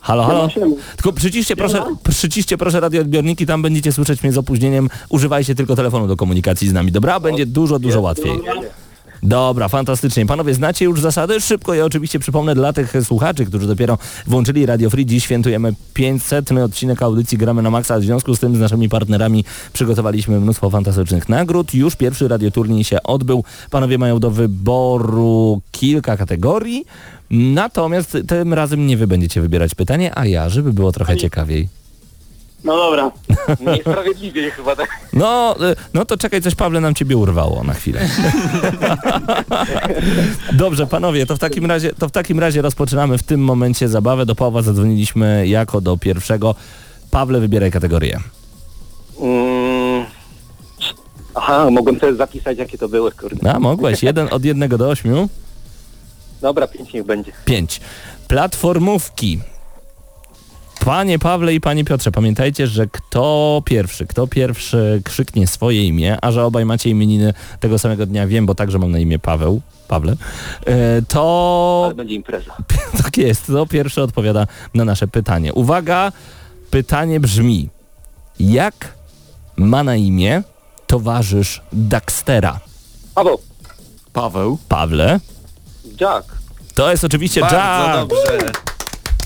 Halo, 0.00 0.22
halo. 0.24 0.48
Tylko 0.96 1.12
przyciście 1.12 1.56
proszę, 1.56 1.84
przyciście 2.10 2.58
proszę 2.58 2.80
radioodbiorniki, 2.80 3.46
tam 3.46 3.62
będziecie 3.62 3.92
słyszeć 3.92 4.22
mnie 4.22 4.32
z 4.32 4.38
opóźnieniem. 4.38 4.88
Używajcie 5.08 5.54
tylko 5.54 5.76
telefonu 5.76 6.06
do 6.06 6.16
komunikacji 6.16 6.68
z 6.68 6.72
nami, 6.72 6.92
dobra? 6.92 7.20
Będzie 7.20 7.46
dużo, 7.46 7.78
dużo 7.78 8.00
łatwiej. 8.00 8.40
Dobra, 9.22 9.68
fantastycznie. 9.68 10.26
Panowie, 10.26 10.54
znacie 10.54 10.84
już 10.84 11.00
zasady? 11.00 11.40
Szybko 11.40 11.74
je 11.74 11.84
oczywiście 11.84 12.18
przypomnę 12.18 12.54
dla 12.54 12.72
tych 12.72 12.92
słuchaczy, 13.02 13.46
którzy 13.46 13.66
dopiero 13.66 13.98
włączyli 14.26 14.66
Radio 14.66 14.90
Free. 14.90 15.06
Dziś 15.06 15.24
świętujemy 15.24 15.74
500 15.94 16.52
odcinek 16.52 17.02
audycji 17.02 17.38
Gramy 17.38 17.62
na 17.62 17.70
Maxa. 17.70 17.98
W 17.98 18.02
związku 18.02 18.34
z 18.34 18.40
tym 18.40 18.56
z 18.56 18.60
naszymi 18.60 18.88
partnerami 18.88 19.44
przygotowaliśmy 19.72 20.40
mnóstwo 20.40 20.70
fantastycznych 20.70 21.28
nagród. 21.28 21.74
Już 21.74 21.96
pierwszy 21.96 22.28
radioturniej 22.28 22.84
się 22.84 23.02
odbył. 23.02 23.44
Panowie 23.70 23.98
mają 23.98 24.20
do 24.20 24.30
wyboru 24.30 25.60
kilka 25.72 26.16
kategorii. 26.16 26.84
Natomiast 27.30 28.18
tym 28.28 28.54
razem 28.54 28.86
nie 28.86 28.96
wy 28.96 29.06
będziecie 29.06 29.40
wybierać 29.40 29.74
pytanie, 29.74 30.18
a 30.18 30.26
ja, 30.26 30.48
żeby 30.48 30.72
było 30.72 30.92
trochę 30.92 31.16
ciekawiej. 31.16 31.68
No 32.64 32.76
dobra. 32.76 33.10
Niesprawiedliwie 33.60 34.50
chyba 34.50 34.76
tak. 34.76 34.88
No, 35.12 35.56
y, 35.70 35.76
no 35.94 36.04
to 36.04 36.16
czekaj, 36.16 36.42
coś 36.42 36.54
Pawle 36.54 36.80
nam 36.80 36.94
ciebie 36.94 37.16
urwało 37.16 37.64
na 37.64 37.74
chwilę. 37.74 38.00
Dobrze, 40.52 40.86
panowie, 40.86 41.26
to 41.26 41.36
w 41.36 41.38
takim 41.38 41.66
razie, 41.66 41.92
to 41.92 42.08
w 42.08 42.12
takim 42.12 42.40
razie 42.40 42.62
rozpoczynamy 42.62 43.18
w 43.18 43.22
tym 43.22 43.40
momencie 43.40 43.88
zabawę. 43.88 44.26
Do 44.26 44.34
Pawła 44.34 44.62
zadzwoniliśmy 44.62 45.48
jako 45.48 45.80
do 45.80 45.96
pierwszego. 45.96 46.54
Pawle, 47.10 47.40
wybieraj 47.40 47.70
kategorię. 47.70 48.20
Mm. 49.20 50.04
Aha, 51.34 51.70
mogłem 51.70 52.00
sobie 52.00 52.14
zapisać 52.14 52.58
jakie 52.58 52.78
to 52.78 52.88
były, 52.88 53.12
kurde. 53.12 53.54
A, 53.54 53.58
mogłeś. 53.58 54.02
Jeden 54.02 54.28
od 54.30 54.44
jednego 54.44 54.78
do 54.78 54.88
ośmiu. 54.88 55.28
Dobra, 56.40 56.66
pięć 56.66 56.92
niech 56.92 57.04
będzie. 57.04 57.32
Pięć. 57.44 57.80
Platformówki. 58.28 59.40
Panie 60.84 61.18
Pawle 61.18 61.54
i 61.54 61.60
panie 61.60 61.84
Piotrze, 61.84 62.10
pamiętajcie, 62.12 62.66
że 62.66 62.86
kto 62.86 63.62
pierwszy, 63.64 64.06
kto 64.06 64.26
pierwszy 64.26 65.02
krzyknie 65.04 65.46
swoje 65.46 65.86
imię, 65.86 66.18
a 66.22 66.32
że 66.32 66.44
obaj 66.44 66.64
macie 66.64 66.90
imieniny 66.90 67.34
tego 67.60 67.78
samego 67.78 68.06
dnia, 68.06 68.26
wiem, 68.26 68.46
bo 68.46 68.54
także 68.54 68.78
mam 68.78 68.90
na 68.90 68.98
imię 68.98 69.18
Paweł, 69.18 69.60
Pawle, 69.88 70.16
e, 70.66 71.02
to 71.08 71.82
Ale 71.84 71.94
będzie 71.94 72.14
impreza. 72.14 72.56
tak 73.02 73.18
jest, 73.18 73.46
to 73.46 73.66
pierwszy 73.66 74.02
odpowiada 74.02 74.46
na 74.74 74.84
nasze 74.84 75.08
pytanie. 75.08 75.54
Uwaga, 75.54 76.12
pytanie 76.70 77.20
brzmi, 77.20 77.68
jak 78.40 78.94
ma 79.56 79.84
na 79.84 79.96
imię 79.96 80.42
towarzysz 80.86 81.62
Daxtera? 81.72 82.60
Paweł, 83.14 83.38
Paweł. 84.12 84.58
Pawle? 84.68 85.20
Jack. 86.00 86.34
To 86.74 86.90
jest 86.90 87.04
oczywiście 87.04 87.40
Bardzo 87.40 87.56
Jack. 87.56 87.96
dobrze. 88.08 88.52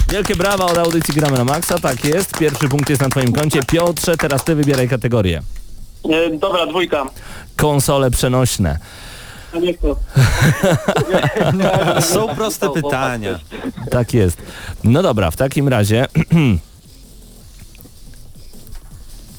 Wielkie 0.08 0.36
brawa 0.36 0.64
od 0.66 0.78
audycji 0.78 1.14
Gramy 1.14 1.38
na 1.38 1.44
Maxa, 1.44 1.78
tak 1.78 2.04
jest. 2.04 2.38
Pierwszy 2.38 2.68
punkt 2.68 2.90
jest 2.90 3.02
na 3.02 3.08
twoim 3.08 3.32
koncie. 3.32 3.62
Piotrze, 3.62 4.16
teraz 4.16 4.44
ty 4.44 4.54
wybieraj 4.54 4.88
kategorię. 4.88 5.42
E, 6.10 6.30
dobra, 6.38 6.66
dwójka. 6.66 7.06
Konsole 7.56 8.10
przenośne. 8.10 8.78
A 9.54 9.58
nie 9.58 9.74
to. 9.74 9.96
Są 12.00 12.34
proste 12.34 12.70
pytania. 12.70 13.38
Tak 13.90 14.14
jest. 14.14 14.42
No 14.84 15.02
dobra, 15.02 15.30
w 15.30 15.36
takim 15.36 15.68
razie... 15.68 16.06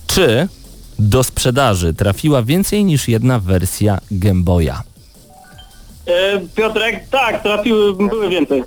Czy 0.07 0.47
do 0.99 1.23
sprzedaży 1.23 1.93
trafiła 1.93 2.43
więcej 2.43 2.85
niż 2.85 3.07
jedna 3.07 3.39
wersja 3.39 3.97
Game 4.11 4.43
Boya? 4.43 4.83
E, 6.07 6.39
Piotrek, 6.55 7.09
tak, 7.09 7.43
trafiły, 7.43 7.95
były 7.95 8.29
więcej. 8.29 8.63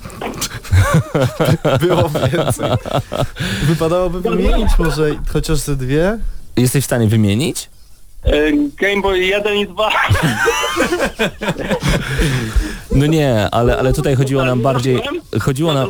Było 1.86 2.08
więcej. 2.08 2.70
Wypadałoby 3.62 4.20
wymienić 4.20 4.68
może 4.78 5.10
chociaż 5.32 5.58
ze 5.58 5.76
dwie? 5.76 6.18
Jesteś 6.56 6.82
w 6.82 6.86
stanie 6.86 7.06
wymienić? 7.06 7.70
E, 8.24 8.52
Game 8.52 9.02
Boy 9.02 9.18
1 9.18 9.56
i 9.56 9.66
2. 9.66 9.90
No 12.92 13.06
nie, 13.06 13.50
ale, 13.50 13.78
ale 13.78 13.92
tutaj 13.92 14.16
chodziło 14.16 14.44
nam 14.44 14.62
bardziej... 14.62 15.00
Chodziło 15.40 15.74
nam... 15.74 15.88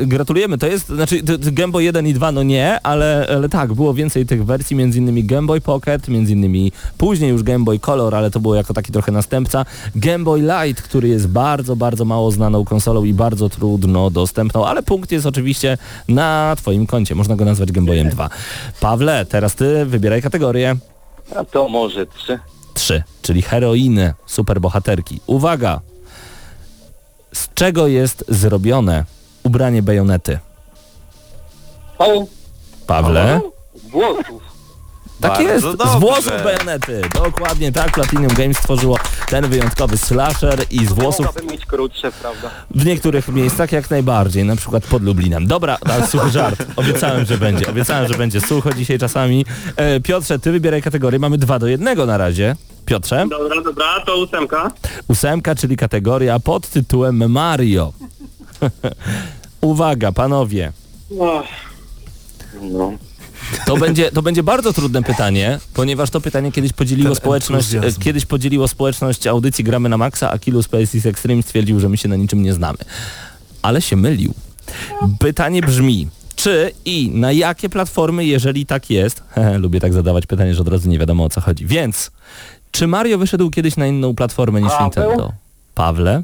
Gratulujemy, 0.00 0.58
to 0.58 0.66
jest, 0.66 0.86
znaczy 0.86 1.22
Game 1.52 1.72
Boy 1.72 1.84
1 1.84 2.06
i 2.06 2.14
2 2.14 2.32
no 2.32 2.42
nie, 2.42 2.80
ale, 2.82 3.26
ale 3.36 3.48
tak, 3.48 3.74
było 3.74 3.94
więcej 3.94 4.26
tych 4.26 4.44
wersji, 4.44 4.76
między 4.76 4.98
innymi 4.98 5.24
Game 5.24 5.46
Boy 5.46 5.60
Pocket, 5.60 6.08
między 6.08 6.32
innymi 6.32 6.72
później 6.98 7.30
już 7.30 7.42
Game 7.42 7.64
Boy 7.64 7.78
Color, 7.78 8.14
ale 8.14 8.30
to 8.30 8.40
było 8.40 8.54
jako 8.54 8.74
taki 8.74 8.92
trochę 8.92 9.12
następca. 9.12 9.64
Game 9.94 10.24
Boy 10.24 10.40
Light, 10.40 10.82
który 10.82 11.08
jest 11.08 11.28
bardzo, 11.28 11.76
bardzo 11.76 12.04
mało 12.04 12.30
znaną 12.30 12.64
konsolą 12.64 13.04
i 13.04 13.14
bardzo 13.14 13.48
trudno 13.48 14.10
dostępną, 14.10 14.66
ale 14.66 14.82
punkt 14.82 15.12
jest 15.12 15.26
oczywiście 15.26 15.78
na 16.08 16.54
twoim 16.56 16.86
koncie, 16.86 17.14
można 17.14 17.36
go 17.36 17.44
nazwać 17.44 17.72
Game 17.72 17.86
Boyem 17.86 18.08
2. 18.08 18.30
Pawle, 18.80 19.26
teraz 19.26 19.54
ty 19.54 19.84
wybieraj 19.86 20.22
kategorię. 20.22 20.76
A 21.36 21.44
to 21.44 21.68
może 21.68 22.06
3. 22.06 22.38
3, 22.74 23.02
czyli 23.22 23.42
heroiny, 23.42 24.14
superbohaterki. 24.26 25.20
Uwaga! 25.26 25.80
Z 27.34 27.48
czego 27.54 27.86
jest 27.86 28.24
zrobione 28.28 29.04
ubranie 29.42 29.82
bajonety? 29.82 30.38
Paweł, 31.98 32.28
Pawle? 32.86 33.40
włosów. 33.90 34.42
Tak 35.20 35.30
Bardzo 35.30 35.48
jest, 35.48 35.64
dobrze. 35.76 35.92
z 35.96 36.00
włosów 36.00 36.32
bajonety. 36.44 37.02
Dokładnie 37.14 37.72
tak, 37.72 37.92
Platinum 37.92 38.28
Games 38.28 38.58
stworzyło 38.58 38.98
ten 39.28 39.48
wyjątkowy 39.48 39.98
slasher 39.98 40.64
i 40.70 40.86
z 40.86 40.92
włosów 40.92 41.26
Mogłabym 41.26 41.50
mieć 41.50 41.66
krótsze, 41.66 42.12
prawda? 42.12 42.50
w 42.70 42.84
niektórych 42.86 43.28
miejscach 43.28 43.72
jak 43.72 43.90
najbardziej, 43.90 44.44
na 44.44 44.56
przykład 44.56 44.84
pod 44.86 45.02
Lublinem. 45.02 45.46
Dobra, 45.46 45.78
suchy 46.08 46.30
żart. 46.30 46.64
Obiecałem, 46.76 47.24
że 47.26 47.38
będzie. 47.38 47.68
Obiecałem, 47.70 48.08
że 48.12 48.18
będzie 48.18 48.40
sucho 48.40 48.74
dzisiaj 48.74 48.98
czasami. 48.98 49.44
E, 49.76 50.00
Piotrze, 50.00 50.38
ty 50.38 50.52
wybieraj 50.52 50.82
kategorię. 50.82 51.18
Mamy 51.18 51.38
dwa 51.38 51.58
do 51.58 51.66
jednego 51.66 52.06
na 52.06 52.16
razie. 52.18 52.56
Piotrze? 52.88 53.26
Dobra, 53.30 53.62
dobra, 53.62 54.00
to 54.06 54.16
ósemka. 54.16 54.70
Ósemka, 55.08 55.54
czyli 55.54 55.76
kategoria 55.76 56.40
pod 56.40 56.68
tytułem 56.68 57.30
Mario. 57.30 57.92
Uwaga, 59.60 60.12
panowie. 60.12 60.72
No. 62.62 62.92
To 63.66 63.76
będzie, 63.76 64.10
to 64.10 64.22
będzie 64.22 64.42
bardzo 64.42 64.72
trudne 64.72 65.02
pytanie, 65.02 65.58
ponieważ 65.74 66.10
to 66.10 66.20
pytanie 66.20 66.52
kiedyś 66.52 66.72
podzieliło 66.72 67.08
Ten 67.08 67.16
społeczność, 67.16 67.74
entuzjazm. 67.74 68.00
kiedyś 68.00 68.26
podzieliło 68.26 68.68
społeczność 68.68 69.26
audycji 69.26 69.64
Gramy 69.64 69.88
na 69.88 69.96
Maxa, 69.96 70.30
a 70.30 70.38
Kilo 70.38 70.62
Spaces 70.62 71.06
Extreme 71.06 71.42
stwierdził, 71.42 71.80
że 71.80 71.88
my 71.88 71.96
się 71.96 72.08
na 72.08 72.16
niczym 72.16 72.42
nie 72.42 72.52
znamy. 72.54 72.78
Ale 73.62 73.82
się 73.82 73.96
mylił. 73.96 74.34
Pytanie 75.18 75.62
brzmi, 75.62 76.08
czy 76.36 76.72
i 76.84 77.10
na 77.14 77.32
jakie 77.32 77.68
platformy, 77.68 78.24
jeżeli 78.24 78.66
tak 78.66 78.90
jest, 78.90 79.22
hehe, 79.28 79.58
lubię 79.64 79.80
tak 79.80 79.92
zadawać 79.92 80.26
pytanie, 80.26 80.54
że 80.54 80.60
od 80.60 80.68
razu 80.68 80.88
nie 80.88 80.98
wiadomo 80.98 81.24
o 81.24 81.28
co 81.28 81.40
chodzi, 81.40 81.66
więc 81.66 82.10
czy 82.70 82.86
Mario 82.86 83.18
wyszedł 83.18 83.50
kiedyś 83.50 83.76
na 83.76 83.86
inną 83.86 84.14
platformę 84.14 84.60
niż 84.60 84.70
Paweł? 84.72 84.84
Nintendo? 84.84 85.32
Pawle? 85.74 86.22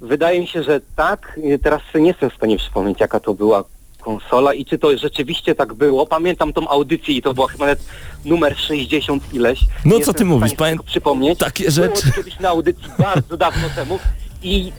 Wydaje 0.00 0.40
mi 0.40 0.46
się, 0.46 0.62
że 0.62 0.80
tak. 0.96 1.40
Teraz 1.62 1.80
nie 1.94 2.06
jestem 2.06 2.30
w 2.30 2.34
stanie 2.34 2.56
przypomnieć, 2.58 3.00
jaka 3.00 3.20
to 3.20 3.34
była 3.34 3.64
konsola 4.00 4.54
i 4.54 4.64
czy 4.64 4.78
to 4.78 4.98
rzeczywiście 4.98 5.54
tak 5.54 5.74
było. 5.74 6.06
Pamiętam 6.06 6.52
tą 6.52 6.68
audycję 6.68 7.14
i 7.16 7.22
to 7.22 7.34
była 7.34 7.48
chyba 7.48 7.64
nawet 7.64 7.84
numer 8.24 8.56
60 8.58 9.34
ileś. 9.34 9.60
No 9.84 9.96
Nie 9.98 10.04
co 10.04 10.12
ty 10.14 10.24
mówisz? 10.24 10.52
Pamię- 10.52 10.82
przypomnieć. 10.86 11.38
Takie 11.38 11.70
Było 11.70 11.74
rzeczy. 11.74 12.10
to 12.10 12.16
kiedyś 12.16 12.40
na 12.40 12.48
audycji 12.48 12.84
bardzo 12.98 13.36
dawno 13.36 13.68
temu 13.76 13.98
i 14.42 14.72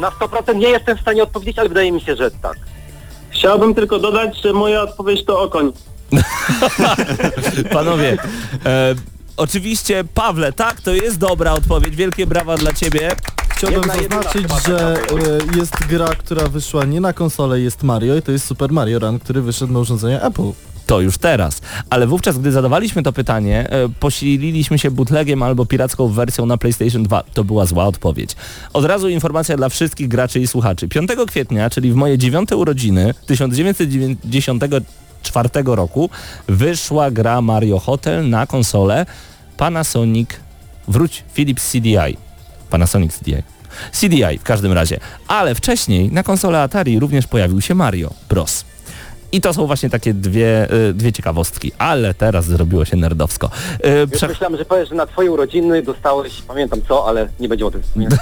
na 0.00 0.10
100% 0.10 0.56
nie 0.56 0.68
jestem 0.68 0.96
w 0.98 1.00
stanie 1.00 1.22
odpowiedzieć, 1.22 1.58
ale 1.58 1.68
wydaje 1.68 1.92
mi 1.92 2.00
się, 2.00 2.16
że 2.16 2.30
tak. 2.30 2.56
Chciałbym 3.30 3.74
tylko 3.74 3.98
dodać, 3.98 4.42
że 4.42 4.52
moja 4.52 4.82
odpowiedź 4.82 5.24
to 5.24 5.40
okoń. 5.40 5.72
Panowie, 7.72 8.16
e, 8.66 8.94
oczywiście 9.38 10.04
Pawle, 10.14 10.52
tak, 10.52 10.80
to 10.80 10.94
jest 10.94 11.18
dobra 11.18 11.52
odpowiedź. 11.52 11.96
Wielkie 11.96 12.26
brawa 12.26 12.56
dla 12.56 12.72
ciebie. 12.72 13.16
Chciałbym 13.48 13.82
Jedna, 13.82 13.94
zaznaczyć, 13.94 14.42
chyba 14.42 14.60
że 14.60 14.96
e, 14.96 15.56
jest 15.58 15.86
gra, 15.88 16.08
która 16.08 16.46
wyszła 16.46 16.84
nie 16.84 17.00
na 17.00 17.12
konsolę, 17.12 17.60
jest 17.60 17.82
Mario 17.82 18.16
i 18.16 18.22
to 18.22 18.32
jest 18.32 18.46
Super 18.46 18.72
Mario 18.72 18.98
Run, 18.98 19.18
który 19.18 19.42
wyszedł 19.42 19.72
na 19.72 19.78
urządzenia 19.78 20.20
Apple. 20.20 20.52
To 20.86 21.00
już 21.00 21.18
teraz. 21.18 21.60
Ale 21.90 22.06
wówczas, 22.06 22.38
gdy 22.38 22.52
zadawaliśmy 22.52 23.02
to 23.02 23.12
pytanie, 23.12 23.70
e, 23.70 23.88
posililiśmy 24.00 24.78
się 24.78 24.90
bootlegiem 24.90 25.42
albo 25.42 25.66
piracką 25.66 26.08
wersją 26.08 26.46
na 26.46 26.58
PlayStation 26.58 27.02
2. 27.02 27.22
To 27.34 27.44
była 27.44 27.66
zła 27.66 27.84
odpowiedź. 27.84 28.36
Od 28.72 28.84
razu 28.84 29.08
informacja 29.08 29.56
dla 29.56 29.68
wszystkich 29.68 30.08
graczy 30.08 30.40
i 30.40 30.46
słuchaczy. 30.46 30.88
5 30.88 31.10
kwietnia, 31.26 31.70
czyli 31.70 31.92
w 31.92 31.94
moje 31.94 32.18
dziewiąte 32.18 32.56
urodziny 32.56 33.14
1994 35.22 35.76
roku, 35.76 36.10
wyszła 36.48 37.10
gra 37.10 37.40
Mario 37.42 37.78
Hotel 37.78 38.28
na 38.28 38.46
konsolę 38.46 39.06
Panasonic, 39.56 40.30
wróć, 40.88 41.24
Philips 41.34 41.70
CDI. 41.72 42.16
Panasonic 42.70 43.18
CDI. 43.18 43.42
CDI 43.92 44.38
w 44.38 44.42
każdym 44.42 44.72
razie. 44.72 45.00
Ale 45.28 45.54
wcześniej 45.54 46.12
na 46.12 46.22
konsolę 46.22 46.62
Atari 46.62 46.98
również 47.00 47.26
pojawił 47.26 47.60
się 47.60 47.74
Mario 47.74 48.10
Bros. 48.28 48.64
I 49.32 49.40
to 49.40 49.54
są 49.54 49.66
właśnie 49.66 49.90
takie 49.90 50.14
dwie, 50.14 50.72
y, 50.90 50.94
dwie 50.94 51.12
ciekawostki, 51.12 51.72
ale 51.78 52.14
teraz 52.14 52.44
zrobiło 52.44 52.84
się 52.84 52.96
nerdowsko. 52.96 53.50
Y, 53.86 53.88
Już 54.00 54.10
prze- 54.10 54.28
myślałem, 54.28 54.58
że 54.58 54.64
powiesz, 54.64 54.88
że 54.88 54.94
na 54.94 55.06
twoje 55.06 55.30
urodziny 55.30 55.82
dostałeś, 55.82 56.42
pamiętam 56.42 56.80
co, 56.88 57.08
ale 57.08 57.28
nie 57.40 57.48
będziemy 57.48 57.68
o 57.68 57.70
tym 57.70 57.82
wspominać. 57.82 58.18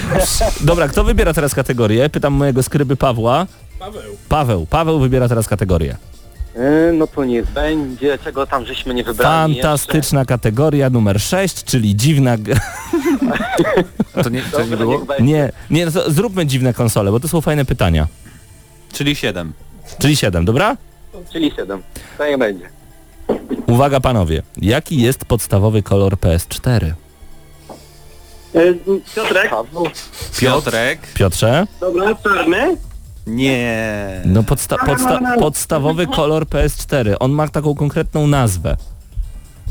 Dobra, 0.60 0.88
kto 0.88 1.04
wybiera 1.04 1.34
teraz 1.34 1.54
kategorię? 1.54 2.08
Pytam 2.10 2.32
mojego 2.32 2.62
skryby 2.62 2.96
Pawła. 2.96 3.46
Paweł. 3.78 4.02
Paweł. 4.28 4.66
Paweł 4.66 5.00
wybiera 5.00 5.28
teraz 5.28 5.48
kategorię. 5.48 5.96
Yy, 6.56 6.92
no 6.92 7.06
to 7.06 7.24
nie 7.24 7.42
będzie, 7.42 8.18
czego 8.18 8.46
tam 8.46 8.66
żeśmy 8.66 8.94
nie 8.94 9.04
wybrali 9.04 9.54
Fantastyczna 9.54 10.24
kategoria 10.24 10.90
numer 10.90 11.20
6, 11.20 11.64
czyli 11.64 11.96
dziwna... 11.96 12.36
To 14.22 14.28
nie, 14.28 14.38
jeszcze. 14.38 14.56
to 14.56 14.64
nie 14.64 14.76
było? 14.76 14.98
niech 14.98 15.06
będzie. 15.06 15.24
Nie, 15.24 15.52
nie, 15.70 15.86
no 15.86 15.92
to 15.92 16.10
zróbmy 16.10 16.46
dziwne 16.46 16.74
konsole, 16.74 17.10
bo 17.10 17.20
to 17.20 17.28
są 17.28 17.40
fajne 17.40 17.64
pytania. 17.64 18.06
Czyli 18.92 19.16
7. 19.16 19.52
Czyli 19.98 20.16
7, 20.16 20.44
dobra? 20.44 20.76
Czyli 21.32 21.52
7. 21.56 21.82
To 22.18 22.26
nie 22.26 22.38
będzie. 22.38 22.68
Uwaga 23.66 24.00
panowie, 24.00 24.42
jaki 24.56 25.02
jest 25.02 25.24
podstawowy 25.24 25.82
kolor 25.82 26.14
PS4? 26.14 26.92
E, 28.54 28.74
Piotrek, 29.14 29.50
Paweł. 29.50 29.86
Piotrek. 30.40 31.00
Piotrze? 31.14 31.66
dobra, 31.80 32.14
czarny. 32.14 32.76
Nie. 33.26 34.20
No 34.24 34.42
podsta 34.42 34.76
podsta 34.86 35.20
podstawowy 35.38 36.06
kolor 36.06 36.44
PS4. 36.46 37.14
On 37.20 37.32
ma 37.32 37.48
taką 37.48 37.74
konkretną 37.74 38.26
nazwę. 38.26 38.76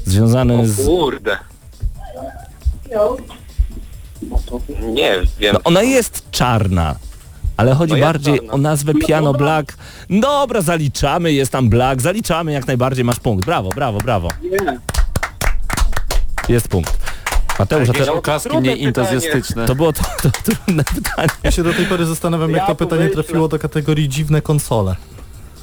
Związany 0.05 0.67
z... 0.67 0.85
Kurde. 0.85 1.37
Nie 4.81 5.11
wiem. 5.39 5.53
No 5.53 5.59
ona 5.63 5.81
jest 5.81 6.31
czarna. 6.31 6.95
Ale 7.57 7.73
chodzi 7.75 7.93
No 7.93 7.99
bardziej 7.99 8.37
czarna. 8.37 8.53
o 8.53 8.57
nazwę 8.57 8.93
Piano 8.93 9.33
Black. 9.33 9.77
Dobra, 10.09 10.61
zaliczamy, 10.61 11.33
jest 11.33 11.51
tam 11.51 11.69
Black, 11.69 12.01
zaliczamy 12.01 12.51
jak 12.51 12.67
najbardziej, 12.67 13.05
masz 13.05 13.19
punkt. 13.19 13.45
Brawo, 13.45 13.69
brawo, 13.69 13.97
brawo. 13.99 14.27
Jest 16.49 16.67
punkt. 16.67 17.10
Mateusz, 17.59 17.89
a 17.89 17.93
te, 17.93 18.13
oklaski 18.13 18.57
mniej 18.57 18.85
entuzjastyczne. 18.85 19.65
to 19.67 19.75
było 19.75 19.93
to, 19.93 20.03
to 20.21 20.29
trudne 20.43 20.83
pytanie. 20.83 21.29
Ja 21.43 21.51
się 21.51 21.63
do 21.63 21.73
tej 21.73 21.85
pory 21.85 22.05
zastanawiam, 22.05 22.51
jak 22.51 22.59
Ja 22.59 22.67
to 22.67 22.75
pytanie 22.75 23.09
trafiło 23.09 23.47
do 23.47 23.59
kategorii 23.59 24.09
dziwne 24.09 24.41
konsole. 24.41 24.95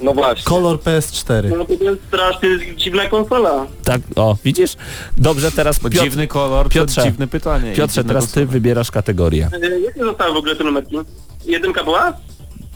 No 0.01 0.15
właśnie. 0.15 0.45
Kolor 0.45 0.79
PS4. 0.79 1.57
No 1.59 1.65
to 1.65 1.85
jest 1.85 2.01
strasznie 2.09 2.49
dziwna 2.77 3.07
konsola. 3.09 3.67
Tak, 3.85 4.01
o, 4.17 4.37
widzisz? 4.45 4.77
Dobrze, 5.17 5.53
teraz 5.53 5.81
Piotr, 5.81 5.99
dziwny 6.01 6.27
kolor, 6.27 6.69
Piotrze, 6.69 7.03
dziwne 7.03 7.27
pytanie. 7.27 7.73
Piotrze, 7.73 8.05
teraz 8.05 8.25
ty 8.25 8.31
konsola. 8.35 8.53
wybierasz 8.53 8.91
kategorię. 8.91 9.49
E, 9.63 9.81
Jakie 9.81 10.05
zostały 10.05 10.35
w 10.35 10.37
ogóle 10.37 10.57
te 10.57 10.65
numerki? 10.65 10.97
Jedynka 11.45 11.85
była? 11.85 12.13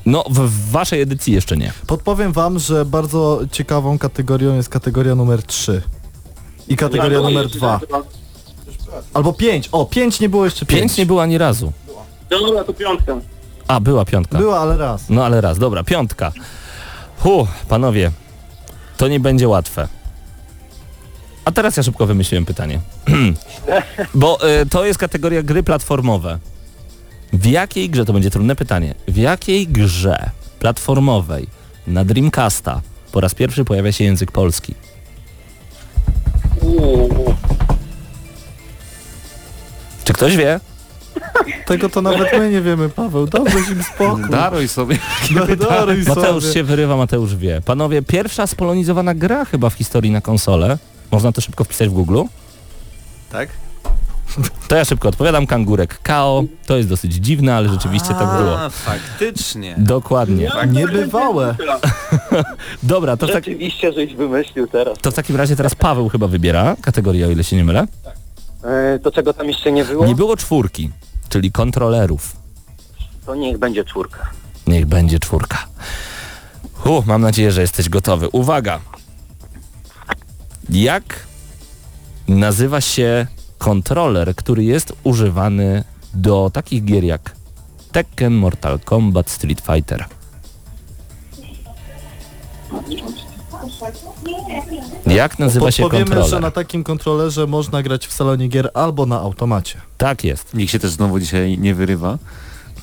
No, 0.06 0.24
w, 0.30 0.38
w 0.38 0.70
waszej 0.70 1.00
edycji 1.00 1.32
jeszcze 1.34 1.56
nie. 1.56 1.72
Podpowiem 1.86 2.32
wam, 2.32 2.58
że 2.58 2.84
bardzo 2.84 3.40
ciekawą 3.52 3.98
kategorią 3.98 4.56
jest 4.56 4.68
kategoria 4.68 5.14
numer 5.14 5.42
3. 5.42 5.82
I 6.68 6.76
kategoria 6.76 7.20
numer 7.20 7.50
to 7.50 7.58
2. 7.58 7.80
Albo 9.14 9.32
5. 9.32 9.68
O, 9.72 9.86
5 9.86 10.20
nie 10.20 10.28
było 10.28 10.44
jeszcze 10.44 10.66
5. 10.66 10.80
Pięć 10.80 10.96
nie 10.96 11.06
było 11.06 11.22
ani 11.22 11.38
razu. 11.38 11.72
Dobra, 12.30 12.64
to 12.64 12.74
piątka. 12.74 13.16
A, 13.68 13.80
była 13.80 14.04
piątka. 14.04 14.38
Była, 14.38 14.60
ale 14.60 14.76
raz. 14.76 15.08
No 15.08 15.24
ale 15.24 15.40
raz, 15.40 15.58
dobra, 15.58 15.84
piątka. 15.84 16.32
Hu, 17.18 17.46
panowie, 17.68 18.10
to 18.96 19.08
nie 19.08 19.20
będzie 19.20 19.48
łatwe. 19.48 19.88
A 21.44 21.52
teraz 21.52 21.76
ja 21.76 21.82
szybko 21.82 22.06
wymyśliłem 22.06 22.44
pytanie. 22.46 22.80
Bo 24.14 24.38
y, 24.62 24.66
to 24.66 24.84
jest 24.86 24.98
kategoria 24.98 25.42
gry 25.42 25.62
platformowe. 25.62 26.38
W 27.32 27.46
jakiej 27.46 27.90
grze, 27.90 28.04
to 28.04 28.12
będzie 28.12 28.30
trudne 28.30 28.56
pytanie, 28.56 28.94
w 29.08 29.16
jakiej 29.16 29.66
grze 29.66 30.30
platformowej 30.58 31.46
na 31.86 32.04
Dreamcasta 32.04 32.80
po 33.12 33.20
raz 33.20 33.34
pierwszy 33.34 33.64
pojawia 33.64 33.92
się 33.92 34.04
język 34.04 34.32
polski? 34.32 34.74
Uuu. 36.60 37.34
Ktoś 40.22 40.36
wie? 40.36 40.60
Tego 41.66 41.88
to 41.88 42.02
nawet 42.02 42.32
my 42.38 42.50
nie 42.50 42.60
wiemy, 42.60 42.88
Paweł. 42.88 43.26
Dałbyś 43.26 43.68
im 43.70 43.82
spokój. 43.82 44.30
Daruj 44.30 44.68
sobie. 44.68 44.98
No, 45.34 45.46
daruj 45.56 46.02
Mateusz 46.08 46.42
sobie. 46.44 46.54
się 46.54 46.62
wyrywa, 46.64 46.96
Mateusz 46.96 47.36
wie. 47.36 47.60
Panowie, 47.64 48.02
pierwsza 48.02 48.46
spolonizowana 48.46 49.14
gra 49.14 49.44
chyba 49.44 49.70
w 49.70 49.74
historii 49.74 50.10
na 50.10 50.20
konsolę. 50.20 50.78
Można 51.10 51.32
to 51.32 51.40
szybko 51.40 51.64
wpisać 51.64 51.88
w 51.88 51.92
Google. 51.92 52.22
Tak? 53.32 53.48
To 54.68 54.76
ja 54.76 54.84
szybko 54.84 55.08
odpowiadam, 55.08 55.46
kangurek 55.46 55.98
KO. 56.02 56.44
To 56.66 56.76
jest 56.76 56.88
dosyć 56.88 57.14
dziwne, 57.14 57.54
ale 57.56 57.68
rzeczywiście 57.68 58.08
tak 58.08 58.36
było. 58.38 58.60
A, 58.60 58.70
faktycznie. 58.70 59.74
Dokładnie. 59.78 60.50
Niebywałe. 60.72 61.54
Dobra, 62.82 63.16
to 63.16 63.26
w, 63.26 63.30
tak, 63.30 63.44
Rzeczywiście, 63.44 63.92
żeś 63.92 64.14
wymyślił 64.14 64.66
teraz. 64.66 64.98
to 64.98 65.10
w 65.10 65.14
takim 65.14 65.36
razie 65.36 65.56
teraz 65.56 65.74
Paweł 65.74 66.08
chyba 66.08 66.26
wybiera 66.26 66.76
kategorię, 66.82 67.26
o 67.26 67.30
ile 67.30 67.44
się 67.44 67.56
nie 67.56 67.64
mylę. 67.64 67.80
E, 68.06 68.12
to 69.02 69.10
czego 69.10 69.32
tam 69.34 69.48
jeszcze 69.48 69.72
nie 69.72 69.84
było? 69.84 70.06
Nie 70.06 70.14
było 70.14 70.36
czwórki, 70.36 70.90
czyli 71.28 71.52
kontrolerów. 71.52 72.36
To 73.26 73.34
niech 73.34 73.58
będzie 73.58 73.84
czwórka. 73.84 74.30
Niech 74.66 74.86
będzie 74.86 75.18
czwórka. 75.18 75.66
Hu, 76.72 77.02
mam 77.06 77.22
nadzieję, 77.22 77.52
że 77.52 77.60
jesteś 77.60 77.88
gotowy. 77.88 78.28
Uwaga! 78.28 78.80
Jak 80.68 81.26
nazywa 82.28 82.80
się 82.80 83.26
kontroler, 83.58 84.34
który 84.34 84.64
jest 84.64 84.92
używany 85.04 85.84
do 86.14 86.50
takich 86.52 86.84
gier 86.84 87.04
jak 87.04 87.36
Tekken, 87.92 88.34
Mortal 88.34 88.80
Kombat, 88.80 89.30
Street 89.30 89.60
Fighter? 89.60 90.06
Jak 95.14 95.38
nazywa 95.38 95.70
się 95.70 95.82
Podpowiemy, 95.82 96.10
że 96.10 96.14
kontroler? 96.16 96.42
na 96.42 96.50
takim 96.50 96.84
kontrolerze 96.84 97.46
można 97.46 97.82
grać 97.82 98.06
w 98.06 98.12
salonie 98.12 98.48
gier 98.48 98.70
albo 98.74 99.06
na 99.06 99.20
automacie. 99.20 99.80
Tak 99.98 100.24
jest. 100.24 100.54
Nikt 100.54 100.72
się 100.72 100.78
też 100.78 100.90
znowu 100.90 101.20
dzisiaj 101.20 101.58
nie 101.58 101.74
wyrywa. 101.74 102.18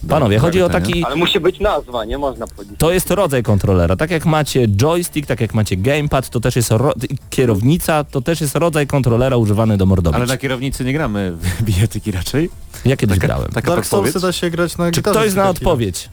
Panowie, 0.10 0.40
chodzi 0.40 0.62
o 0.62 0.70
taki... 0.70 1.04
Ale 1.04 1.16
musi 1.16 1.40
być 1.40 1.60
nazwa, 1.60 2.06
nie 2.06 2.18
można 2.18 2.48
powiedzieć. 2.48 2.76
To 2.80 2.92
jest 2.92 3.12
rodzaj 3.12 3.44
kontrolera. 3.44 3.96
Tak 3.96 4.12
jak 4.12 4.26
macie 4.26 4.68
joystick, 4.68 5.28
tak 5.28 5.42
jak 5.42 5.54
macie 5.54 5.78
gamepad, 5.78 6.30
to 6.30 6.40
też 6.40 6.56
jest 6.56 6.72
ro- 6.72 6.94
kierownica, 7.30 8.04
to 8.04 8.22
też 8.22 8.42
jest 8.42 8.56
rodzaj 8.56 8.88
kontrolera 8.88 9.38
używany 9.38 9.78
do 9.78 9.86
mordobić. 9.86 10.16
Ale 10.18 10.26
na 10.26 10.38
kierownicy 10.38 10.86
nie 10.86 10.94
gramy 10.94 11.32
w 11.42 11.64
bijatyki 11.68 12.12
raczej. 12.12 12.50
Ja 12.86 12.98
kiedyś 12.98 13.18
Taka, 13.18 13.28
grałem. 13.28 13.52
taka 13.52 13.68
Dark? 13.72 13.86
Soulsy 13.86 14.20
da 14.20 14.32
się 14.32 14.50
grać 14.50 14.78
na 14.78 14.92
Czy 14.92 15.02
ktoś 15.02 15.32
zna 15.32 15.50
odpowiedź? 15.50 16.10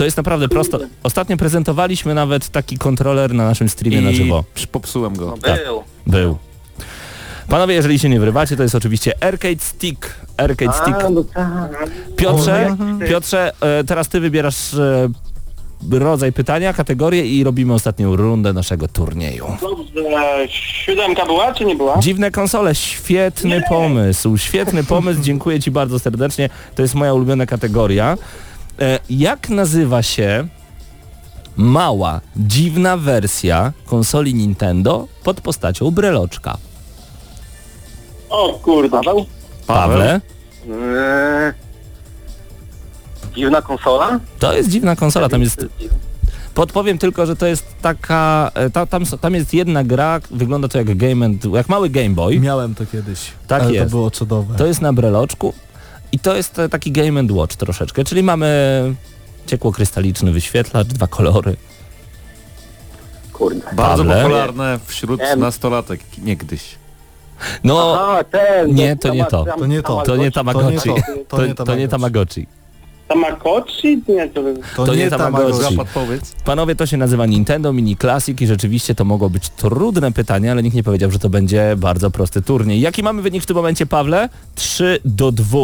To 0.00 0.04
jest 0.04 0.16
naprawdę 0.16 0.48
prosto. 0.48 0.78
Ostatnio 1.02 1.36
prezentowaliśmy 1.36 2.14
nawet 2.14 2.48
taki 2.48 2.78
kontroler 2.78 3.34
na 3.34 3.44
naszym 3.44 3.68
streamie 3.68 4.00
na 4.00 4.10
I 4.10 4.14
żywo. 4.14 4.44
przy- 4.54 4.66
popsułem 4.66 5.16
go. 5.16 5.26
No 5.26 5.36
Tak. 5.38 5.64
był. 5.64 5.82
Był. 6.06 6.36
Panowie, 7.48 7.74
jeżeli 7.74 7.98
się 7.98 8.08
nie 8.08 8.20
wrywacie, 8.20 8.56
to 8.56 8.62
jest 8.62 8.74
oczywiście 8.74 9.24
Arcade 9.24 9.58
Stick. 9.60 10.14
Arcade 10.36 10.72
Stick. 10.72 10.98
Tak. 11.34 11.90
Piotrze, 12.16 12.76
Piotrze, 13.08 13.52
e, 13.60 13.84
teraz 13.84 14.08
ty 14.08 14.20
wybierasz 14.20 14.74
e, 14.74 15.08
rodzaj 15.90 16.32
pytania, 16.32 16.72
kategorię 16.72 17.26
i 17.26 17.44
robimy 17.44 17.74
ostatnią 17.74 18.16
rundę 18.16 18.52
naszego 18.52 18.88
turnieju. 18.88 19.46
Dobrze, 19.60 20.48
siódemka 20.84 21.26
była 21.26 21.54
czy 21.54 21.64
nie 21.64 21.76
była? 21.76 21.98
Dziwne 21.98 22.30
konsole, 22.30 22.74
świetny 22.74 23.62
pomysł, 23.68 24.36
świetny 24.36 24.84
pomysł, 24.84 25.20
dziękuję 25.22 25.60
Ci 25.60 25.70
bardzo 25.70 25.98
serdecznie, 25.98 26.48
to 26.74 26.82
jest 26.82 26.94
moja 26.94 27.14
ulubiona 27.14 27.46
kategoria. 27.46 28.16
E, 28.80 28.98
jak 29.10 29.48
nazywa 29.48 30.02
się 30.02 30.48
mała, 31.56 32.20
dziwna 32.36 32.96
wersja 32.96 33.72
konsoli 33.86 34.34
Nintendo 34.34 35.08
pod 35.24 35.40
postacią 35.40 35.90
breloczka? 35.90 36.56
O 38.30 38.52
kurde. 38.62 38.90
Paweł? 38.90 39.26
Pawle? 39.66 40.20
Eee, 40.66 41.52
dziwna 43.34 43.62
konsola? 43.62 44.20
To 44.38 44.52
jest 44.56 44.68
dziwna 44.68 44.96
konsola, 44.96 45.28
tam 45.28 45.42
jest... 45.42 45.66
Podpowiem 46.54 46.98
tylko, 46.98 47.26
że 47.26 47.36
to 47.36 47.46
jest 47.46 47.64
taka... 47.82 48.50
e, 48.54 48.70
Ta, 48.70 48.86
tam, 48.86 49.04
tam 49.20 49.34
jest 49.34 49.54
jedna 49.54 49.84
gra, 49.84 50.20
wygląda 50.30 50.68
to 50.68 50.78
jak 50.78 50.96
Game 50.96 51.26
and, 51.26 51.44
jak 51.44 51.68
mały 51.68 51.90
Game 51.90 52.10
Boy. 52.10 52.40
Miałem 52.40 52.74
to 52.74 52.86
kiedyś. 52.86 53.20
Tak 53.46 53.62
ale 53.62 53.72
jest. 53.72 53.84
to 53.84 53.90
było 53.90 54.10
cudowne. 54.10 54.58
To 54.58 54.66
jest 54.66 54.80
na 54.80 54.92
breloczku 54.92 55.54
i 56.12 56.18
to 56.18 56.36
jest 56.36 56.58
e, 56.58 56.68
taki 56.68 56.92
Game 56.92 57.20
and 57.20 57.30
Watch 57.30 57.56
troszeczkę, 57.56 58.04
czyli 58.04 58.22
mamy 58.22 58.48
ciekłokrystaliczny 59.46 60.32
wyświetlacz, 60.32 60.86
dwa 60.86 61.06
kolory. 61.06 61.56
Kurde. 63.32 63.60
Bardzo 63.72 64.04
Pawle? 64.04 64.22
popularne 64.22 64.78
wśród 64.86 65.20
Em. 65.20 65.40
nastolatek 65.40 66.00
niegdyś. 66.22 66.74
No, 67.64 67.98
Aha, 68.00 68.24
ten. 68.24 68.74
nie, 68.74 68.96
to 68.96 69.14
nie 69.14 69.24
to. 69.24 69.44
To 69.58 69.66
nie 69.66 69.82
to. 69.82 70.02
to 70.02 70.16
nie 70.16 70.30
Tamagotchi. 70.30 70.90
nie 70.90 71.24
to. 71.28 71.46
Nie 71.46 71.54
to 71.54 71.74
nie 71.76 71.88
Tamagotchi. 71.88 72.46
Tamagotchi? 73.08 74.02
Nie, 74.08 74.28
to... 74.28 74.42
To, 74.76 74.86
to 74.86 74.94
nie 74.94 75.04
nie 75.04 75.10
Tamagotchi. 75.10 75.78
Panowie, 76.44 76.74
to 76.74 76.86
się 76.86 76.96
nazywa 76.96 77.26
Nintendo 77.26 77.72
Mini 77.72 77.96
Classic 77.96 78.40
i 78.40 78.46
rzeczywiście 78.46 78.94
to 78.94 79.04
mogło 79.04 79.30
być 79.30 79.48
trudne 79.48 80.12
pytanie, 80.12 80.50
ale 80.52 80.62
nikt 80.62 80.76
nie 80.76 80.82
powiedział, 80.82 81.10
że 81.10 81.18
to 81.18 81.28
będzie 81.30 81.74
bardzo 81.76 82.10
prosty 82.10 82.42
turniej. 82.42 82.80
Jaki 82.80 83.02
mamy 83.02 83.22
wynik 83.22 83.42
w 83.42 83.46
tym 83.46 83.56
momencie, 83.56 83.86
Pawle? 83.86 84.28
3 84.54 85.00
do 85.04 85.32
2 85.32 85.58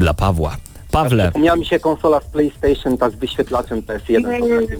dla 0.00 0.14
Pawła. 0.14 0.56
Pawle, 0.90 1.24
Przypomniała 1.24 1.56
mi 1.56 1.66
się 1.66 1.80
konsola 1.80 2.20
z 2.20 2.24
PlayStation, 2.24 2.98
ta 2.98 3.10
z 3.10 3.14
wyświetlaczem 3.14 3.82
PS1. 3.82 4.22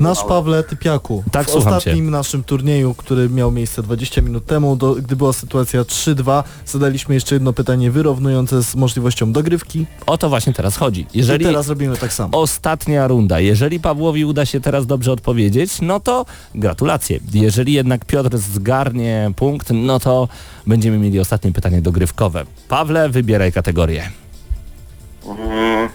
Nasz 0.01 0.25
Pawle 0.25 0.63
Typiaku. 0.63 1.25
Tak, 1.33 1.47
w 1.47 1.51
słucham 1.51 1.73
ostatnim 1.75 2.11
naszym 2.11 2.45
turnieju, 2.45 2.95
który 2.95 3.29
miał 3.29 3.51
miejsce 3.51 3.83
20 3.83 4.23
minut 4.23 4.47
temu, 4.47 4.77
do, 4.77 4.95
gdy 4.95 5.17
była 5.17 5.33
sytuacja 5.33 5.83
3-2, 5.83 6.43
zadaliśmy 6.67 7.15
jeszcze 7.15 7.35
jedno 7.35 7.53
pytanie 7.53 7.91
wyrównujące 7.91 8.63
z 8.63 8.75
możliwością 8.75 9.33
dogrywki. 9.33 9.87
o 10.07 10.19
to 10.19 10.29
właśnie 10.29 10.53
teraz 10.53 10.77
chodzi. 10.77 11.07
I 11.15 11.19
Jeżeli 11.19 11.45
teraz 11.45 11.69
robimy 11.69 11.97
tak 11.97 12.13
samo. 12.13 12.39
ostatnia 12.41 13.09
runda, 13.09 13.41
jeżeli 13.41 13.81
Pawłowi 13.81 14.25
uda 14.25 14.47
się 14.47 14.61
teraz 14.61 14.87
dobrze 14.87 15.13
odpowiedzieć, 15.13 15.81
no 15.83 16.01
to 16.01 16.27
gratulacje. 16.55 17.21
Jeżeli 17.35 17.73
jednak 17.73 18.05
Piotr 18.05 18.39
zgarnie 18.39 19.33
punkt, 19.37 19.69
no 19.75 20.01
to 20.01 20.29
będziemy 20.67 20.99
mieli 20.99 21.21
ostatnie 21.21 21.53
pytanie 21.53 21.83
dogrywkowe. 21.83 22.45
Pawle, 22.69 23.09
wybieraj 23.09 23.53
kategorię. 23.53 24.11
Mm. 25.27 25.89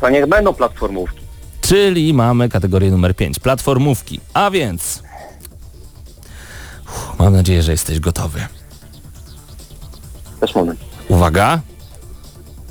To 0.00 0.10
niech 0.10 0.26
będą 0.26 0.54
platformówki. 0.54 1.20
Czyli 1.60 2.14
mamy 2.14 2.48
kategorię 2.48 2.90
numer 2.90 3.16
5, 3.16 3.38
platformówki. 3.38 4.20
A 4.34 4.50
więc... 4.50 5.02
Uff, 6.84 7.18
mam 7.18 7.32
nadzieję, 7.32 7.62
że 7.62 7.72
jesteś 7.72 8.00
gotowy. 8.00 8.40
Też 10.40 10.54
moment. 10.54 10.80
Uwaga. 11.08 11.60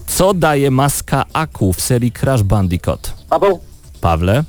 Co 0.07 0.33
daje 0.33 0.71
maska 0.71 1.25
Aku 1.33 1.73
w 1.73 1.81
serii 1.81 2.11
Crash 2.11 2.43
Bandicoot? 2.43 3.13
Paweł? 3.29 3.59
Pawle? 4.01 4.43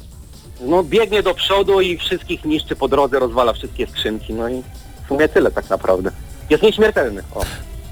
No 0.61 0.83
biegnie 0.83 1.23
do 1.23 1.35
przodu 1.35 1.81
i 1.81 1.99
wszystkich 1.99 2.45
niszczy 2.45 2.77
po 2.77 2.89
drodze, 2.89 3.19
rozwala 3.19 3.53
wszystkie 3.53 3.87
skrzynki, 3.87 4.35
no 4.35 4.49
i 4.49 4.63
w 5.05 5.09
sumie 5.09 5.29
tyle 5.29 5.51
tak 5.51 5.71
naprawdę. 5.71 6.11
Jest 6.51 6.63
nieśmiertelny. 6.63 7.23
O. 7.35 7.43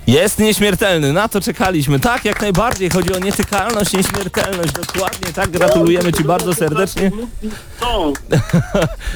Jest 0.08 0.38
nieśmiertelny, 0.38 1.12
na 1.12 1.28
to 1.28 1.40
czekaliśmy. 1.40 2.00
Tak, 2.00 2.24
jak 2.24 2.42
najbardziej. 2.42 2.90
Chodzi 2.90 3.14
o 3.14 3.18
nietykalność, 3.18 3.92
nieśmiertelność. 3.92 4.72
Dokładnie 4.72 5.32
tak. 5.32 5.50
Gratulujemy 5.50 6.12
Ci 6.12 6.24
bardzo 6.24 6.54
serdecznie. 6.54 7.10
Są. 7.80 8.12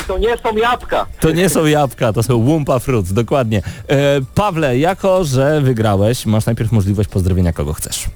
To 0.09 0.19
nie 0.19 0.37
są 0.37 0.57
jabłka. 0.57 1.07
To 1.21 1.31
nie 1.31 1.49
są 1.49 1.67
jabłka, 1.67 2.13
to 2.13 2.23
są 2.23 2.43
Wumpa 2.43 2.79
Fruits, 2.79 3.13
dokładnie. 3.13 3.63
E, 3.89 4.21
Pawle, 4.35 4.79
jako 4.79 5.25
że 5.25 5.61
wygrałeś, 5.61 6.27
masz 6.27 6.47
najpierw 6.47 6.73
możliwość 6.73 7.09
pozdrowienia 7.09 7.53
kogo 7.53 7.73
chcesz. 7.73 8.07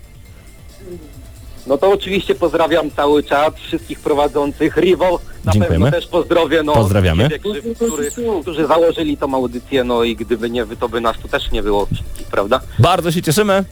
No 1.66 1.78
to 1.78 1.90
oczywiście 1.92 2.34
pozdrawiam 2.34 2.90
cały 2.90 3.22
czat, 3.22 3.54
wszystkich 3.60 4.00
prowadzących, 4.00 4.76
Rivo 4.76 5.20
na 5.44 5.52
Dziękujemy. 5.52 5.84
pewno 5.84 5.98
też 6.00 6.06
pozdrowię, 6.06 6.62
no 6.62 6.72
Pozdrawiamy. 6.72 7.30
którzy, 7.38 7.62
którzy, 7.74 8.10
którzy 8.42 8.66
założyli 8.66 9.16
tą 9.16 9.34
audycję, 9.34 9.84
no 9.84 10.04
i 10.04 10.16
gdyby 10.16 10.50
nie 10.50 10.64
wy, 10.64 10.76
to 10.76 10.88
by 10.88 11.00
nas 11.00 11.16
tu 11.18 11.28
też 11.28 11.50
nie 11.50 11.62
było 11.62 11.86
wszystkich, 11.86 12.26
prawda? 12.26 12.60
Bardzo 12.78 13.12
się 13.12 13.22
cieszymy. 13.22 13.64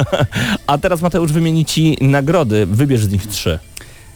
A 0.66 0.78
teraz 0.78 1.02
Mateusz 1.02 1.32
wymieni 1.32 1.64
Ci 1.64 1.96
nagrody. 2.00 2.66
Wybierz 2.66 3.00
z 3.00 3.12
nich 3.12 3.26
trzy. 3.26 3.58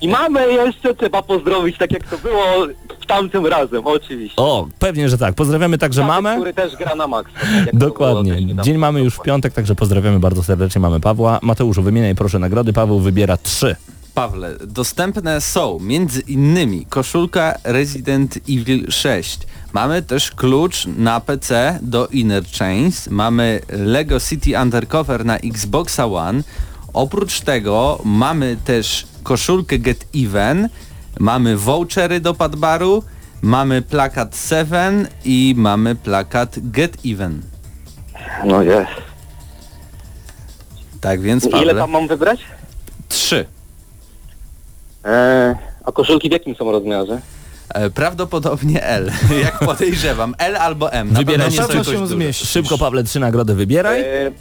I 0.02 0.08
mamy 0.08 0.52
jeszcze, 0.52 0.94
trzeba 0.94 1.22
pozdrowić, 1.22 1.78
tak 1.78 1.92
jak 1.92 2.04
to 2.08 2.18
było 2.18 2.66
w 3.02 3.06
tamtym 3.06 3.46
razem, 3.46 3.86
oczywiście. 3.86 4.42
O, 4.42 4.66
pewnie, 4.78 5.08
że 5.08 5.18
tak. 5.18 5.34
Pozdrawiamy 5.34 5.78
także 5.78 6.00
Taty, 6.00 6.12
mamę. 6.12 6.36
Który 6.36 6.54
też 6.54 6.76
gra 6.76 6.94
na 6.94 7.06
maksa. 7.06 7.38
tak 7.66 7.76
Dokładnie. 7.76 8.54
Dzień 8.62 8.78
mamy 8.78 9.00
już 9.00 9.14
w 9.14 9.22
piątek, 9.22 9.52
także 9.52 9.74
pozdrawiamy 9.74 10.20
bardzo 10.20 10.42
serdecznie 10.42 10.80
mamy 10.80 11.00
Pawła. 11.00 11.38
Mateuszu, 11.42 11.82
wymieniaj 11.82 12.14
proszę 12.14 12.38
nagrody. 12.38 12.72
Paweł 12.72 12.98
wybiera 12.98 13.36
trzy. 13.36 13.76
Pawle, 14.14 14.56
dostępne 14.66 15.40
są 15.40 15.78
między 15.80 16.20
innymi 16.20 16.86
koszulka 16.86 17.58
Resident 17.64 18.38
Evil 18.48 18.90
6. 18.90 19.38
Mamy 19.72 20.02
też 20.02 20.30
klucz 20.30 20.86
na 20.96 21.20
PC 21.20 21.78
do 21.82 22.06
Inner 22.06 22.44
Chains. 22.58 23.08
Mamy 23.08 23.60
Lego 23.68 24.20
City 24.20 24.50
Undercover 24.62 25.24
na 25.24 25.38
Xboxa 25.38 26.06
One. 26.06 26.42
Oprócz 26.92 27.40
tego 27.40 27.98
mamy 28.04 28.56
też 28.64 29.06
koszulkę 29.22 29.78
Get 29.78 30.06
Even. 30.16 30.68
Mamy 31.18 31.56
vouchery 31.56 32.20
do 32.20 32.34
Padbaru. 32.34 33.02
Mamy 33.42 33.82
plakat 33.82 34.36
Seven 34.36 35.08
i 35.24 35.54
mamy 35.56 35.94
plakat 35.94 36.56
Get 36.70 36.96
Even. 37.06 37.42
No 38.44 38.62
jest. 38.62 38.90
Tak 41.00 41.20
więc 41.20 41.44
Ile 41.44 41.52
Pawle, 41.52 41.74
tam 41.74 41.90
mam 41.90 42.08
wybrać? 42.08 42.40
trzy. 43.08 43.46
Eee, 45.04 45.54
a 45.84 45.92
koszulki 45.92 46.28
w 46.28 46.32
jakim 46.32 46.54
są 46.56 46.72
rozmiarze? 46.72 47.20
E, 47.74 47.90
Prawdopodobnie 47.90 48.82
L, 48.84 49.10
jak 49.44 49.58
podejrzewam. 49.58 50.34
L 50.38 50.56
albo 50.56 50.92
M. 50.92 51.12
Na 51.12 51.18
Wybieraj 51.18 51.46
pewno 51.46 51.54
nie 51.54 51.56
Na 51.56 51.62
są 51.62 51.68
pewno 51.68 51.80
jakoś 51.80 51.94
się 51.94 52.00
duże. 52.00 52.14
zmieści. 52.14 52.46
Szybko 52.46 52.78
Pawle, 52.78 53.04
trzy 53.04 53.20
nagrody 53.20 53.54
wybieraj. 53.54 54.00
Eee, 54.00 54.32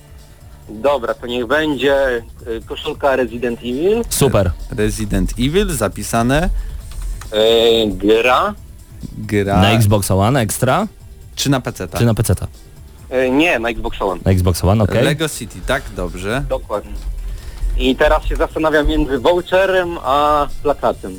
dobra, 0.71 1.13
to 1.13 1.27
niech 1.27 1.45
będzie 1.47 1.93
e, 1.95 2.21
koszulka 2.65 3.15
Resident 3.15 3.59
Evil, 3.59 4.01
Super. 4.09 4.51
Resident 4.77 5.31
Evil 5.39 5.69
zapisane, 5.69 6.49
eee, 7.33 7.87
gra, 7.97 8.53
gra... 9.17 9.61
Na 9.61 9.71
Xbox 9.71 10.11
One 10.11 10.39
Extra 10.41 10.87
Czy 11.35 11.49
na 11.49 11.61
PC? 11.61 11.87
czy 11.97 12.05
na 12.05 12.13
PC? 12.13 12.33
eee, 13.11 13.31
nie, 13.31 13.59
na 13.59 13.69
Xbox 13.69 14.01
One, 14.01 14.21
Na 14.25 14.31
Xbox 14.31 14.63
One, 14.63 14.83
okej. 14.83 15.03
Lego 15.03 15.29
City, 15.29 15.59
tak? 15.67 15.83
Dobrze. 15.95 16.43
dokładnie. 16.49 16.91
I 17.77 17.95
teraz 17.95 18.25
się 18.25 18.35
zastanawiam 18.35 18.87
między 18.87 19.19
voucherem 19.19 19.97
a 20.03 20.47
plakatem. 20.63 21.11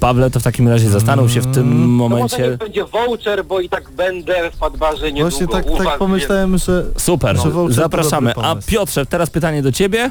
Pawle, 0.00 0.30
to 0.30 0.40
w 0.40 0.42
takim 0.42 0.68
razie 0.68 0.88
zastanów 0.88 1.32
się 1.32 1.40
w 1.40 1.54
tym 1.54 1.80
No 1.80 1.86
może 1.86 2.14
momencie. 2.14 2.48
niech 2.48 2.56
będzie 2.56 2.84
voucher, 2.84 3.44
bo 3.44 3.60
i 3.60 3.68
tak 3.68 3.90
będę 3.90 4.50
w 4.50 4.56
Padbarze 4.56 5.12
niedługo 5.12 5.30
Właśnie 5.30 5.48
tak, 5.48 5.64
tak 5.84 5.98
pomyślałem, 5.98 6.58
że 6.58 6.84
Super, 6.96 7.36
to 7.38 7.72
zapraszamy. 7.72 8.32
A. 8.36 8.56
Piotrze, 8.66 9.06
teraz 9.06 9.30
pytanie 9.30 9.62
do 9.62 9.72
Ciebie. 9.72 10.10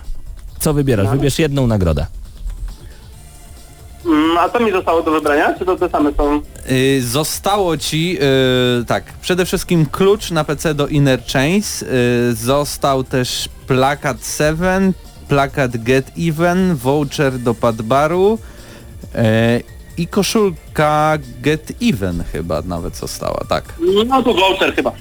Co 0.59 0.73
wybierasz? 0.73 1.07
Wybierz 1.07 1.39
jedną 1.39 1.67
nagrodę. 1.67 2.05
Mm, 4.05 4.37
a 4.37 4.49
co 4.49 4.59
mi 4.59 4.71
zostało 4.71 5.03
do 5.03 5.11
wybrania? 5.11 5.59
Czy 5.59 5.65
to 5.65 5.75
te 5.75 5.89
same 5.89 6.13
są? 6.13 6.41
Y, 6.71 7.01
zostało 7.03 7.77
ci, 7.77 8.17
y, 8.81 8.85
tak, 8.85 9.03
przede 9.21 9.45
wszystkim 9.45 9.85
klucz 9.85 10.31
na 10.31 10.43
PC 10.43 10.73
do 10.73 10.87
Inner 10.87 11.23
Chains, 11.33 11.81
y, 11.81 11.87
został 12.33 13.03
też 13.03 13.49
plakat 13.67 14.17
7, 14.37 14.93
plakat 15.27 15.77
Get 15.83 16.11
Even, 16.17 16.75
voucher 16.75 17.39
do 17.39 17.53
Padbaru 17.53 18.39
y, 19.15 19.78
i 19.99 20.07
koszulka 20.07 21.17
Get 21.41 21.71
Even 21.81 22.23
chyba 22.31 22.61
nawet 22.61 22.95
została, 22.97 23.43
tak. 23.49 23.73
No 24.07 24.23
to 24.23 24.33
voucher 24.33 24.75
chyba. 24.75 24.91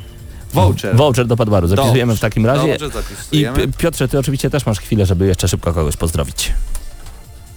Voucher. 0.55 0.97
Voucher 0.97 1.27
do 1.27 1.37
Padbaru. 1.37 1.67
Zapisujemy 1.69 2.13
Dobrze, 2.13 2.17
w 2.19 2.21
takim 2.21 2.47
razie. 2.47 2.69
Dobrze, 2.79 2.87
I 2.87 2.91
zapisujemy. 2.91 3.57
P- 3.59 3.73
Piotrze, 3.79 4.09
Ty 4.09 4.19
oczywiście 4.19 4.51
też 4.51 4.67
masz 4.67 4.79
chwilę, 4.79 5.07
żeby 5.07 5.27
jeszcze 5.27 5.49
szybko 5.49 5.73
kogoś 5.73 5.97
pozdrowić. 5.97 6.53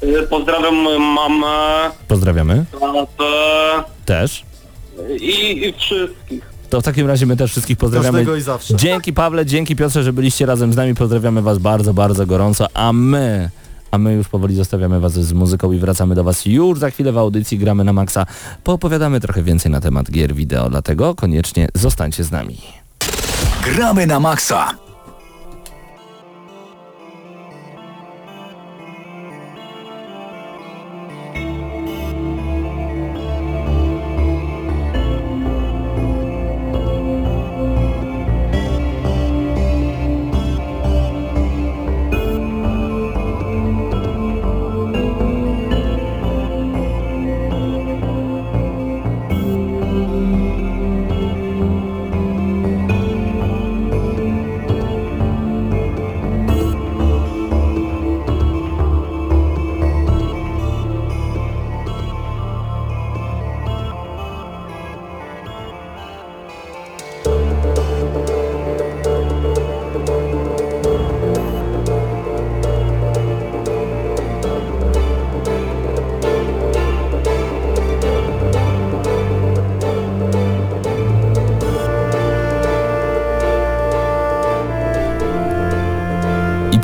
Y, 0.03 0.27
Pozdrawiam 0.29 0.75
moją 0.75 0.99
mamę, 0.99 1.91
Pozdrawiamy. 2.07 2.65
tatę 2.71 3.83
Też. 4.05 4.43
i, 5.19 5.67
i 5.67 5.73
wszystkich. 5.73 6.51
To 6.69 6.81
w 6.81 6.83
takim 6.83 7.07
razie 7.07 7.25
my 7.25 7.37
też 7.37 7.51
wszystkich 7.51 7.77
pozdrawiamy. 7.77 8.17
każdego 8.17 8.35
i 8.35 8.41
zawsze. 8.41 8.75
Dzięki 8.75 9.13
Pawle, 9.13 9.45
dzięki 9.45 9.75
Piotrze, 9.75 10.03
że 10.03 10.13
byliście 10.13 10.45
razem 10.45 10.73
z 10.73 10.75
nami. 10.75 10.95
Pozdrawiamy 10.95 11.41
Was 11.41 11.57
bardzo, 11.57 11.93
bardzo 11.93 12.25
gorąco. 12.25 12.67
A 12.73 12.93
my, 12.93 13.49
a 13.91 13.97
my 13.97 14.13
już 14.13 14.27
powoli 14.27 14.55
zostawiamy 14.55 14.99
Was 14.99 15.13
z 15.13 15.33
muzyką 15.33 15.71
i 15.71 15.79
wracamy 15.79 16.15
do 16.15 16.23
Was 16.23 16.45
już 16.45 16.79
za 16.79 16.89
chwilę 16.89 17.11
w 17.11 17.17
audycji 17.17 17.57
Gramy 17.57 17.83
na 17.83 17.93
Maxa. 17.93 18.25
Poopowiadamy 18.63 19.19
trochę 19.19 19.43
więcej 19.43 19.71
na 19.71 19.81
temat 19.81 20.11
gier 20.11 20.35
wideo, 20.35 20.69
dlatego 20.69 21.15
koniecznie 21.15 21.67
zostańcie 21.73 22.23
z 22.23 22.31
nami. 22.31 22.57
Gramy 23.63 24.07
na 24.07 24.19
maksa. 24.19 24.90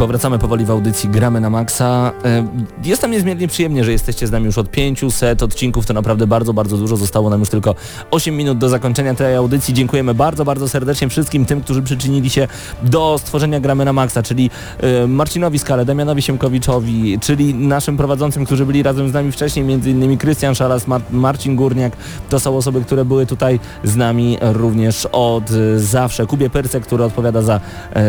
I 0.07 0.09
powracamy 0.09 0.39
powoli 0.39 0.65
w 0.65 0.71
audycji 0.71 1.09
Gramy 1.09 1.41
na 1.41 1.49
Maxa. 1.49 2.11
E, 2.25 2.47
Jest 2.83 3.01
nam 3.01 3.11
niezmiernie 3.11 3.47
przyjemnie, 3.47 3.83
że 3.83 3.91
jesteście 3.91 4.27
z 4.27 4.31
nami 4.31 4.45
już 4.45 4.57
od 4.57 4.71
500 4.71 5.43
odcinków. 5.43 5.85
To 5.85 5.93
naprawdę 5.93 6.27
bardzo, 6.27 6.53
bardzo 6.53 6.77
dużo. 6.77 6.97
Zostało 6.97 7.29
nam 7.29 7.39
już 7.39 7.49
tylko 7.49 7.75
8 8.11 8.37
minut 8.37 8.57
do 8.57 8.69
zakończenia 8.69 9.13
tej 9.15 9.35
audycji. 9.35 9.73
Dziękujemy 9.73 10.13
bardzo, 10.13 10.45
bardzo 10.45 10.69
serdecznie 10.69 11.09
wszystkim 11.09 11.45
tym, 11.45 11.61
którzy 11.61 11.81
przyczynili 11.81 12.29
się 12.29 12.47
do 12.83 13.17
stworzenia 13.17 13.59
Gramy 13.59 13.85
na 13.85 13.93
Maxa, 13.93 14.23
czyli 14.23 14.49
e, 14.79 15.07
Marcinowi 15.07 15.59
Skale, 15.59 15.85
Damianowi 15.85 16.21
Siemkowiczowi, 16.21 17.19
czyli 17.19 17.53
naszym 17.53 17.97
prowadzącym, 17.97 18.45
którzy 18.45 18.65
byli 18.65 18.83
razem 18.83 19.09
z 19.09 19.13
nami 19.13 19.31
wcześniej, 19.31 19.65
między 19.65 19.89
innymi 19.89 20.17
Krystian 20.17 20.55
Szalas, 20.55 20.87
Mar 20.87 21.01
Marcin 21.11 21.55
Górniak. 21.55 21.97
To 22.29 22.39
są 22.39 22.57
osoby, 22.57 22.81
które 22.81 23.05
były 23.05 23.25
tutaj 23.25 23.59
z 23.83 23.95
nami 23.95 24.37
również 24.41 25.07
od 25.11 25.51
e, 25.51 25.79
zawsze. 25.79 26.25
Kubie 26.25 26.49
Perce, 26.49 26.81
który 26.81 27.03
odpowiada 27.03 27.41
za, 27.41 27.59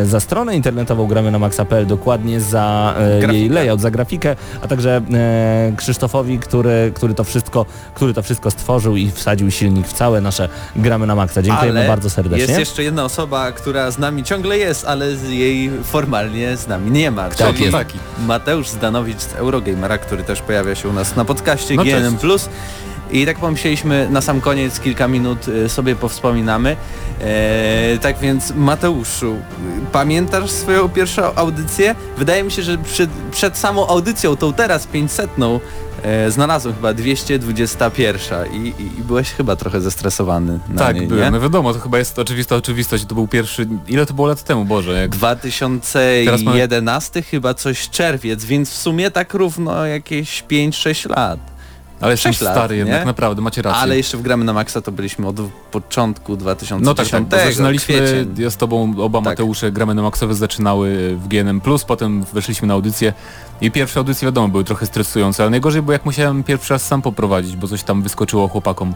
za 0.05 0.21
stronę 0.21 0.57
internetową 0.57 1.07
gramy 1.07 1.31
na 1.31 1.39
maxa.pl 1.39 1.88
dokładnie 1.89 2.41
za 2.41 2.95
e, 2.99 3.11
jej 3.11 3.21
Grafikę. 3.21 3.55
layout, 3.55 3.81
za 3.81 3.91
grafikę, 3.91 4.37
a 4.63 4.69
także 4.69 5.01
e, 5.15 5.73
Krzysztofowi, 5.77 6.39
który, 6.39 6.93
który, 6.95 7.15
to 7.15 7.25
wszystko, 7.25 7.67
który 7.95 8.15
to 8.15 8.23
wszystko 8.23 8.51
stworzył 8.51 8.97
i 8.97 9.11
wsadził 9.11 9.51
silnik 9.51 9.87
w 9.87 9.93
całe 9.93 10.21
nasze 10.21 10.49
gramy 10.77 11.07
na 11.07 11.15
maksa. 11.15 11.43
Dziękujemy 11.43 11.79
Ale 11.81 11.89
bardzo 11.89 12.11
serdecznie. 12.11 12.47
Jest 12.47 12.59
jeszcze 12.59 12.83
jedna 12.83 13.05
osoba, 13.05 13.53
która 13.53 13.91
z 13.91 13.99
nami 13.99 14.25
ciągle 14.25 14.59
jest, 14.59 14.85
ale 14.85 15.17
z 15.17 15.29
jej 15.29 15.71
formalnie 15.85 16.57
z 16.57 16.69
nami 16.69 16.91
nie 16.91 17.11
ma. 17.11 17.29
Tak 17.29 17.55
czyli 17.55 17.65
jest. 17.65 17.77
Mateusz 18.27 18.69
Zdanowicz 18.69 19.21
z 19.21 19.35
Eurogamera, 19.35 19.99
który 19.99 20.23
też 20.23 20.41
pojawia 20.41 20.75
się 20.75 20.89
u 20.89 20.93
nas 20.93 21.17
na 21.17 21.25
podcaście 21.25 21.75
No 21.75 21.85
GNM+. 21.85 22.17
I 23.11 23.27
tak 23.27 23.39
pomyśleliśmy 23.39 24.09
na 24.11 24.21
sam 24.21 24.41
koniec 24.41 24.81
kilka 24.81 25.09
minut 25.09 25.49
y, 25.49 25.69
sobie 25.69 25.97
powspominamy. 25.97 26.77
E, 27.21 27.99
tak 27.99 28.19
więc 28.19 28.55
Mateuszu, 28.55 29.37
pamiętasz 29.93 30.51
swoją 30.51 30.89
pierwszą 30.89 31.35
audycję? 31.35 31.95
Wydaje 32.19 32.45
mi 32.45 32.51
się, 32.51 32.63
że 32.63 32.79
przed, 32.79 33.11
przed 33.31 33.57
samą 33.57 33.87
audycją, 33.87 34.37
tą 34.37 34.53
teraz 34.53 34.87
500 34.87 35.31
e, 36.03 36.31
znalazłem 36.31 36.75
chyba 36.75 36.95
221 36.95 38.53
i, 38.53 38.57
i, 38.57 38.99
i 38.99 39.03
byłeś 39.03 39.31
chyba 39.31 39.57
trochę 39.57 39.81
zestresowany 39.81 40.59
na 40.69 40.83
Tak, 40.83 40.97
niej, 40.97 41.07
byłem. 41.07 41.33
No 41.33 41.41
wiadomo, 41.41 41.75
to 41.75 41.81
chyba 41.81 41.99
jest 41.99 42.19
oczywista 42.19 42.57
oczywistość. 42.57 43.05
To 43.05 43.15
był 43.15 43.29
pierwszy... 43.29 43.69
Ile 43.89 44.07
to 44.07 44.15
było 44.15 44.27
lat 44.27 44.43
temu, 44.43 44.65
Boże? 44.65 45.01
Jak... 45.01 45.11
2011 45.11 47.23
chyba 47.23 47.55
coś 47.55 47.91
czerwiec, 47.91 48.45
więc 48.45 48.71
w 48.71 48.77
sumie 48.77 49.11
tak 49.11 49.35
równo 49.35 49.87
jakieś 49.87 50.45
5-6 50.51 51.11
lat. 51.11 51.58
Ale 52.01 52.13
jestem 52.13 52.33
lat, 52.41 52.55
stary 52.55 52.75
nie? 52.75 52.79
jednak, 52.79 53.07
naprawdę, 53.07 53.43
macie 53.43 53.63
rację. 53.63 53.81
Ale 53.81 53.97
jeszcze 53.97 54.19
w 54.19 54.23
gramy 54.23 54.45
na 54.45 54.53
maksa 54.53 54.81
to 54.81 54.93
byliśmy 54.93 55.27
od 55.27 55.37
początku 55.71 56.37
2010. 56.37 56.85
No 56.85 56.95
tak, 56.95 57.09
tak, 57.09 57.25
bo 57.25 57.37
zaczynaliśmy, 57.37 57.95
kwiecień. 57.95 58.35
ja 58.39 58.51
z 58.51 58.57
tobą, 58.57 58.95
oba 58.99 59.19
Tak. 59.19 59.25
Mateusze, 59.25 59.73
gramy 59.73 59.95
na 59.95 60.03
maksowe 60.03 60.35
zaczynały 60.35 61.17
w 61.17 61.29
GNM+, 61.29 61.61
potem 61.87 62.25
weszliśmy 62.33 62.69
na 62.69 62.75
audycję 62.75 63.13
i 63.61 63.71
pierwsze 63.71 64.01
audycje 64.01 64.27
wiadomo 64.27 64.49
były 64.49 64.65
trochę 64.65 64.87
stresujące, 64.87 65.43
ale 65.43 65.51
najgorzej 65.51 65.83
było 65.83 65.93
jak 65.93 66.05
musiałem 66.05 66.45
pierwszy 66.45 66.75
raz 66.75 66.87
sam 66.87 67.03
poprowadzić, 67.03 67.57
bo 67.57 67.69
coś 67.69 67.83
tam 67.83 68.03
wyskoczyło 68.03 68.49
chłopakom 68.49 68.95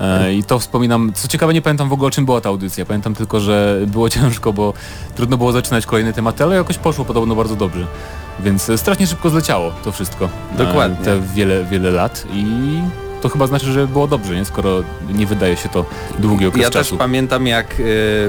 e, 0.00 0.34
i 0.34 0.44
to 0.44 0.58
wspominam, 0.58 1.12
co 1.14 1.28
ciekawe 1.28 1.54
nie 1.54 1.62
pamiętam 1.62 1.88
w 1.88 1.92
ogóle 1.92 2.08
o 2.08 2.10
czym 2.10 2.24
była 2.24 2.40
ta 2.40 2.48
audycja, 2.48 2.84
pamiętam 2.84 3.14
tylko, 3.14 3.40
że 3.40 3.80
było 3.86 4.10
ciężko, 4.18 4.52
bo 4.52 4.72
trudno 5.16 5.36
było 5.36 5.52
zaczynać 5.52 5.86
kolejne 5.86 6.12
tematy, 6.12 6.44
ale 6.44 6.56
jakoś 6.56 6.78
poszło 6.78 7.04
podobno 7.04 7.34
bardzo 7.34 7.56
dobrze. 7.56 7.86
Więc 8.40 8.70
e, 8.70 8.78
strasznie 8.78 9.06
szybko 9.06 9.30
zleciało 9.30 9.72
to 9.84 9.92
wszystko. 9.92 10.28
Dokładnie. 10.58 11.00
E, 11.00 11.04
Te 11.04 11.20
wiele, 11.34 11.64
wiele 11.64 11.90
lat 11.90 12.24
i 12.32 12.46
to 13.20 13.28
chyba 13.28 13.46
znaczy, 13.46 13.72
że 13.72 13.86
było 13.86 14.06
dobrze, 14.06 14.34
nie? 14.36 14.44
Skoro 14.44 14.82
nie 15.12 15.26
wydaje 15.26 15.56
się 15.56 15.68
to 15.68 15.84
długi 16.18 16.46
okres 16.46 16.62
Ja 16.62 16.70
też 16.70 16.86
czasu. 16.86 16.96
pamiętam 16.96 17.46
jak 17.46 17.66
e, 17.74 17.74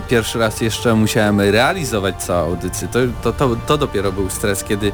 pierwszy 0.07 0.39
raz 0.39 0.61
jeszcze 0.61 0.95
musiałem 0.95 1.41
realizować 1.41 2.15
całą 2.23 2.49
audycję. 2.49 2.87
To, 2.87 2.99
to, 3.21 3.33
to, 3.33 3.55
to 3.67 3.77
dopiero 3.77 4.11
był 4.11 4.29
stres, 4.29 4.63
kiedy 4.63 4.91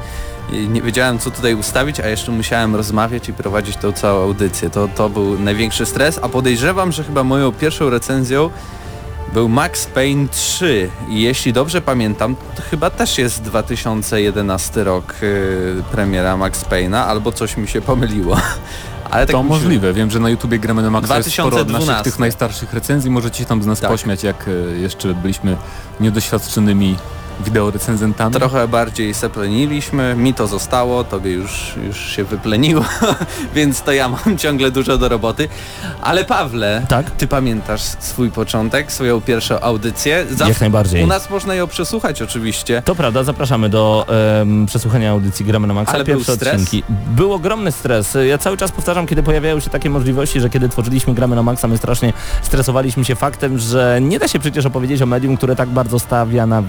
nie 0.51 0.82
wiedziałem 0.82 1.20
co 1.20 1.32
tutaj 1.32 1.53
ustawić, 1.55 1.99
a 1.99 2.07
jeszcze 2.09 2.32
musiałem 2.32 2.76
rozmawiać 2.76 3.30
i 3.30 3.34
prowadzić 3.34 3.78
tą 3.78 3.91
całą 3.91 4.24
audycję. 4.24 4.70
To, 4.70 4.88
to 4.95 5.09
był 5.09 5.39
największy 5.39 5.86
stres, 5.86 6.20
a 6.22 6.30
podejrzewam, 6.30 6.91
że 6.91 7.03
chyba 7.03 7.24
moją 7.24 7.51
pierwszą 7.51 7.89
recenzją 7.89 8.49
był 9.36 9.50
Max 9.50 9.86
Payne 9.86 10.28
3 10.28 10.90
i 11.10 11.22
jeśli 11.22 11.54
dobrze 11.54 11.82
pamiętam, 11.82 12.36
to 12.56 12.62
chyba 12.62 12.90
też 12.90 13.18
jest 13.18 13.42
2011 13.42 14.84
rok 14.84 15.16
e, 15.22 15.84
premiera 15.92 16.38
Max 16.38 16.66
Payne'a, 16.66 16.98
albo 16.98 17.32
coś 17.32 17.58
mi 17.58 17.68
się 17.68 17.82
pomyliło. 17.82 18.38
Ale 19.12 19.26
tak 19.26 19.32
to 19.32 19.44
możliwe. 19.44 19.94
Wiem, 19.94 20.12
że 20.12 20.20
na 20.20 20.30
YouTubie 20.30 20.60
gramy 20.60 20.82
na 20.82 20.90
Maxa 20.90 21.18
jest 21.18 21.32
sporo 21.32 21.50
2012. 21.50 21.92
naszych 21.92 22.04
tych 22.04 22.20
najstarszych 22.20 22.74
recenzji. 22.74 23.12
Możecie 23.12 23.40
się 23.40 23.46
tam 23.46 23.64
z 23.64 23.66
nas 23.66 23.80
Tak. 23.80 23.90
pośmiać, 23.90 24.24
jak 24.24 24.48
e, 24.48 24.78
jeszcze 24.78 25.14
byliśmy 25.14 25.58
niedoświadczonymi 26.00 26.96
wideorecenzentami. 27.46 28.36
Trochę 28.36 28.68
bardziej 28.68 29.14
sepleniliśmy, 29.14 30.16
mi 30.16 30.34
to 30.34 30.48
zostało, 30.48 31.04
tobie 31.04 31.32
już, 31.32 31.74
już 31.88 32.00
się 32.10 32.24
wypleniło, 32.24 32.86
więc 33.56 33.82
to 33.82 33.92
ja 33.92 34.10
mam 34.10 34.38
ciągle 34.38 34.72
dużo 34.72 34.98
do 34.98 35.10
roboty. 35.10 35.50
Ale 36.02 36.26
Pawle, 36.26 36.86
Tak? 36.90 37.12
ty 37.12 37.28
pamiętasz 37.28 37.82
swój 37.82 38.32
początek, 38.32 38.92
swoją 38.92 39.22
pierwszą 39.22 39.60
audycję? 39.60 40.26
Zawsze- 40.30 40.48
Jak 40.50 40.62
najbardziej. 40.62 41.04
U 41.04 41.08
nas 41.08 41.30
można 41.30 41.56
ją 41.56 41.68
przesłuchać 41.68 42.22
oczywiście. 42.22 42.82
To 42.86 42.96
prawda, 42.96 43.24
zapraszamy 43.24 43.70
do 43.70 44.06
em, 44.42 44.66
przesłuchania 44.66 45.12
audycji 45.12 45.46
Gramy 45.46 45.68
na 45.68 45.74
Maxa. 45.74 45.94
Ale 45.94 46.04
był 46.04 46.16
Pierwsze 46.16 46.36
stres? 46.36 46.54
odcinki. 46.54 46.84
Był 47.16 47.34
ogromny 47.34 47.72
stres. 47.72 48.18
Ja 48.30 48.38
cały 48.38 48.58
czas 48.58 48.72
powtarzam, 48.72 49.08
kiedy 49.08 49.24
pojawiają 49.24 49.60
się 49.60 49.70
takie 49.70 49.90
możliwości, 49.90 50.42
że 50.42 50.50
kiedy 50.50 50.70
tworzyliśmy 50.70 51.14
Gramy 51.14 51.36
na 51.36 51.44
Maxa, 51.44 51.68
my 51.68 51.78
strasznie 51.78 52.14
stresowaliśmy 52.42 53.06
się 53.06 53.16
faktem, 53.16 53.60
że 53.60 54.00
nie 54.02 54.20
da 54.20 54.28
się 54.28 54.40
przecież 54.40 54.66
opowiedzieć 54.66 55.02
o 55.02 55.06
medium, 55.06 55.38
które 55.38 55.56
tak 55.56 55.70
bardzo 55.70 56.00
stawia 56.00 56.46
na 56.46 56.62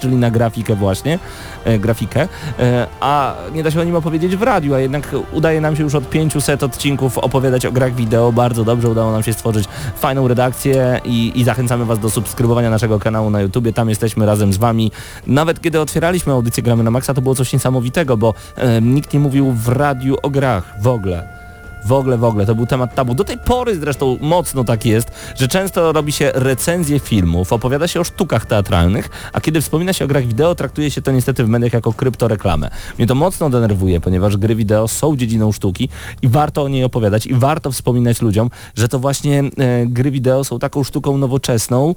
czyli 0.00 0.16
na 0.16 0.30
grafikę 0.30 0.74
właśnie, 0.74 1.18
e, 1.64 1.78
grafikę, 1.78 2.28
e, 2.58 2.86
a 3.00 3.34
nie 3.54 3.62
da 3.62 3.70
się 3.70 3.80
o 3.80 3.84
nim 3.84 3.96
opowiedzieć 3.96 4.36
w 4.36 4.42
radiu, 4.42 4.74
a 4.74 4.80
jednak 4.80 5.10
udaje 5.32 5.60
nam 5.60 5.76
się 5.76 5.82
już 5.82 5.94
od 5.94 6.10
500 6.10 6.62
odcinków 6.62 7.18
opowiadać 7.18 7.66
o 7.66 7.72
grach 7.72 7.94
wideo. 7.94 8.32
Bardzo 8.32 8.64
dobrze 8.64 8.88
udało 8.88 9.12
nam 9.12 9.22
się 9.22 9.32
stworzyć 9.32 9.68
fajną 9.96 10.28
redakcję 10.28 11.00
i, 11.04 11.32
i 11.40 11.44
zachęcamy 11.44 11.84
Was 11.84 11.98
do 11.98 12.10
subskrybowania 12.10 12.70
naszego 12.70 12.98
kanału 12.98 13.30
na 13.30 13.40
YouTubie. 13.40 13.72
Tam 13.72 13.88
jesteśmy 13.88 14.26
razem 14.26 14.52
z 14.52 14.56
Wami. 14.56 14.90
Nawet 15.26 15.60
kiedy 15.60 15.80
otwieraliśmy 15.80 16.32
audycję 16.32 16.62
Gramy 16.62 16.82
na 16.82 16.90
Maxa, 16.90 17.14
to 17.14 17.22
było 17.22 17.34
coś 17.34 17.52
niesamowitego, 17.52 18.16
bo 18.16 18.34
e, 18.56 18.80
nikt 18.80 19.12
nie 19.12 19.20
mówił 19.20 19.52
w 19.52 19.68
radiu 19.68 20.16
o 20.22 20.30
grach 20.30 20.74
w 20.80 20.86
ogóle. 20.86 21.43
W 21.84 21.92
ogóle, 21.92 22.18
w 22.18 22.24
ogóle, 22.24 22.46
to 22.46 22.54
był 22.54 22.66
temat 22.66 22.94
tabu. 22.94 23.14
Do 23.14 23.24
tej 23.24 23.38
pory 23.38 23.76
zresztą 23.76 24.18
mocno 24.20 24.64
tak 24.64 24.86
jest, 24.86 25.08
że 25.36 25.48
często 25.48 25.92
robi 25.92 26.12
się 26.12 26.30
recenzje 26.34 26.98
filmów, 26.98 27.52
opowiada 27.52 27.88
się 27.88 28.00
o 28.00 28.04
sztukach 28.04 28.46
teatralnych, 28.46 29.30
a 29.32 29.40
kiedy 29.40 29.60
wspomina 29.60 29.92
się 29.92 30.04
o 30.04 30.08
grach 30.08 30.26
wideo, 30.26 30.54
traktuje 30.54 30.90
się 30.90 31.02
to 31.02 31.12
niestety 31.12 31.44
w 31.44 31.48
mediach 31.48 31.72
jako 31.72 31.92
kryptoreklamę. 31.92 32.70
Mnie 32.98 33.06
to 33.06 33.14
mocno 33.14 33.50
denerwuje, 33.50 34.00
ponieważ 34.00 34.36
gry 34.36 34.54
wideo 34.54 34.88
są 34.88 35.16
dziedziną 35.16 35.52
sztuki 35.52 35.88
i 36.22 36.28
warto 36.28 36.62
o 36.62 36.68
niej 36.68 36.84
opowiadać 36.84 37.26
i 37.26 37.34
warto 37.34 37.72
wspominać 37.72 38.22
ludziom, 38.22 38.50
że 38.76 38.88
to 38.88 38.98
właśnie 38.98 39.42
e, 39.58 39.86
gry 39.86 40.10
wideo 40.10 40.44
są 40.44 40.58
taką 40.58 40.84
sztuką 40.84 41.18
nowoczesną, 41.18 41.94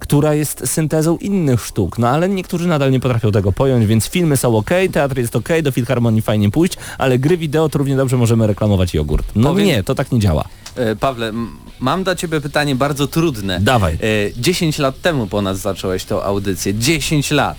która 0.00 0.34
jest 0.34 0.62
syntezą 0.66 1.16
innych 1.16 1.60
sztuk, 1.64 1.98
no 1.98 2.08
ale 2.08 2.28
niektórzy 2.28 2.68
nadal 2.68 2.90
nie 2.90 3.00
potrafią 3.00 3.32
tego 3.32 3.52
pojąć, 3.52 3.86
więc 3.86 4.06
filmy 4.08 4.36
są 4.36 4.56
ok, 4.56 4.70
teatr 4.92 5.18
jest 5.18 5.36
ok, 5.36 5.48
do 5.62 5.72
Filharmonii 5.72 6.22
fajnie 6.22 6.50
pójść, 6.50 6.74
ale 6.98 7.18
gry 7.18 7.36
wideo 7.36 7.68
to 7.68 7.78
równie 7.78 7.96
dobrze 7.96 8.16
możemy 8.16 8.46
reklamować 8.46 8.94
jogurt. 8.94 9.26
No 9.34 9.48
Powiem- 9.50 9.66
nie, 9.66 9.82
to 9.82 9.94
tak 9.94 10.12
nie 10.12 10.18
działa. 10.20 10.44
E, 10.76 10.96
Pawle, 10.96 11.32
mam 11.80 12.04
dla 12.04 12.14
ciebie 12.16 12.40
pytanie 12.40 12.74
bardzo 12.74 13.06
trudne. 13.06 13.60
Dawaj. 13.60 13.94
E, 13.94 13.98
10 14.36 14.78
lat 14.78 15.00
temu 15.00 15.26
ponad 15.26 15.56
zacząłeś 15.56 16.04
tą 16.04 16.22
audycję. 16.22 16.74
10 16.74 17.30
lat. 17.30 17.58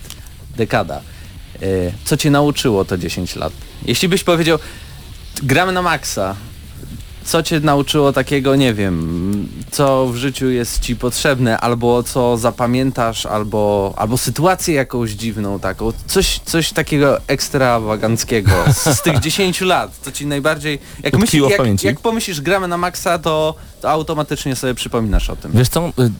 Dekada. 0.56 1.00
E, 1.62 1.66
co 2.04 2.16
cię 2.16 2.30
nauczyło 2.30 2.84
to 2.84 2.98
10 2.98 3.36
lat? 3.36 3.52
Jeśli 3.86 4.08
byś 4.08 4.24
powiedział, 4.24 4.58
gramy 5.42 5.72
na 5.72 5.82
maksa, 5.82 6.34
co 7.24 7.42
cię 7.42 7.60
nauczyło 7.60 8.12
takiego, 8.12 8.56
nie 8.56 8.74
wiem, 8.74 9.48
co 9.70 10.06
w 10.06 10.16
życiu 10.16 10.50
jest 10.50 10.80
ci 10.80 10.96
potrzebne, 10.96 11.58
albo 11.58 12.02
co 12.02 12.36
zapamiętasz, 12.36 13.26
albo, 13.26 13.94
albo 13.96 14.18
sytuację 14.18 14.74
jakąś 14.74 15.10
dziwną 15.10 15.60
taką, 15.60 15.92
coś, 16.06 16.40
coś 16.44 16.72
takiego 16.72 17.18
ekstrawaganckiego 17.26 18.52
z, 18.72 18.98
z 18.98 19.02
tych 19.02 19.20
10 19.32 19.60
lat, 19.60 19.90
co 20.02 20.12
ci 20.12 20.26
najbardziej, 20.26 20.78
jak, 21.02 21.14
jak, 21.50 21.82
jak 21.82 22.00
pomyślisz 22.00 22.40
gramy 22.40 22.68
na 22.68 22.76
maksa, 22.76 23.18
to 23.18 23.54
automatycznie 23.84 24.56
sobie 24.56 24.74
przypominasz 24.74 25.30
o 25.30 25.36
tym. 25.36 25.52
Wiesz 25.54 25.68
co, 25.68 25.88
y, 25.88 26.10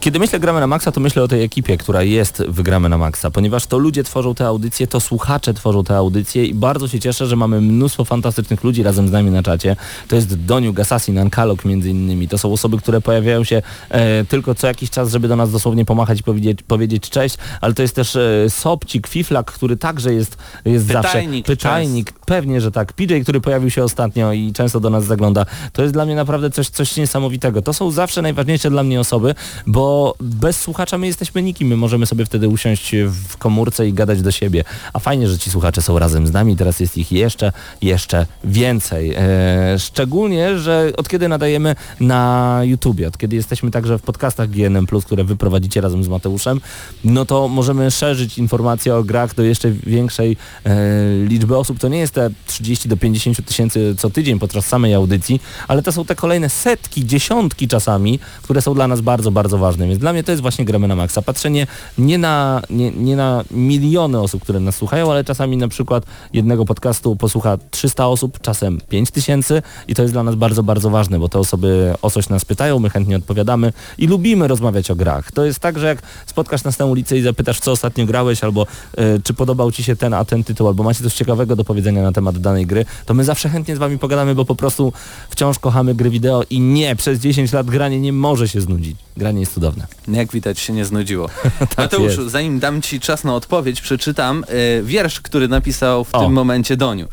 kiedy 0.00 0.18
myślę 0.18 0.40
gramy 0.40 0.60
na 0.60 0.66
maksa, 0.66 0.92
to 0.92 1.00
myślę 1.00 1.22
o 1.22 1.28
tej 1.28 1.42
ekipie, 1.42 1.76
która 1.76 2.02
jest 2.02 2.42
w 2.48 2.62
gramy 2.62 2.88
na 2.88 2.98
maksa, 2.98 3.30
ponieważ 3.30 3.66
to 3.66 3.78
ludzie 3.78 4.04
tworzą 4.04 4.34
te 4.34 4.46
audycje, 4.46 4.86
to 4.86 5.00
słuchacze 5.00 5.54
tworzą 5.54 5.84
te 5.84 5.96
audycje 5.96 6.44
i 6.46 6.54
bardzo 6.54 6.88
się 6.88 7.00
cieszę, 7.00 7.26
że 7.26 7.36
mamy 7.36 7.60
mnóstwo 7.60 8.04
fantastycznych 8.04 8.64
ludzi 8.64 8.82
razem 8.82 9.08
z 9.08 9.12
nami 9.12 9.30
na 9.30 9.42
czacie. 9.42 9.76
To 10.08 10.16
jest 10.16 10.44
Doniuk, 10.44 10.80
Assassin, 10.80 11.18
Ankalog 11.18 11.64
między 11.64 11.90
innymi. 11.90 12.28
To 12.28 12.38
są 12.38 12.52
osoby, 12.52 12.78
które 12.78 13.00
pojawiają 13.00 13.44
się 13.44 13.62
e, 13.88 14.24
tylko 14.24 14.54
co 14.54 14.66
jakiś 14.66 14.90
czas, 14.90 15.10
żeby 15.10 15.28
do 15.28 15.36
nas 15.36 15.52
dosłownie 15.52 15.84
pomachać 15.84 16.20
i 16.20 16.22
powiedzieć, 16.22 16.62
powiedzieć 16.62 17.10
cześć, 17.10 17.36
ale 17.60 17.74
to 17.74 17.82
jest 17.82 17.94
też 17.94 18.16
e, 18.16 18.50
Sobcik, 18.50 19.06
Fiflak, 19.06 19.52
który 19.52 19.76
także 19.76 20.14
jest, 20.14 20.36
jest 20.64 20.86
Pytajnik 20.86 21.46
zawsze. 21.46 21.56
Pytajnik, 21.56 22.12
pewnie, 22.12 22.60
że 22.60 22.70
tak. 22.70 22.92
PJ, 22.92 23.14
który 23.22 23.40
pojawił 23.40 23.70
się 23.70 23.84
ostatnio 23.84 24.32
i 24.32 24.52
często 24.52 24.80
do 24.80 24.90
nas 24.90 25.04
zagląda. 25.04 25.46
To 25.72 25.82
jest 25.82 25.94
dla 25.94 26.04
mnie 26.04 26.14
naprawdę 26.14 26.50
coś, 26.50 26.68
coś 26.68 26.92
niesamowitego. 27.00 27.62
To 27.62 27.72
są 27.72 27.90
zawsze 27.90 28.22
najważniejsze 28.22 28.70
dla 28.70 28.82
mnie 28.82 29.00
osoby, 29.00 29.34
bo 29.66 30.14
bez 30.20 30.60
słuchacza 30.60 30.98
my 30.98 31.06
jesteśmy 31.06 31.42
nikim. 31.42 31.68
My 31.68 31.76
możemy 31.76 32.06
sobie 32.06 32.26
wtedy 32.26 32.48
usiąść 32.48 32.94
w 33.28 33.36
komórce 33.36 33.88
i 33.88 33.92
gadać 33.92 34.22
do 34.22 34.30
siebie. 34.30 34.64
A 34.92 34.98
fajnie, 34.98 35.28
że 35.28 35.38
ci 35.38 35.50
słuchacze 35.50 35.82
są 35.82 35.98
razem 35.98 36.26
z 36.26 36.32
nami. 36.32 36.56
Teraz 36.56 36.80
jest 36.80 36.96
ich 36.96 37.12
jeszcze, 37.12 37.52
jeszcze 37.82 38.26
więcej. 38.44 39.14
E, 39.16 39.78
szczególnie 39.78 40.50
że 40.58 40.92
od 40.96 41.08
kiedy 41.08 41.28
nadajemy 41.28 41.76
na 42.00 42.60
YouTubie, 42.62 43.08
od 43.08 43.18
kiedy 43.18 43.36
jesteśmy 43.36 43.70
także 43.70 43.98
w 43.98 44.02
podcastach 44.02 44.50
GNM+, 44.50 44.86
które 44.86 45.24
wy 45.24 45.36
prowadzicie 45.36 45.80
razem 45.80 46.04
z 46.04 46.08
Mateuszem, 46.08 46.60
no 47.04 47.24
to 47.24 47.48
możemy 47.48 47.90
szerzyć 47.90 48.38
informacje 48.38 48.94
o 48.94 49.04
grach 49.04 49.34
do 49.34 49.42
jeszcze 49.42 49.70
większej 49.70 50.36
e, 50.64 50.76
liczby 51.24 51.56
osób. 51.56 51.78
To 51.78 51.88
nie 51.88 51.98
jest 51.98 52.14
te 52.14 52.30
30 52.46 52.88
do 52.88 52.96
50 52.96 53.46
tysięcy 53.46 53.94
co 53.98 54.10
tydzień 54.10 54.38
podczas 54.38 54.66
samej 54.66 54.94
audycji, 54.94 55.40
ale 55.68 55.82
to 55.82 55.92
są 55.92 56.04
te 56.04 56.14
kolejne 56.14 56.48
setki, 56.48 56.89
dziesiątki 56.98 57.68
czasami, 57.68 58.18
które 58.42 58.62
są 58.62 58.74
dla 58.74 58.88
nas 58.88 59.00
bardzo, 59.00 59.30
bardzo 59.30 59.58
ważne. 59.58 59.86
Więc 59.86 59.98
dla 59.98 60.12
mnie 60.12 60.24
to 60.24 60.32
jest 60.32 60.42
właśnie 60.42 60.64
gramy 60.64 60.88
na 60.88 60.96
maksa. 60.96 61.22
Patrzenie 61.22 61.66
nie 61.98 62.18
na, 62.18 62.62
nie, 62.70 62.90
nie 62.90 63.16
na 63.16 63.44
miliony 63.50 64.20
osób, 64.20 64.42
które 64.42 64.60
nas 64.60 64.76
słuchają, 64.76 65.10
ale 65.10 65.24
czasami 65.24 65.56
na 65.56 65.68
przykład 65.68 66.04
jednego 66.32 66.64
podcastu 66.64 67.16
posłucha 67.16 67.58
300 67.70 68.06
osób, 68.06 68.40
czasem 68.40 68.80
5 68.88 69.10
tysięcy 69.10 69.62
i 69.88 69.94
to 69.94 70.02
jest 70.02 70.14
dla 70.14 70.22
nas 70.22 70.34
bardzo, 70.34 70.62
bardzo 70.62 70.90
ważne, 70.90 71.18
bo 71.18 71.28
te 71.28 71.38
osoby 71.38 71.94
o 72.02 72.10
coś 72.10 72.28
nas 72.28 72.44
pytają, 72.44 72.78
my 72.78 72.90
chętnie 72.90 73.16
odpowiadamy 73.16 73.72
i 73.98 74.06
lubimy 74.06 74.48
rozmawiać 74.48 74.90
o 74.90 74.96
grach. 74.96 75.32
To 75.32 75.44
jest 75.44 75.60
tak, 75.60 75.78
że 75.78 75.86
jak 75.86 76.02
spotkasz 76.26 76.64
nas 76.64 76.78
na 76.78 76.86
ulicy 76.86 77.18
i 77.18 77.22
zapytasz, 77.22 77.60
co 77.60 77.72
ostatnio 77.72 78.06
grałeś, 78.06 78.44
albo 78.44 78.66
y, 78.98 79.20
czy 79.24 79.34
podobał 79.34 79.72
ci 79.72 79.82
się 79.82 79.96
ten, 79.96 80.14
a 80.14 80.24
ten 80.24 80.44
tytuł, 80.44 80.68
albo 80.68 80.82
macie 80.82 81.02
coś 81.04 81.14
ciekawego 81.14 81.56
do 81.56 81.64
powiedzenia 81.64 82.02
na 82.02 82.12
temat 82.12 82.38
danej 82.38 82.66
gry, 82.66 82.84
to 83.06 83.14
my 83.14 83.24
zawsze 83.24 83.48
chętnie 83.48 83.76
z 83.76 83.78
wami 83.78 83.98
pogadamy, 83.98 84.34
bo 84.34 84.44
po 84.44 84.54
prostu 84.54 84.92
wciąż 85.30 85.58
kochamy 85.58 85.94
gry 85.94 86.10
wideo 86.10 86.42
i 86.50 86.60
nie, 86.60 86.79
przez 86.96 87.18
10 87.18 87.52
lat 87.52 87.66
granie 87.66 88.00
nie 88.00 88.12
może 88.12 88.48
się 88.48 88.60
znudzić. 88.60 88.96
Granie 89.16 89.40
jest 89.40 89.54
cudowne. 89.54 89.86
Jak 90.08 90.32
widać 90.32 90.58
się 90.58 90.72
nie 90.72 90.84
znudziło. 90.84 91.28
Tak 91.58 91.78
Mateuszu, 91.78 92.20
jest. 92.20 92.32
zanim 92.32 92.58
dam 92.58 92.82
Ci 92.82 93.00
czas 93.00 93.24
na 93.24 93.34
odpowiedź, 93.34 93.80
przeczytam 93.80 94.44
y, 94.78 94.82
wiersz, 94.84 95.20
który 95.20 95.48
napisał 95.48 96.04
w 96.04 96.14
O. 96.14 96.20
tym 96.24 96.32
momencie 96.32 96.76
Doniu. 96.76 97.08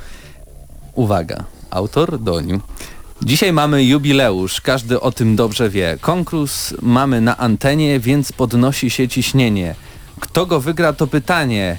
Uwaga, 0.93 1.43
autor 1.69 2.19
Doniu. 2.19 2.59
Dzisiaj 3.21 3.53
mamy 3.53 3.83
jubileusz, 3.83 4.61
każdy 4.61 4.99
o 5.01 5.11
tym 5.11 5.35
dobrze 5.35 5.69
wie. 5.69 5.97
Konkurs 6.01 6.73
mamy 6.81 7.21
na 7.21 7.37
antenie, 7.37 7.99
więc 7.99 8.31
podnosi 8.31 8.89
się 8.89 9.07
ciśnienie. 9.07 9.75
Kto 10.19 10.45
go 10.45 10.59
wygra 10.59 10.93
to 10.93 11.07
pytanie, 11.07 11.77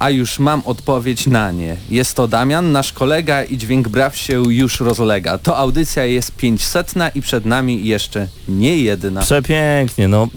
a 0.00 0.10
już 0.10 0.38
mam 0.38 0.62
odpowiedź 0.64 1.26
na 1.26 1.52
nie. 1.52 1.76
Jest 1.90 2.14
to 2.14 2.28
Damian, 2.28 2.72
nasz 2.72 2.92
kolega 2.92 3.44
i 3.44 3.58
dźwięk 3.58 3.88
braw 3.88 4.16
się 4.16 4.42
już 4.52 4.80
rozlega. 4.80 5.38
To 5.38 5.56
audycja 5.56 6.04
jest 6.04 6.32
500 6.32 6.94
i 7.14 7.22
przed 7.22 7.46
nami 7.46 7.86
jeszcze 7.86 8.28
nie 8.48 8.78
jedna. 8.78 9.20
Przepięknie, 9.20 10.08
no. 10.08 10.28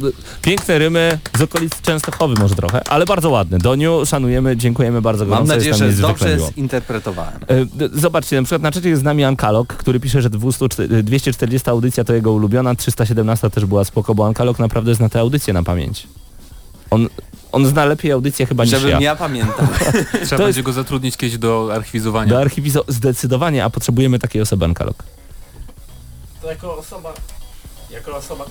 Piękne 0.41 0.77
rymy 0.77 1.19
z 1.37 1.41
okolic 1.41 1.81
Częstochowy 1.81 2.35
może 2.39 2.55
trochę, 2.55 2.87
ale 2.87 3.05
bardzo 3.05 3.29
ładne. 3.29 3.57
Doniu, 3.57 4.05
szanujemy, 4.05 4.57
dziękujemy 4.57 5.01
bardzo 5.01 5.25
Mam 5.25 5.29
gorąco. 5.29 5.53
nadzieję, 5.53 5.69
jest 5.69 5.81
nam 5.81 5.91
że 5.91 6.01
dobrze 6.01 6.37
zinterpretowałem. 6.55 7.39
E, 7.49 7.65
Zobaczcie, 7.99 8.35
na 8.35 8.43
przykład 8.43 8.61
na 8.61 8.71
czacie 8.71 8.89
jest 8.89 9.01
z 9.01 9.05
nami 9.05 9.23
Ankalog, 9.23 9.73
który 9.73 9.99
pisze, 9.99 10.21
że 10.21 10.29
200, 10.29 10.67
240 11.03 11.69
audycja 11.69 12.03
to 12.03 12.13
jego 12.13 12.31
ulubiona, 12.31 12.75
317 12.75 13.49
też 13.49 13.65
była 13.65 13.83
spoko, 13.85 14.15
bo 14.15 14.27
Ankalog 14.27 14.59
naprawdę 14.59 14.95
zna 14.95 15.09
te 15.09 15.19
audycje 15.19 15.53
na 15.53 15.63
pamięć. 15.63 16.07
On, 16.89 17.07
on 17.53 17.65
zna 17.65 17.85
lepiej 17.85 18.11
audycję 18.11 18.45
chyba 18.45 18.63
niż 18.63 18.71
Żebym 18.71 18.89
ja. 18.89 18.99
ja 19.01 19.15
pamiętał. 19.15 19.67
Trzeba 20.25 20.25
To 20.29 20.37
będzie 20.37 20.45
jest- 20.47 20.61
go 20.61 20.73
zatrudnić 20.73 21.17
kiedyś 21.17 21.37
do 21.37 21.69
archiwizowania. 21.73 22.29
Do 22.29 22.39
archiwizo 22.41 22.85
zdecydowanie, 22.87 23.63
a 23.63 23.69
potrzebujemy 23.69 24.19
takiej 24.19 24.41
osoby 24.41 24.65
Ankalog. 24.65 25.03
To 26.41 26.49
jako 26.49 26.77
osoba... 26.77 27.13
Jako 27.91 28.15
osoba... 28.17 28.45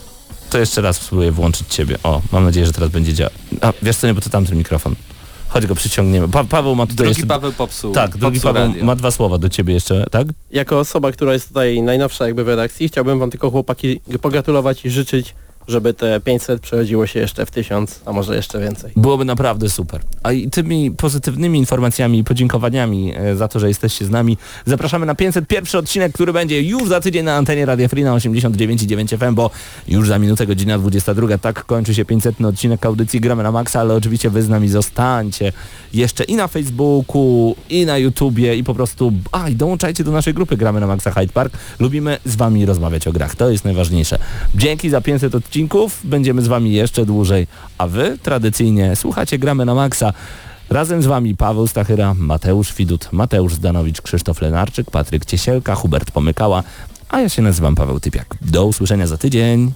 To 0.51 0.59
jeszcze 0.59 0.81
raz 0.81 0.97
spróbuję 0.97 1.33
włączyć 1.33 1.69
ciebie. 1.69 1.99
O, 2.03 2.23
mam 2.33 2.45
nadzieję, 2.45 2.67
że 2.67 2.73
teraz 2.73 2.91
będzie 2.91 3.15
działać. 3.15 3.33
A, 3.61 3.73
wiesz 3.83 3.97
co, 3.97 4.07
nie, 4.07 4.15
bo 4.15 4.21
to 4.21 4.31
tamten 4.31 4.59
mikrofon. 4.59 4.95
Chodź 5.49 5.67
go 5.67 5.75
przyciągniemy. 5.75 6.29
Pa 6.29 6.45
Paweł 6.45 6.75
ma 6.75 6.85
tutaj 6.87 6.97
Drugi 6.97 7.11
jeszcze... 7.11 7.27
Paweł 7.27 7.53
popsuł. 7.53 7.93
Tak, 7.93 8.17
drugi 8.17 8.37
popsuł 8.41 8.53
Paweł 8.55 8.69
radio. 8.69 8.85
ma 8.85 8.97
dwa 8.97 9.11
słowa 9.11 9.39
do 9.39 9.49
ciebie 9.49 9.75
jeszcze, 9.75 10.07
tak? 10.11 10.27
Jako 10.51 10.79
osoba, 10.79 11.13
która 11.13 11.33
jest 11.33 11.49
tutaj 11.49 11.83
najnowsza 11.83 12.27
jakby 12.27 12.45
w 12.45 12.49
redakcji, 12.49 12.89
chciałbym 12.89 13.19
wam 13.19 13.31
tylko 13.31 13.51
chłopaki 13.51 14.01
pogratulować 14.23 14.85
i 14.85 14.91
życzyć, 14.91 15.35
żeby 15.69 15.95
te 15.95 16.21
500 16.21 16.61
przerodziło 16.61 17.07
się 17.07 17.21
jeszcze 17.21 17.47
w 17.47 17.51
1000, 17.51 18.01
a 18.05 18.13
może 18.13 18.37
jeszcze 18.37 18.61
więcej. 18.61 18.93
Byłoby 18.97 19.25
naprawdę 19.25 19.71
super. 19.71 20.01
A 20.23 20.33
i 20.33 20.51
tymi 20.51 20.91
pozytywnymi 20.91 21.59
informacjami 21.59 22.19
i 22.19 22.25
podziękowaniami 22.25 23.13
e, 23.17 23.37
za 23.37 23.49
to, 23.49 23.61
że 23.61 23.69
jesteście 23.69 24.05
z 24.05 24.11
nami, 24.11 24.39
zapraszamy 24.67 25.07
na 25.07 25.15
501 25.15 25.81
odcinek, 25.81 26.13
który 26.13 26.33
będzie 26.33 26.63
już 26.63 26.89
za 26.89 27.01
tydzień 27.01 27.25
na 27.25 27.37
antenie 27.37 27.67
Radia 27.67 27.89
Free 27.89 28.05
na 28.05 28.15
89,9 28.15 29.19
FM, 29.19 29.35
bo 29.35 29.51
już 29.89 30.09
za 30.09 30.19
minutę 30.19 30.47
godzina 30.47 30.79
22. 30.79 31.39
Tak 31.39 31.65
kończy 31.65 31.95
się 31.95 32.05
500 32.05 32.41
odcinek 32.41 32.87
audycji 32.87 33.21
Gramy 33.21 33.43
na 33.43 33.53
Maxa, 33.53 33.81
ale 33.81 33.95
oczywiście 33.95 34.31
wy 34.31 34.43
z 34.43 34.49
nami 34.49 34.69
zostańcie 34.69 35.53
jeszcze 35.95 36.25
i 36.25 36.37
na 36.37 36.49
Facebooku, 36.49 37.57
i 37.71 37.87
na 37.87 37.99
YouTubie, 37.99 38.57
i 38.57 38.65
po 38.65 38.75
prostu, 38.75 39.13
a 39.33 39.49
i 39.49 39.57
dołączajcie 39.57 40.05
do 40.05 40.13
naszej 40.13 40.35
grupy 40.35 40.57
Gramy 40.57 40.81
na 40.81 40.87
Maxa 40.87 41.11
Hyde 41.11 41.33
Park. 41.33 41.53
Lubimy 41.79 42.19
z 42.25 42.37
wami 42.37 42.67
rozmawiać 42.67 43.09
o 43.09 43.13
grach, 43.13 43.37
to 43.37 43.51
jest 43.51 43.65
najważniejsze. 43.65 44.19
Dzięki 44.55 44.91
za 44.91 45.01
500 45.01 45.35
odcinków, 45.53 46.01
będziemy 46.05 46.43
z 46.43 46.49
wami 46.49 46.73
jeszcze 46.73 47.07
dłużej, 47.07 47.47
a 47.79 47.87
wy 47.87 48.19
tradycyjnie 48.23 48.97
słuchacie 48.97 49.39
Gramy 49.39 49.65
na 49.65 49.75
Maxa. 49.75 50.13
Razem 50.71 51.03
z 51.03 51.07
wami 51.07 51.37
Paweł 51.37 51.67
Stachyra, 51.67 52.15
Mateusz 52.15 52.75
Widut, 52.75 53.09
Mateusz 53.13 53.55
Zdanowicz, 53.55 54.01
Krzysztof 54.01 54.41
Lenarczyk, 54.41 54.91
Patryk 54.91 55.25
Ciesielka, 55.25 55.75
Hubert 55.75 56.11
Pomykała, 56.11 56.63
a 57.09 57.21
ja 57.21 57.29
się 57.29 57.43
nazywam 57.43 57.75
Paweł 57.75 58.01
Typiak. 58.01 58.37
Do 58.41 58.67
usłyszenia 58.67 59.07
za 59.07 59.19
tydzień. 59.19 59.73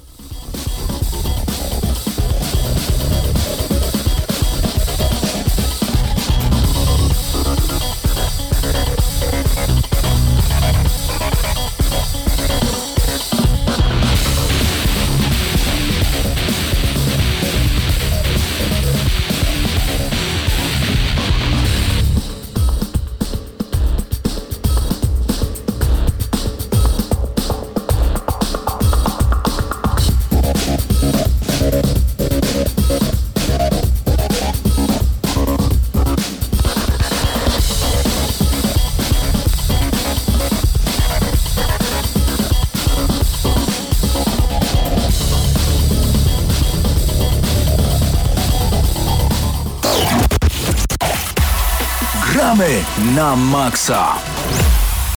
Gramy 53.66 53.70
na 53.70 53.70
maksa. 53.70 54.36